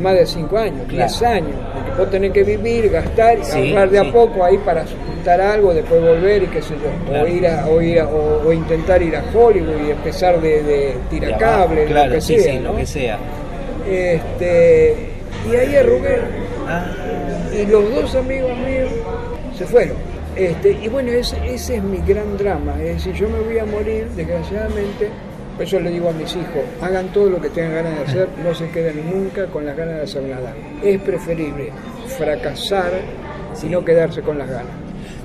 más 0.01 0.15
de 0.15 0.25
5 0.25 0.57
años, 0.57 0.87
10 0.87 1.17
Claro. 1.17 1.35
años, 1.35 1.55
porque 1.73 1.91
vos 2.01 2.09
tenés 2.09 2.31
que 2.31 2.43
vivir, 2.43 2.89
gastar, 2.89 3.37
Sí, 3.43 3.69
ahorrar 3.69 3.89
de 3.91 3.99
sí. 3.99 4.07
a 4.07 4.11
poco 4.11 4.43
ahí 4.43 4.57
para 4.59 4.83
juntar 4.85 5.39
algo, 5.39 5.73
después 5.73 6.01
volver 6.01 6.43
y 6.43 6.47
qué 6.47 6.61
sé 6.61 6.73
yo, 6.73 7.09
Claro. 7.09 7.25
o, 7.25 7.27
ir 7.27 7.47
a, 7.47 7.67
o, 7.67 7.81
ir 7.81 7.99
a- 7.99 8.07
o- 8.07 8.47
o 8.47 8.53
intentar 8.53 9.01
ir 9.03 9.15
a 9.15 9.23
Hollywood 9.33 9.85
y 9.87 9.91
empezar 9.91 10.41
de, 10.41 10.63
de 10.63 10.95
claro, 11.37 11.69
lo 12.07 12.11
que 12.15 12.21
sí, 12.21 12.39
sea, 12.39 12.59
lo 12.61 12.75
que 12.75 12.85
sea. 12.85 13.17
Este, 13.87 14.95
y 15.51 15.55
ahí 15.55 15.75
arrugué. 15.75 16.17
Ah, 16.67 16.85
Y 17.53 17.65
los 17.67 17.93
dos 17.93 18.15
amigos 18.15 18.51
míos 18.57 18.89
se 19.57 19.65
fueron. 19.65 19.95
Este, 20.35 20.71
y 20.71 20.87
bueno, 20.87 21.11
ese, 21.11 21.37
ese 21.45 21.77
es 21.77 21.83
mi 21.83 21.97
gran 21.99 22.37
drama. 22.37 22.73
Es 22.81 22.95
decir, 22.95 23.13
yo 23.13 23.29
me 23.29 23.39
voy 23.39 23.59
a 23.59 23.65
morir, 23.65 24.07
desgraciadamente. 24.15 25.09
Por 25.55 25.65
eso 25.65 25.79
le 25.79 25.91
digo 25.91 26.09
a 26.09 26.13
mis 26.13 26.31
hijos, 26.35 26.63
hagan 26.81 27.09
todo 27.09 27.29
lo 27.29 27.39
que 27.39 27.47
tengan 27.49 27.75
ganas 27.75 27.95
de 27.99 28.03
hacer, 28.05 28.27
no 28.43 28.55
se 28.55 28.69
queden 28.71 29.07
nunca 29.11 29.45
con 29.47 29.63
las 29.65 29.77
ganas 29.77 29.97
de 29.97 30.01
hacer 30.01 30.23
nada. 30.23 30.51
Es 30.83 30.99
preferible 31.01 31.69
fracasar 32.17 32.91
y 33.61 33.67
no 33.67 33.85
quedarse 33.85 34.21
con 34.21 34.39
las 34.39 34.49
ganas. 34.49 34.71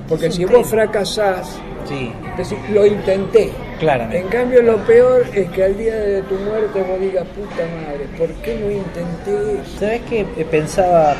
Porque 0.07 0.27
Es 0.27 0.35
si 0.35 0.45
vos 0.45 0.67
fracasás, 0.67 1.57
sí, 1.87 2.11
decís, 2.37 2.57
lo 2.71 2.85
intenté. 2.85 3.49
claramente. 3.79 4.19
En 4.19 4.27
cambio, 4.27 4.61
lo 4.61 4.77
peor 4.85 5.25
es 5.33 5.49
que 5.49 5.63
al 5.63 5.75
día 5.77 5.95
de 5.95 6.21
tu 6.23 6.35
muerte 6.35 6.79
vos 6.83 6.99
digas, 6.99 7.25
puta 7.35 7.63
madre, 7.87 8.05
¿por 8.17 8.27
qué 8.43 8.55
no 8.59 8.69
intenté 8.71 9.61
eso? 9.61 9.79
¿Sabes 9.79 10.01
qué? 10.09 10.21
Eh, 10.37 10.45
Pensaba, 10.49 11.15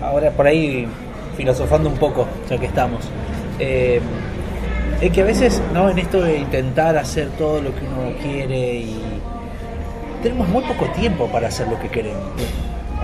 ahora 0.00 0.30
por 0.30 0.46
ahí 0.46 0.86
filosofando 1.36 1.88
un 1.88 1.96
poco, 1.96 2.26
ya 2.48 2.58
que 2.58 2.66
estamos, 2.66 3.00
eh, 3.58 4.00
es 5.00 5.10
que 5.10 5.20
a 5.22 5.24
veces, 5.24 5.60
¿no? 5.74 5.90
En 5.90 5.98
esto 5.98 6.22
de 6.22 6.36
intentar 6.38 6.96
hacer 6.96 7.28
todo 7.38 7.60
lo 7.60 7.74
que 7.74 7.80
uno 7.86 8.16
quiere 8.22 8.74
y 8.76 9.00
tenemos 10.22 10.48
muy 10.48 10.62
poco 10.64 10.86
tiempo 10.92 11.26
para 11.28 11.48
hacer 11.48 11.66
lo 11.68 11.78
que 11.80 11.88
queremos. 11.88 12.20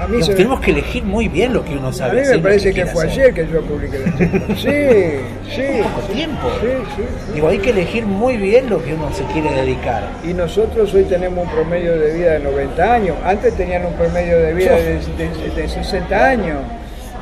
A 0.01 0.07
mí 0.07 0.19
me- 0.19 0.25
tenemos 0.27 0.61
que 0.61 0.71
elegir 0.71 1.03
muy 1.03 1.27
bien 1.27 1.53
lo 1.53 1.65
que 1.65 1.77
uno 1.77 1.89
A 1.89 1.93
sabe. 1.93 2.15
mí 2.15 2.21
hacer, 2.21 2.37
me 2.37 2.43
parece 2.45 2.73
que 2.73 2.87
fue 2.87 3.07
hacer. 3.09 3.21
ayer 3.21 3.35
que 3.35 3.53
yo 3.53 3.63
publiqué 3.63 3.99
la. 3.99 4.07
Sí, 4.55 5.57
sí. 5.57 5.63
Poco 5.83 6.07
tiempo. 6.13 6.49
Sí, 6.61 6.69
sí, 6.95 7.03
sí. 7.27 7.33
Digo, 7.35 7.49
hay 7.49 7.59
que 7.59 7.71
elegir 7.71 8.07
muy 8.07 8.37
bien 8.37 8.71
lo 8.71 8.81
que 8.85 8.95
uno 8.95 9.13
se 9.13 9.25
quiere 9.25 9.51
dedicar. 9.57 10.05
Y 10.25 10.35
nosotros 10.35 10.95
hoy 10.95 11.03
tenemos 11.03 11.45
un 11.45 11.51
promedio 11.53 11.99
de 11.99 12.15
vida 12.15 12.33
de 12.35 12.39
90 12.39 12.95
años. 12.95 13.17
Antes 13.25 13.55
tenían 13.57 13.85
un 13.87 13.95
promedio 13.95 14.39
de 14.39 14.55
vida 14.55 14.77
de, 14.77 15.01
de- 15.17 15.63
de 15.63 15.69
60 15.69 16.25
años. 16.29 16.59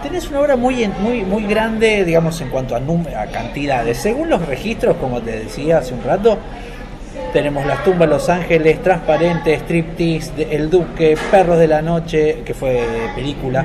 Tenés 0.06 0.30
una 0.30 0.38
obra 0.38 0.54
muy, 0.54 0.86
muy, 1.00 1.24
muy 1.24 1.46
grande, 1.46 2.04
digamos, 2.04 2.40
en 2.40 2.48
cuanto 2.48 2.76
a, 2.76 2.78
a 2.78 3.26
cantidades. 3.26 3.98
Según 3.98 4.30
los 4.30 4.46
registros, 4.46 4.98
como 4.98 5.20
te 5.20 5.32
decía 5.32 5.78
hace 5.78 5.94
un 5.94 6.04
rato, 6.04 6.38
tenemos 7.32 7.66
Las 7.66 7.82
tumbas 7.82 8.08
Los 8.08 8.28
Ángeles, 8.28 8.80
Transparente, 8.84 9.52
Striptease, 9.56 10.46
El 10.48 10.70
Duque, 10.70 11.18
Perros 11.32 11.58
de 11.58 11.66
la 11.66 11.82
Noche, 11.82 12.42
que 12.44 12.54
fue 12.54 12.86
película, 13.16 13.64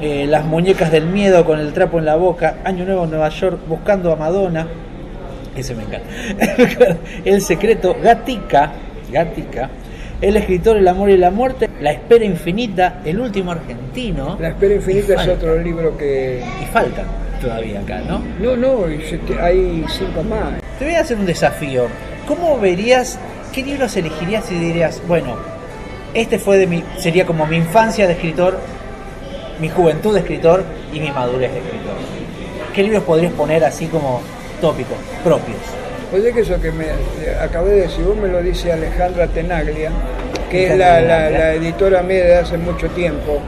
eh, 0.00 0.26
Las 0.28 0.44
Muñecas 0.44 0.92
del 0.92 1.06
Miedo 1.06 1.44
con 1.44 1.58
el 1.58 1.72
trapo 1.72 1.98
en 1.98 2.04
la 2.04 2.14
boca, 2.14 2.58
Año 2.62 2.84
Nuevo 2.84 3.02
en 3.02 3.10
Nueva 3.10 3.28
York, 3.30 3.58
Buscando 3.66 4.12
a 4.12 4.16
Madonna, 4.16 4.68
ese 5.56 5.74
me 5.74 5.82
encanta, 5.82 6.96
El 7.24 7.42
Secreto, 7.42 7.96
Gatica, 8.00 8.70
Gatica, 9.10 9.68
El 10.20 10.36
Escritor, 10.36 10.78
El 10.78 10.88
Amor 10.88 11.10
y 11.10 11.18
la 11.18 11.30
Muerte, 11.30 11.68
La 11.80 11.92
Espera 11.92 12.24
Infinita, 12.24 13.00
El 13.04 13.20
Último 13.20 13.52
Argentino. 13.52 14.38
La 14.40 14.48
espera 14.48 14.74
infinita 14.74 15.12
es 15.12 15.16
falta. 15.16 15.32
otro 15.34 15.58
libro 15.62 15.96
que... 15.96 16.42
Y 16.62 16.64
faltan 16.66 17.04
todavía 17.40 17.80
acá, 17.80 18.00
¿no? 18.00 18.22
No, 18.40 18.56
no, 18.56 18.86
hay 19.40 19.84
cinco 19.88 20.22
más. 20.22 20.62
Te 20.78 20.86
voy 20.86 20.94
a 20.94 21.00
hacer 21.00 21.18
un 21.18 21.26
desafío. 21.26 21.86
¿Cómo 22.26 22.58
verías, 22.58 23.18
qué 23.52 23.62
libros 23.62 23.94
elegirías 23.96 24.50
y 24.50 24.54
dirías, 24.54 25.02
bueno, 25.06 25.36
este 26.14 26.38
fue 26.38 26.56
de 26.56 26.66
mi, 26.66 26.82
sería 26.98 27.26
como 27.26 27.46
mi 27.46 27.56
infancia 27.56 28.06
de 28.06 28.14
escritor, 28.14 28.58
mi 29.60 29.68
juventud 29.68 30.14
de 30.14 30.20
escritor 30.20 30.64
y 30.94 31.00
mi 31.00 31.10
madurez 31.10 31.52
de 31.52 31.58
escritor? 31.58 31.94
¿Qué 32.74 32.82
libros 32.82 33.02
podrías 33.04 33.32
poner 33.34 33.64
así 33.64 33.86
como 33.86 34.22
tópicos, 34.60 34.96
propios? 35.22 35.58
Pues 36.16 36.28
es 36.28 36.34
que 36.34 36.40
eso 36.40 36.58
que 36.62 36.72
me 36.72 36.84
eh, 36.86 37.36
acabé 37.38 37.72
de 37.72 37.80
decir, 37.82 38.02
vos 38.06 38.16
me 38.16 38.28
lo 38.28 38.40
dice 38.40 38.72
Alejandra 38.72 39.26
Tenaglia, 39.26 39.90
que 40.50 40.68
es 40.68 40.78
la, 40.78 40.98
la- 41.02 41.26
Tenaglia. 41.26 41.38
la 41.38 41.52
editora 41.52 42.02
mía 42.02 42.24
de 42.24 42.36
hace 42.36 42.56
mucho 42.56 42.88
tiempo, 42.88 43.38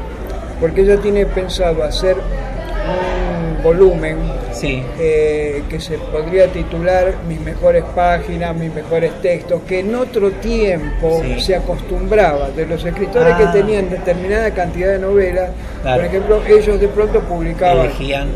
porque 0.60 0.82
ella 0.82 0.98
tiene 0.98 1.24
pensado 1.24 1.82
hacer 1.82 2.16
un 2.18 3.62
volumen 3.62 4.18
Sí. 4.52 4.82
eh, 4.98 5.62
que 5.70 5.80
se 5.80 5.96
podría 5.96 6.48
titular 6.48 7.14
Mis 7.26 7.40
mejores 7.40 7.84
páginas, 7.94 8.54
mis 8.54 8.74
mejores 8.74 9.12
textos, 9.22 9.62
que 9.66 9.80
en 9.80 9.94
otro 9.94 10.30
tiempo 10.32 11.22
Sí. 11.24 11.40
se 11.40 11.56
acostumbraba 11.56 12.50
de 12.50 12.66
los 12.66 12.84
escritores 12.84 13.32
Ah. 13.34 13.38
que 13.50 13.60
tenían 13.60 13.88
determinada 13.88 14.50
cantidad 14.50 14.88
de 14.92 14.98
novelas, 14.98 15.50
Claro. 15.80 15.96
por 15.96 16.04
ejemplo, 16.06 16.42
ellos 16.46 16.78
de 16.78 16.88
pronto 16.88 17.20
publicaban 17.20 17.86
Elegían 17.86 18.28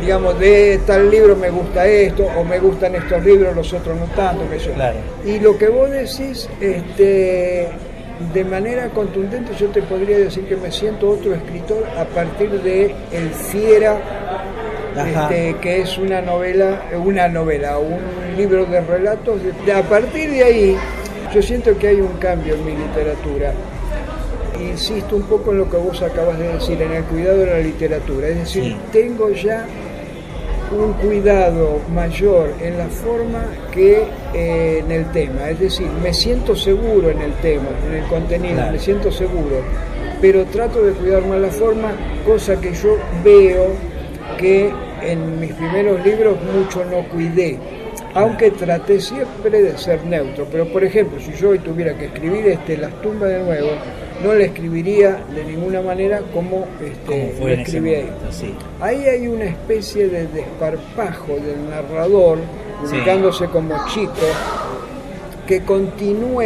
digamos, 0.00 0.38
de 0.38 0.80
tal 0.86 1.10
libro 1.10 1.36
me 1.36 1.50
gusta 1.50 1.86
esto, 1.86 2.26
o 2.36 2.44
me 2.44 2.58
gustan 2.58 2.94
estos 2.94 3.24
libros, 3.24 3.54
los 3.54 3.72
otros 3.72 3.96
no 3.98 4.06
tanto, 4.14 4.48
que 4.50 4.58
yo. 4.58 4.72
Claro. 4.74 4.96
Y 5.24 5.38
lo 5.40 5.56
que 5.56 5.68
vos 5.68 5.90
decís, 5.90 6.48
este, 6.60 7.68
de 8.32 8.44
manera 8.44 8.88
contundente, 8.90 9.52
yo 9.58 9.68
te 9.68 9.82
podría 9.82 10.18
decir 10.18 10.44
que 10.44 10.56
me 10.56 10.70
siento 10.70 11.10
otro 11.10 11.34
escritor 11.34 11.84
a 11.98 12.04
partir 12.04 12.50
de 12.62 12.94
El 13.12 13.30
Fiera, 13.30 13.96
este, 14.96 15.56
que 15.60 15.80
es 15.82 15.98
una 15.98 16.20
novela, 16.22 16.82
una 17.04 17.28
novela, 17.28 17.78
un 17.78 17.98
libro 18.36 18.64
de 18.66 18.80
relatos. 18.80 19.40
A 19.74 19.82
partir 19.82 20.30
de 20.30 20.42
ahí, 20.44 20.76
yo 21.34 21.42
siento 21.42 21.76
que 21.78 21.88
hay 21.88 22.00
un 22.00 22.14
cambio 22.18 22.54
en 22.54 22.64
mi 22.64 22.72
literatura. 22.72 23.52
Insisto 24.58 25.16
un 25.16 25.24
poco 25.24 25.52
en 25.52 25.58
lo 25.58 25.70
que 25.70 25.76
vos 25.76 26.00
acabas 26.00 26.38
de 26.38 26.48
decir, 26.54 26.80
en 26.80 26.92
el 26.92 27.04
cuidado 27.04 27.38
de 27.40 27.46
la 27.46 27.58
literatura. 27.58 28.28
Es 28.28 28.36
decir, 28.38 28.62
Sí. 28.64 28.76
tengo 28.90 29.28
ya 29.30 29.66
un 30.72 30.92
cuidado 30.94 31.80
mayor 31.94 32.50
en 32.60 32.78
la 32.78 32.86
forma 32.86 33.44
que 33.70 34.04
eh, 34.34 34.78
en 34.84 34.90
el 34.90 35.10
tema. 35.12 35.50
Es 35.50 35.60
decir, 35.60 35.86
me 36.02 36.12
siento 36.12 36.54
seguro 36.56 37.10
en 37.10 37.20
el 37.20 37.32
tema, 37.34 37.68
en 37.88 37.94
el 37.94 38.04
contenido, 38.04 38.54
Claro. 38.54 38.72
me 38.72 38.78
siento 38.78 39.10
seguro, 39.12 39.62
pero 40.20 40.44
trato 40.46 40.82
de 40.82 40.92
cuidar 40.92 41.24
más 41.26 41.40
la 41.40 41.50
forma, 41.50 41.92
cosa 42.24 42.60
que 42.60 42.72
yo 42.72 42.96
veo 43.24 43.66
que 44.38 44.72
en 45.02 45.40
mis 45.40 45.52
primeros 45.54 46.04
libros 46.04 46.36
mucho 46.54 46.84
no 46.84 47.06
cuidé. 47.08 47.58
Aunque 48.14 48.50
traté 48.50 48.98
siempre 48.98 49.62
de 49.62 49.76
ser 49.76 50.02
neutro, 50.04 50.46
pero 50.50 50.66
por 50.72 50.82
ejemplo, 50.82 51.20
si 51.20 51.32
yo 51.34 51.50
hoy 51.50 51.58
tuviera 51.58 51.92
que 51.98 52.06
escribir 52.06 52.46
este 52.48 52.78
Las 52.78 52.92
tumbas 53.02 53.28
de 53.28 53.40
nuevo, 53.40 53.68
no 54.24 54.34
le 54.34 54.46
escribiría 54.46 55.22
de 55.34 55.44
ninguna 55.44 55.82
manera 55.82 56.20
como, 56.32 56.66
este, 56.84 57.34
fue 57.38 57.48
lo 57.48 57.52
en 57.54 57.60
ese 57.60 57.62
escribí 57.62 57.94
ahí. 57.94 58.10
sí. 58.30 58.54
Ahí 58.80 59.04
hay 59.06 59.28
una 59.28 59.44
especie 59.44 60.08
de 60.08 60.26
desparpajo 60.28 61.34
del 61.34 61.68
narrador, 61.70 62.38
Sí. 62.84 62.96
ubicándose 62.96 63.46
como 63.46 63.74
chico, 63.88 64.12
que 65.46 65.62
continúe 65.62 66.42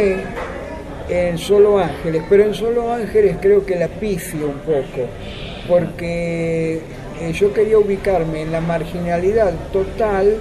en 1.09 1.37
Solo 1.37 1.79
Ángeles, 1.79 2.23
pero 2.29 2.43
en 2.43 2.53
Solo 2.53 2.91
Ángeles 2.93 3.35
creo 3.41 3.65
que 3.65 3.75
la 3.75 3.87
pifio 3.87 4.47
un 4.47 4.59
poco, 4.59 5.07
porque 5.67 6.81
eh, 7.21 7.33
yo 7.33 7.53
quería 7.53 7.77
ubicarme 7.77 8.41
en 8.43 8.51
la 8.51 8.61
marginalidad 8.61 9.53
total 9.73 10.37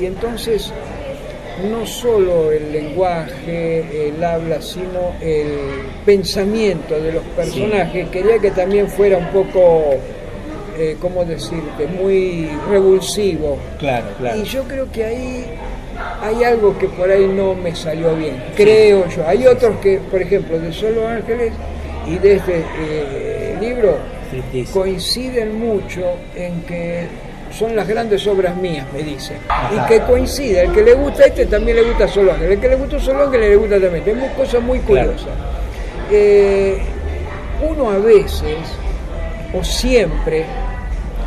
y 0.00 0.06
entonces 0.06 0.72
no 1.70 1.86
solo 1.86 2.52
el 2.52 2.72
lenguaje, 2.72 4.08
el 4.08 4.22
habla, 4.22 4.60
sino 4.62 5.14
el 5.20 5.48
pensamiento 6.04 7.00
de 7.00 7.12
los 7.12 7.22
personajes, 7.36 8.08
quería 8.10 8.38
que 8.38 8.50
también 8.50 8.88
fuera 8.88 9.18
un 9.18 9.28
poco, 9.28 9.94
eh, 10.78 10.96
¿cómo 11.00 11.24
decirte?, 11.24 11.86
muy 11.86 12.48
revulsivo. 12.70 13.58
Claro, 13.78 14.06
claro. 14.18 14.38
Y 14.38 14.44
yo 14.44 14.64
creo 14.64 14.90
que 14.90 15.04
ahí 15.04 15.44
hay 16.22 16.44
algo 16.44 16.78
que 16.78 16.88
por 16.88 17.10
ahí 17.10 17.26
no 17.26 17.54
me 17.54 17.74
salió 17.74 18.14
bien, 18.14 18.42
creo 18.56 19.08
yo. 19.08 19.26
Hay 19.26 19.46
otros 19.46 19.78
que, 19.78 19.98
por 19.98 20.22
ejemplo, 20.22 20.58
de 20.58 20.72
Solo 20.72 21.06
Ángeles 21.06 21.52
y 22.06 22.18
de 22.18 22.34
este 22.36 22.64
eh, 22.78 23.56
libro 23.60 23.98
coinciden 24.72 25.58
mucho 25.58 26.02
en 26.36 26.60
que 26.62 27.06
son 27.50 27.74
las 27.74 27.86
grandes 27.88 28.26
obras 28.26 28.54
mías, 28.56 28.86
me 28.92 29.02
dice. 29.02 29.34
Y 29.74 29.86
que 29.88 30.00
coincide, 30.00 30.62
el 30.62 30.72
que 30.72 30.82
le 30.82 30.94
gusta 30.94 31.24
este 31.26 31.46
también 31.46 31.76
le 31.76 31.82
gusta 31.84 32.04
Ángeles, 32.04 32.52
el 32.52 32.60
que 32.60 32.68
le 32.68 32.76
gusta 32.76 32.98
Solo 33.00 33.24
Ángeles 33.24 33.50
le 33.50 33.56
gusta 33.56 33.80
también. 33.80 34.04
Tenemos 34.04 34.30
cosas 34.32 34.62
muy 34.62 34.80
Claro. 34.80 35.12
curiosas. 35.12 35.32
Eh, 36.10 36.78
uno 37.68 37.90
a 37.90 37.98
veces, 37.98 38.56
o 39.52 39.62
siempre, 39.64 40.44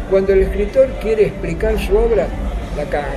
cuando 0.09 0.33
el 0.33 0.43
escritor 0.43 0.87
quiere 1.01 1.27
explicar 1.27 1.77
su 1.79 1.95
obra, 1.97 2.27
la 2.77 2.83
caga. 2.85 3.07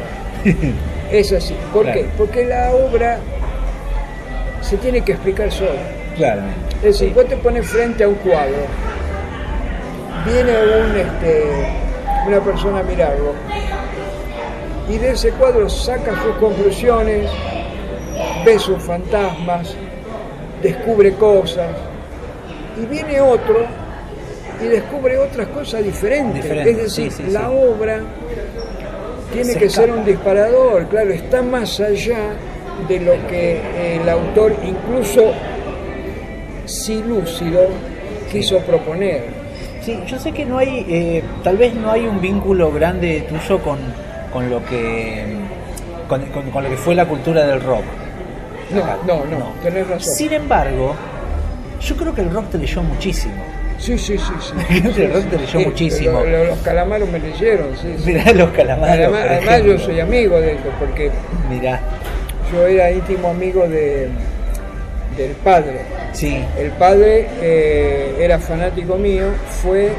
Es 1.12 1.30
así. 1.32 1.54
¿Por 1.72 1.84
Claro. 1.84 2.00
qué? 2.00 2.06
Porque 2.16 2.44
la 2.46 2.72
obra 2.72 3.18
se 4.62 4.76
tiene 4.78 5.02
que 5.02 5.12
explicar 5.12 5.52
sola. 5.52 5.70
Claro. 6.16 6.40
Es 6.78 6.98
decir, 6.98 7.12
vos 7.14 7.26
te 7.26 7.36
pones 7.36 7.66
frente 7.66 8.02
a 8.04 8.08
un 8.08 8.14
cuadro, 8.16 8.54
viene 10.24 10.52
un, 10.52 10.96
este, 10.96 11.66
una 12.26 12.40
persona 12.40 12.80
a 12.80 12.82
mirarlo, 12.82 13.32
y 14.88 14.98
de 14.98 15.10
ese 15.10 15.30
cuadro 15.32 15.68
saca 15.68 16.12
sus 16.22 16.34
conclusiones, 16.36 17.30
ve 18.44 18.58
sus 18.58 18.82
fantasmas, 18.82 19.74
descubre 20.62 21.14
cosas, 21.14 21.70
y 22.80 22.86
viene 22.86 23.20
otro 23.20 23.64
y 24.62 24.66
descubre 24.66 25.18
otras 25.18 25.48
cosas 25.48 25.84
diferentes. 25.84 26.42
Diferentes, 26.42 26.76
es 26.76 26.82
decir, 26.82 27.12
sí, 27.12 27.24
sí, 27.24 27.30
la 27.30 27.48
sí. 27.48 27.54
obra 27.54 28.00
tiene 29.32 29.52
Se 29.52 29.58
que 29.58 29.68
ser 29.68 29.90
un 29.90 30.04
disparador, 30.04 30.86
claro, 30.86 31.10
está 31.10 31.42
más 31.42 31.80
allá 31.80 32.34
de 32.88 33.00
lo 33.00 33.12
que 33.28 33.96
el 33.96 34.08
autor, 34.08 34.54
incluso 34.64 35.32
si 36.66 37.02
lúcido, 37.02 37.66
quiso 38.30 38.58
proponer. 38.60 39.43
Sí, 39.84 39.98
yo 40.06 40.18
sé 40.18 40.32
que 40.32 40.44
no 40.46 40.58
hay, 40.58 40.86
eh, 40.88 41.22
tal 41.42 41.56
vez 41.56 41.74
no 41.74 41.90
hay 41.90 42.06
un 42.06 42.20
vínculo 42.20 42.72
grande 42.72 43.26
tuyo 43.28 43.58
con, 43.62 43.78
con 44.32 44.48
lo 44.48 44.64
que 44.64 45.24
con, 46.08 46.22
con- 46.26 46.50
con 46.50 46.64
lo 46.64 46.70
que 46.70 46.76
fue 46.76 46.94
la 46.94 47.06
cultura 47.06 47.44
del 47.46 47.60
rock. 47.60 47.84
No, 48.70 48.82
Acá. 48.82 48.96
no, 49.06 49.16
no, 49.26 49.52
tenés 49.62 49.86
razón. 49.86 50.14
Sin 50.14 50.32
embargo, 50.32 50.94
yo 51.80 51.96
creo 51.96 52.14
que 52.14 52.22
el 52.22 52.30
rock 52.30 52.50
te 52.50 52.58
leyó 52.58 52.82
muchísimo. 52.82 53.34
Sí, 53.78 53.98
sí, 53.98 54.16
sí. 54.16 54.32
sí. 54.40 54.82
El 55.02 55.12
rock 55.12 55.24
te 55.30 55.36
leyó 55.38 55.60
muchísimo. 55.60 56.20
lo- 56.20 56.26
lo- 56.30 56.44
los 56.44 56.58
calamaros 56.60 57.08
me 57.10 57.18
leyeron, 57.18 57.76
sí. 57.76 57.94
Mirá 58.06 58.32
los 58.32 58.50
calamares. 58.50 59.06
Además, 59.08 59.26
además 59.28 59.62
yo 59.64 59.78
soy 59.78 60.00
amigo 60.00 60.40
de 60.40 60.52
ellos, 60.52 60.72
porque 60.78 61.10
Mirá, 61.50 61.80
yo 62.52 62.66
era 62.66 62.90
íntimo 62.92 63.28
amigo 63.30 63.68
de, 63.68 64.08
del 65.16 65.32
padre. 65.32 65.80
sí, 66.12 66.44
El 66.58 66.70
padre 66.72 67.26
eh, 67.40 68.16
era 68.20 68.38
fanático 68.38 68.96
mío, 68.96 69.26
fue 69.62 69.90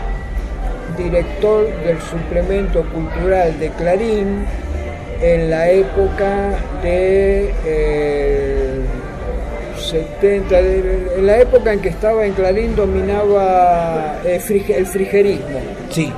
director 0.97 1.67
del 1.83 1.99
suplemento 2.01 2.83
cultural 2.93 3.59
de 3.59 3.69
Clarín 3.71 4.45
en 5.21 5.49
la 5.49 5.69
época 5.69 6.51
de 6.83 7.51
eh, 7.65 8.69
70, 9.77 10.61
de- 10.61 11.07
en 11.17 11.27
la 11.27 11.39
época 11.39 11.73
en 11.73 11.79
que 11.79 11.89
estaba 11.89 12.25
en 12.25 12.33
Clarín 12.33 12.75
dominaba 12.75 14.19
eh, 14.25 14.39
frige- 14.39 14.75
el 14.77 14.85
frigerismo. 14.85 15.59
sí. 15.89 16.11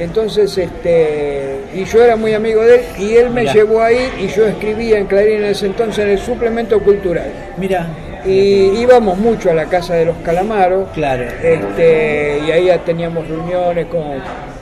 Entonces, 0.00 0.56
este, 0.56 1.56
y 1.74 1.82
yo 1.84 2.04
era 2.04 2.14
muy 2.14 2.32
amigo 2.32 2.62
de 2.62 2.76
él 2.76 2.80
y 3.00 3.16
él 3.16 3.30
me 3.30 3.40
Mirá. 3.40 3.52
llevó 3.52 3.82
ahí 3.82 3.98
y 4.20 4.28
yo 4.28 4.46
escribía 4.46 4.96
en 4.96 5.06
Clarín 5.06 5.38
en 5.38 5.46
ese 5.46 5.66
entonces 5.66 6.04
en 6.04 6.10
el 6.10 6.18
suplemento 6.20 6.78
cultural. 6.80 7.26
Mira, 7.56 7.88
Y 8.24 8.80
íbamos 8.80 9.16
mucho 9.18 9.50
a 9.50 9.54
la 9.54 9.66
casa 9.66 9.94
de 9.94 10.06
los 10.06 10.16
calamaros. 10.18 10.88
claro. 10.94 11.24
Este, 11.42 12.40
y 12.46 12.50
ahí 12.50 12.64
ya 12.66 12.78
teníamos 12.78 13.26
reuniones 13.28 13.86
con, 13.86 14.02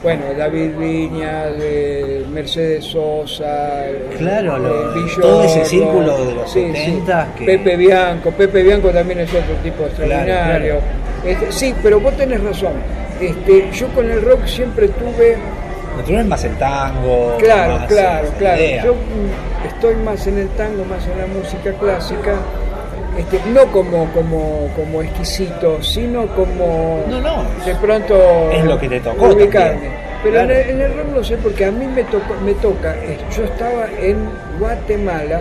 bueno, 0.02 0.22
David 0.36 0.76
Viña, 0.78 1.46
de 1.46 2.24
Mercedes 2.30 2.84
Sosa, 2.84 3.84
Claro, 4.18 4.56
eh, 4.94 5.06
todo 5.20 5.44
ese 5.44 5.64
círculo 5.64 6.24
de 6.26 6.34
los 6.34 6.50
70 6.50 7.28
que- 7.36 7.44
Pepe 7.46 7.76
Bianco, 7.76 8.30
Pepe 8.30 8.62
Bianco 8.62 8.90
también 8.90 9.20
es 9.20 9.30
otro 9.30 9.54
tipo 9.62 9.84
extraordinario. 9.84 10.76
Este, 11.24 11.50
sí, 11.50 11.74
pero 11.82 11.98
vos 12.00 12.16
tenés 12.16 12.42
razón. 12.42 12.74
Este, 13.20 13.70
yo 13.72 13.88
con 13.88 14.10
el 14.10 14.22
rock 14.22 14.44
siempre 14.46 14.88
tuve 14.88 15.36
es 16.08 16.26
más 16.26 16.44
el 16.44 16.56
tango. 16.58 17.36
Claro, 17.38 17.78
más, 17.78 17.86
claro, 17.88 18.26
eh, 18.28 18.30
claro. 18.38 18.62
idea. 18.62 18.84
Yo 18.84 18.94
mm, 18.94 19.66
estoy 19.66 19.94
más 19.96 20.26
en 20.26 20.38
el 20.38 20.48
tango, 20.50 20.84
más 20.84 21.06
en 21.06 21.18
la 21.18 21.26
música 21.26 21.72
clásica, 21.72 22.34
este, 23.18 23.40
no 23.50 23.66
como, 23.72 24.06
como, 24.12 24.68
como 24.76 25.02
exquisito, 25.02 25.82
sino 25.82 26.26
como 26.34 27.02
No, 27.08 27.20
no. 27.20 27.44
de 27.64 27.74
pronto 27.76 28.50
Es 28.52 28.64
lo 28.64 28.78
que 28.78 28.88
te 28.88 29.00
tocó 29.00 29.26
ubicarme. 29.28 30.06
Pero 30.22 30.40
en, 30.40 30.50
el, 30.50 30.70
en 30.70 30.80
el 30.80 30.94
rock 30.96 31.06
no 31.14 31.24
sé, 31.24 31.36
porque 31.36 31.64
a 31.66 31.70
mí 31.70 31.86
me, 31.86 32.02
tocó, 32.04 32.34
me 32.44 32.54
toca, 32.54 32.94
yo 33.36 33.44
estaba 33.44 33.86
en 34.00 34.16
Guatemala 34.58 35.40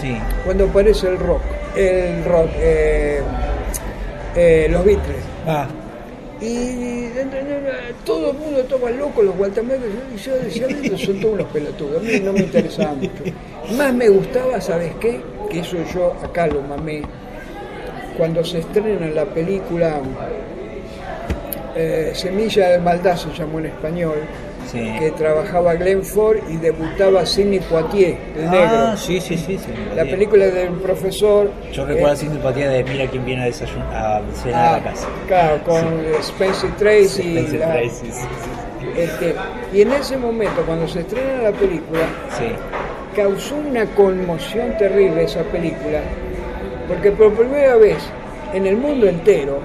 Sí, 0.00 0.16
cuando 0.44 0.64
aparece 0.64 1.08
el 1.08 1.18
rock, 1.18 1.40
el 1.76 2.24
rock, 2.24 2.50
eh, 2.58 3.20
eh, 4.34 4.66
los 4.70 4.84
Beatles. 4.84 5.16
ah, 5.46 5.66
Y 6.40 7.06
dentro 7.14 7.38
de- 7.42 7.94
todo 8.04 8.30
el 8.32 8.36
mundo 8.36 8.60
estaba 8.60 8.90
loco, 8.90 9.22
los 9.22 9.34
guatemaltecos, 9.36 9.94
y 10.14 10.18
yo 10.18 10.34
decía, 10.36 10.66
"Estos 10.68 11.00
son 11.00 11.18
todos 11.20 11.34
unos 11.34 11.46
pelotudos, 11.48 11.96
a 11.96 12.04
mí 12.04 12.20
no 12.22 12.32
me 12.34 12.40
interesaba 12.40 12.92
mucho. 12.92 13.10
Más 13.78 13.92
me 13.94 14.08
gustaba, 14.10 14.60
¿sabes 14.60 14.92
qué? 15.00 15.20
Que 15.50 15.60
eso 15.60 15.76
yo 15.94 16.14
acá 16.22 16.46
lo 16.46 16.60
mamé, 16.62 17.02
cuando 18.16 18.44
se 18.44 18.58
estrena 18.58 19.06
la 19.08 19.24
película 19.26 20.00
eh, 21.74 22.12
Semilla 22.14 22.68
de 22.70 22.78
Maldad, 22.78 23.16
se 23.16 23.30
llamó 23.32 23.58
en 23.58 23.66
español, 23.66 24.14
sí. 24.70 24.94
que 24.98 25.10
trabajaba 25.12 25.74
Glenn 25.74 26.02
Ford 26.02 26.38
y 26.48 26.56
debutaba 26.56 27.24
Sidney 27.26 27.60
Poitier, 27.60 28.16
el 28.36 28.46
Ah, 28.48 28.50
negro. 28.50 28.96
sí, 28.96 29.20
sí, 29.20 29.36
sí. 29.36 29.58
sí, 29.58 29.68
La 29.94 30.04
película 30.04 30.46
del 30.46 30.70
profesor... 30.74 31.50
Yo 31.72 31.84
recuerdo 31.84 32.14
eh, 32.14 32.16
sin 32.16 32.32
simpatía 32.32 32.70
de 32.70 32.82
Mira 32.84 33.06
quién 33.06 33.24
viene 33.24 33.42
a 33.42 33.46
desayunar 33.46 33.94
a 33.94 34.22
cenar 34.42 34.64
a 34.64 34.68
ah, 34.68 34.78
la 34.78 34.84
casa. 34.84 35.06
Claro, 35.26 35.62
con 35.64 36.04
Spencer 36.20 36.70
Tracy. 36.76 37.36
Spencer 37.36 37.60
la- 37.60 37.66
Tracy, 37.72 37.90
sí, 37.90 38.10
sí, 38.12 38.12
sí. 38.12 39.00
Este, 39.00 39.34
Y 39.74 39.82
en 39.82 39.92
ese 39.92 40.16
momento, 40.16 40.62
cuando 40.64 40.88
se 40.88 41.00
estrena 41.00 41.42
la 41.42 41.52
película, 41.52 42.00
Sí. 42.38 42.44
Causó 43.16 43.56
una 43.56 43.86
conmoción 43.86 44.76
terrible 44.76 45.24
esa 45.24 45.42
película, 45.44 46.00
porque 46.86 47.10
por 47.10 47.32
primera 47.32 47.76
vez 47.76 47.96
en 48.52 48.66
el 48.66 48.76
mundo 48.76 49.08
entero, 49.08 49.58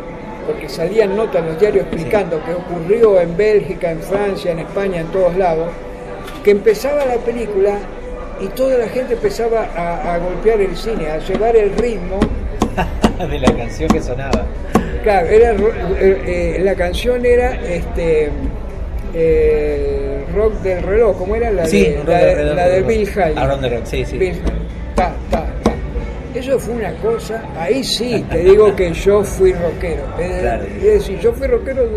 porque 0.48 0.70
salían 0.70 1.16
notas 1.16 1.42
en 1.42 1.48
los 1.48 1.60
diarios 1.60 1.86
explicando 1.86 2.42
que 2.46 2.54
ocurrió 2.54 3.20
en 3.20 3.36
Bélgica, 3.36 3.92
en 3.92 4.00
Francia, 4.00 4.54
en 4.54 4.60
España, 4.60 5.02
en 5.02 5.08
todos 5.08 5.36
lados, 5.36 5.70
que 6.44 6.52
empezaba 6.52 7.06
la 7.06 7.18
película 7.18 7.78
y 8.40 8.48
toda 8.48 8.78
la 8.78 8.88
gente 8.88 9.14
empezaba 9.14 9.68
a, 9.76 10.16
a 10.16 10.18
golpear 10.18 10.62
el 10.62 10.76
cine, 10.76 11.10
a 11.10 11.20
llevar 11.20 11.56
el 11.56 11.76
ritmo. 11.76 12.20
de 13.30 13.40
la 13.40 13.54
canción 13.54 13.90
que 13.90 14.02
sonaba. 14.02 14.46
Claro, 15.04 15.28
era, 15.28 15.52
eh, 15.52 16.56
eh, 16.58 16.62
la 16.64 16.76
canción 16.76 17.26
era 17.26 17.54
este 17.62 18.32
eh, 19.14 20.26
rock 20.36 20.54
del 20.62 20.84
reloj, 20.84 21.18
¿cómo 21.18 21.36
era? 21.36 21.52
La 21.52 21.66
Sí, 21.66 21.84
de, 21.84 22.04
la, 22.06 22.18
del 22.20 22.36
Reloj, 22.38 22.56
la. 22.56 22.88
Bill 22.88 23.10
Haley. 23.16 23.34
Ah, 23.38 23.48
Rock 23.48 23.86
sí, 23.86 24.06
sí. 24.06 24.18
Bill. 24.18 24.42
Ta, 24.96 25.14
ta, 25.30 25.46
ta. 25.64 25.72
Eso 26.34 26.58
fue 26.60 26.76
una 26.76 26.94
cosa, 26.96 27.44
ahí 27.58 27.84
sí, 27.84 28.26
te 28.32 28.40
digo 28.40 28.74
que 28.76 28.94
yo 28.94 29.24
fui 29.24 29.54
rockero. 29.54 30.04
Es, 30.20 30.40
Claro. 30.42 30.64
es 30.64 30.84
decir, 30.84 31.20
yo 31.20 31.34
fui 31.34 31.48
rockero 31.48 31.88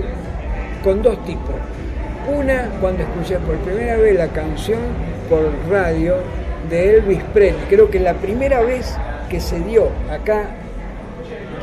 con 0.82 1.02
dos 1.02 1.22
tipos. 1.24 1.54
Una, 2.34 2.70
cuando 2.80 3.02
escuché 3.02 3.36
por 3.38 3.56
primera 3.58 3.96
vez 3.96 4.16
la 4.16 4.28
canción 4.28 4.78
por 5.28 5.50
radio 5.70 6.16
de 6.68 6.96
Elvis 6.96 7.22
Presley. 7.32 7.64
Creo 7.68 7.90
que 7.90 8.00
la 8.00 8.14
primera 8.14 8.60
vez 8.62 8.96
que 9.28 9.40
se 9.40 9.58
dio 9.60 9.88
acá, 10.10 10.46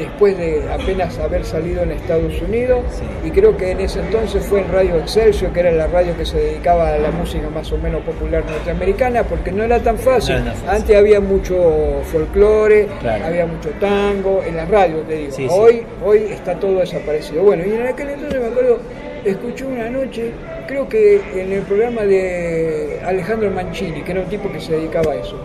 después 0.01 0.37
de 0.37 0.61
apenas 0.71 1.17
haber 1.19 1.43
salido 1.45 1.83
en 1.83 1.91
Estados 1.91 2.41
Unidos, 2.41 2.79
Sí. 2.91 3.03
y 3.27 3.31
creo 3.31 3.55
que 3.57 3.71
en 3.71 3.79
ese 3.81 3.99
entonces 3.99 4.45
fue 4.45 4.59
en 4.61 4.71
Radio 4.71 4.97
Excelsior, 4.97 5.51
que 5.51 5.59
era 5.61 5.71
la 5.71 5.87
radio 5.87 6.15
que 6.17 6.25
se 6.25 6.37
dedicaba 6.37 6.89
a 6.93 6.97
la 6.97 7.11
música 7.11 7.49
más 7.49 7.71
o 7.71 7.77
menos 7.77 8.01
popular 8.01 8.43
norteamericana, 8.45 9.23
porque 9.23 9.51
no 9.51 9.63
era 9.63 9.79
tan 9.79 9.97
fácil. 9.97 10.35
No 10.35 10.41
era 10.41 10.51
tan 10.53 10.55
fácil. 10.61 10.69
Antes 10.81 10.97
había 10.97 11.19
mucho 11.19 12.01
folclore, 12.11 12.87
Claro. 13.01 13.25
había 13.25 13.45
mucho 13.45 13.69
tango, 13.79 14.41
en 14.47 14.55
las 14.57 14.69
radios 14.69 15.07
te 15.07 15.15
digo. 15.15 15.31
Sí, 15.31 15.43
sí. 15.43 15.49
hoy, 15.51 15.83
hoy 16.03 16.17
está 16.31 16.55
todo 16.59 16.79
desaparecido. 16.79 17.43
Bueno, 17.43 17.63
y 17.65 17.73
en 17.73 17.87
aquel 17.87 18.09
entonces 18.09 18.39
me 18.41 18.47
acuerdo, 18.47 18.79
escuché 19.25 19.65
una 19.65 19.89
noche, 19.89 20.31
creo 20.67 20.87
que 20.89 21.21
en 21.35 21.51
el 21.51 21.61
programa 21.61 22.03
de 22.03 22.99
Alejandro 23.05 23.51
Mancini, 23.51 24.01
que 24.01 24.11
era 24.11 24.21
un 24.21 24.27
tipo 24.27 24.51
que 24.51 24.59
se 24.59 24.73
dedicaba 24.73 25.13
a 25.13 25.15
eso. 25.15 25.35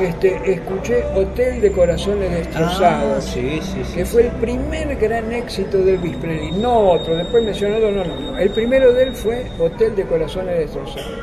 Este, 0.00 0.52
escuché 0.52 1.04
Hotel 1.14 1.60
de 1.60 1.70
Corazones 1.72 2.30
Ah, 2.30 2.36
Destrozados 2.36 3.24
sí, 3.24 3.60
sí, 3.62 3.82
sí. 3.84 3.94
que 3.94 4.04
fue 4.04 4.22
el 4.22 4.32
primer 4.32 4.96
gran 4.96 5.32
éxito 5.32 5.78
de 5.78 5.94
Elvis 5.94 6.16
Presley, 6.16 6.52
no 6.52 6.90
otro, 6.92 7.14
después 7.16 7.44
mencionado, 7.44 7.90
no, 7.90 8.04
no, 8.04 8.20
no. 8.32 8.38
El 8.38 8.50
primero 8.50 8.92
de 8.92 9.04
él 9.04 9.14
fue 9.14 9.46
Hotel 9.58 9.94
de 9.94 10.04
Corazones 10.06 10.58
Destrozados. 10.58 11.18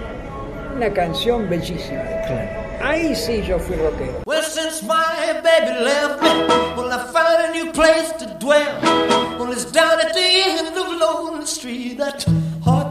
Una 0.75 0.91
canción 0.93 1.49
bellísima. 1.49 2.01
Claro. 2.27 2.61
Ahí 2.83 3.13
sí 3.15 3.43
yo 3.47 3.59
fui 3.59 3.75
rockero. 3.75 4.21
Well, 4.25 4.41
since 4.41 4.81
my 4.83 5.33
baby 5.43 5.83
left 5.83 6.21
me, 6.23 6.29
well, 6.75 6.91
I 6.91 6.97
found 7.11 7.49
a 7.49 7.51
new 7.53 7.71
place 7.71 8.11
to 8.19 8.25
dwell. 8.39 8.79
Well, 9.37 9.51
it's 9.51 9.71
down 9.71 9.99
at 9.99 10.13
the 10.13 10.19
end 10.21 10.75
of 10.75 10.87
Lonely 10.99 11.45
Street, 11.45 11.97
that 11.99 12.25
heartbreak 12.63 12.90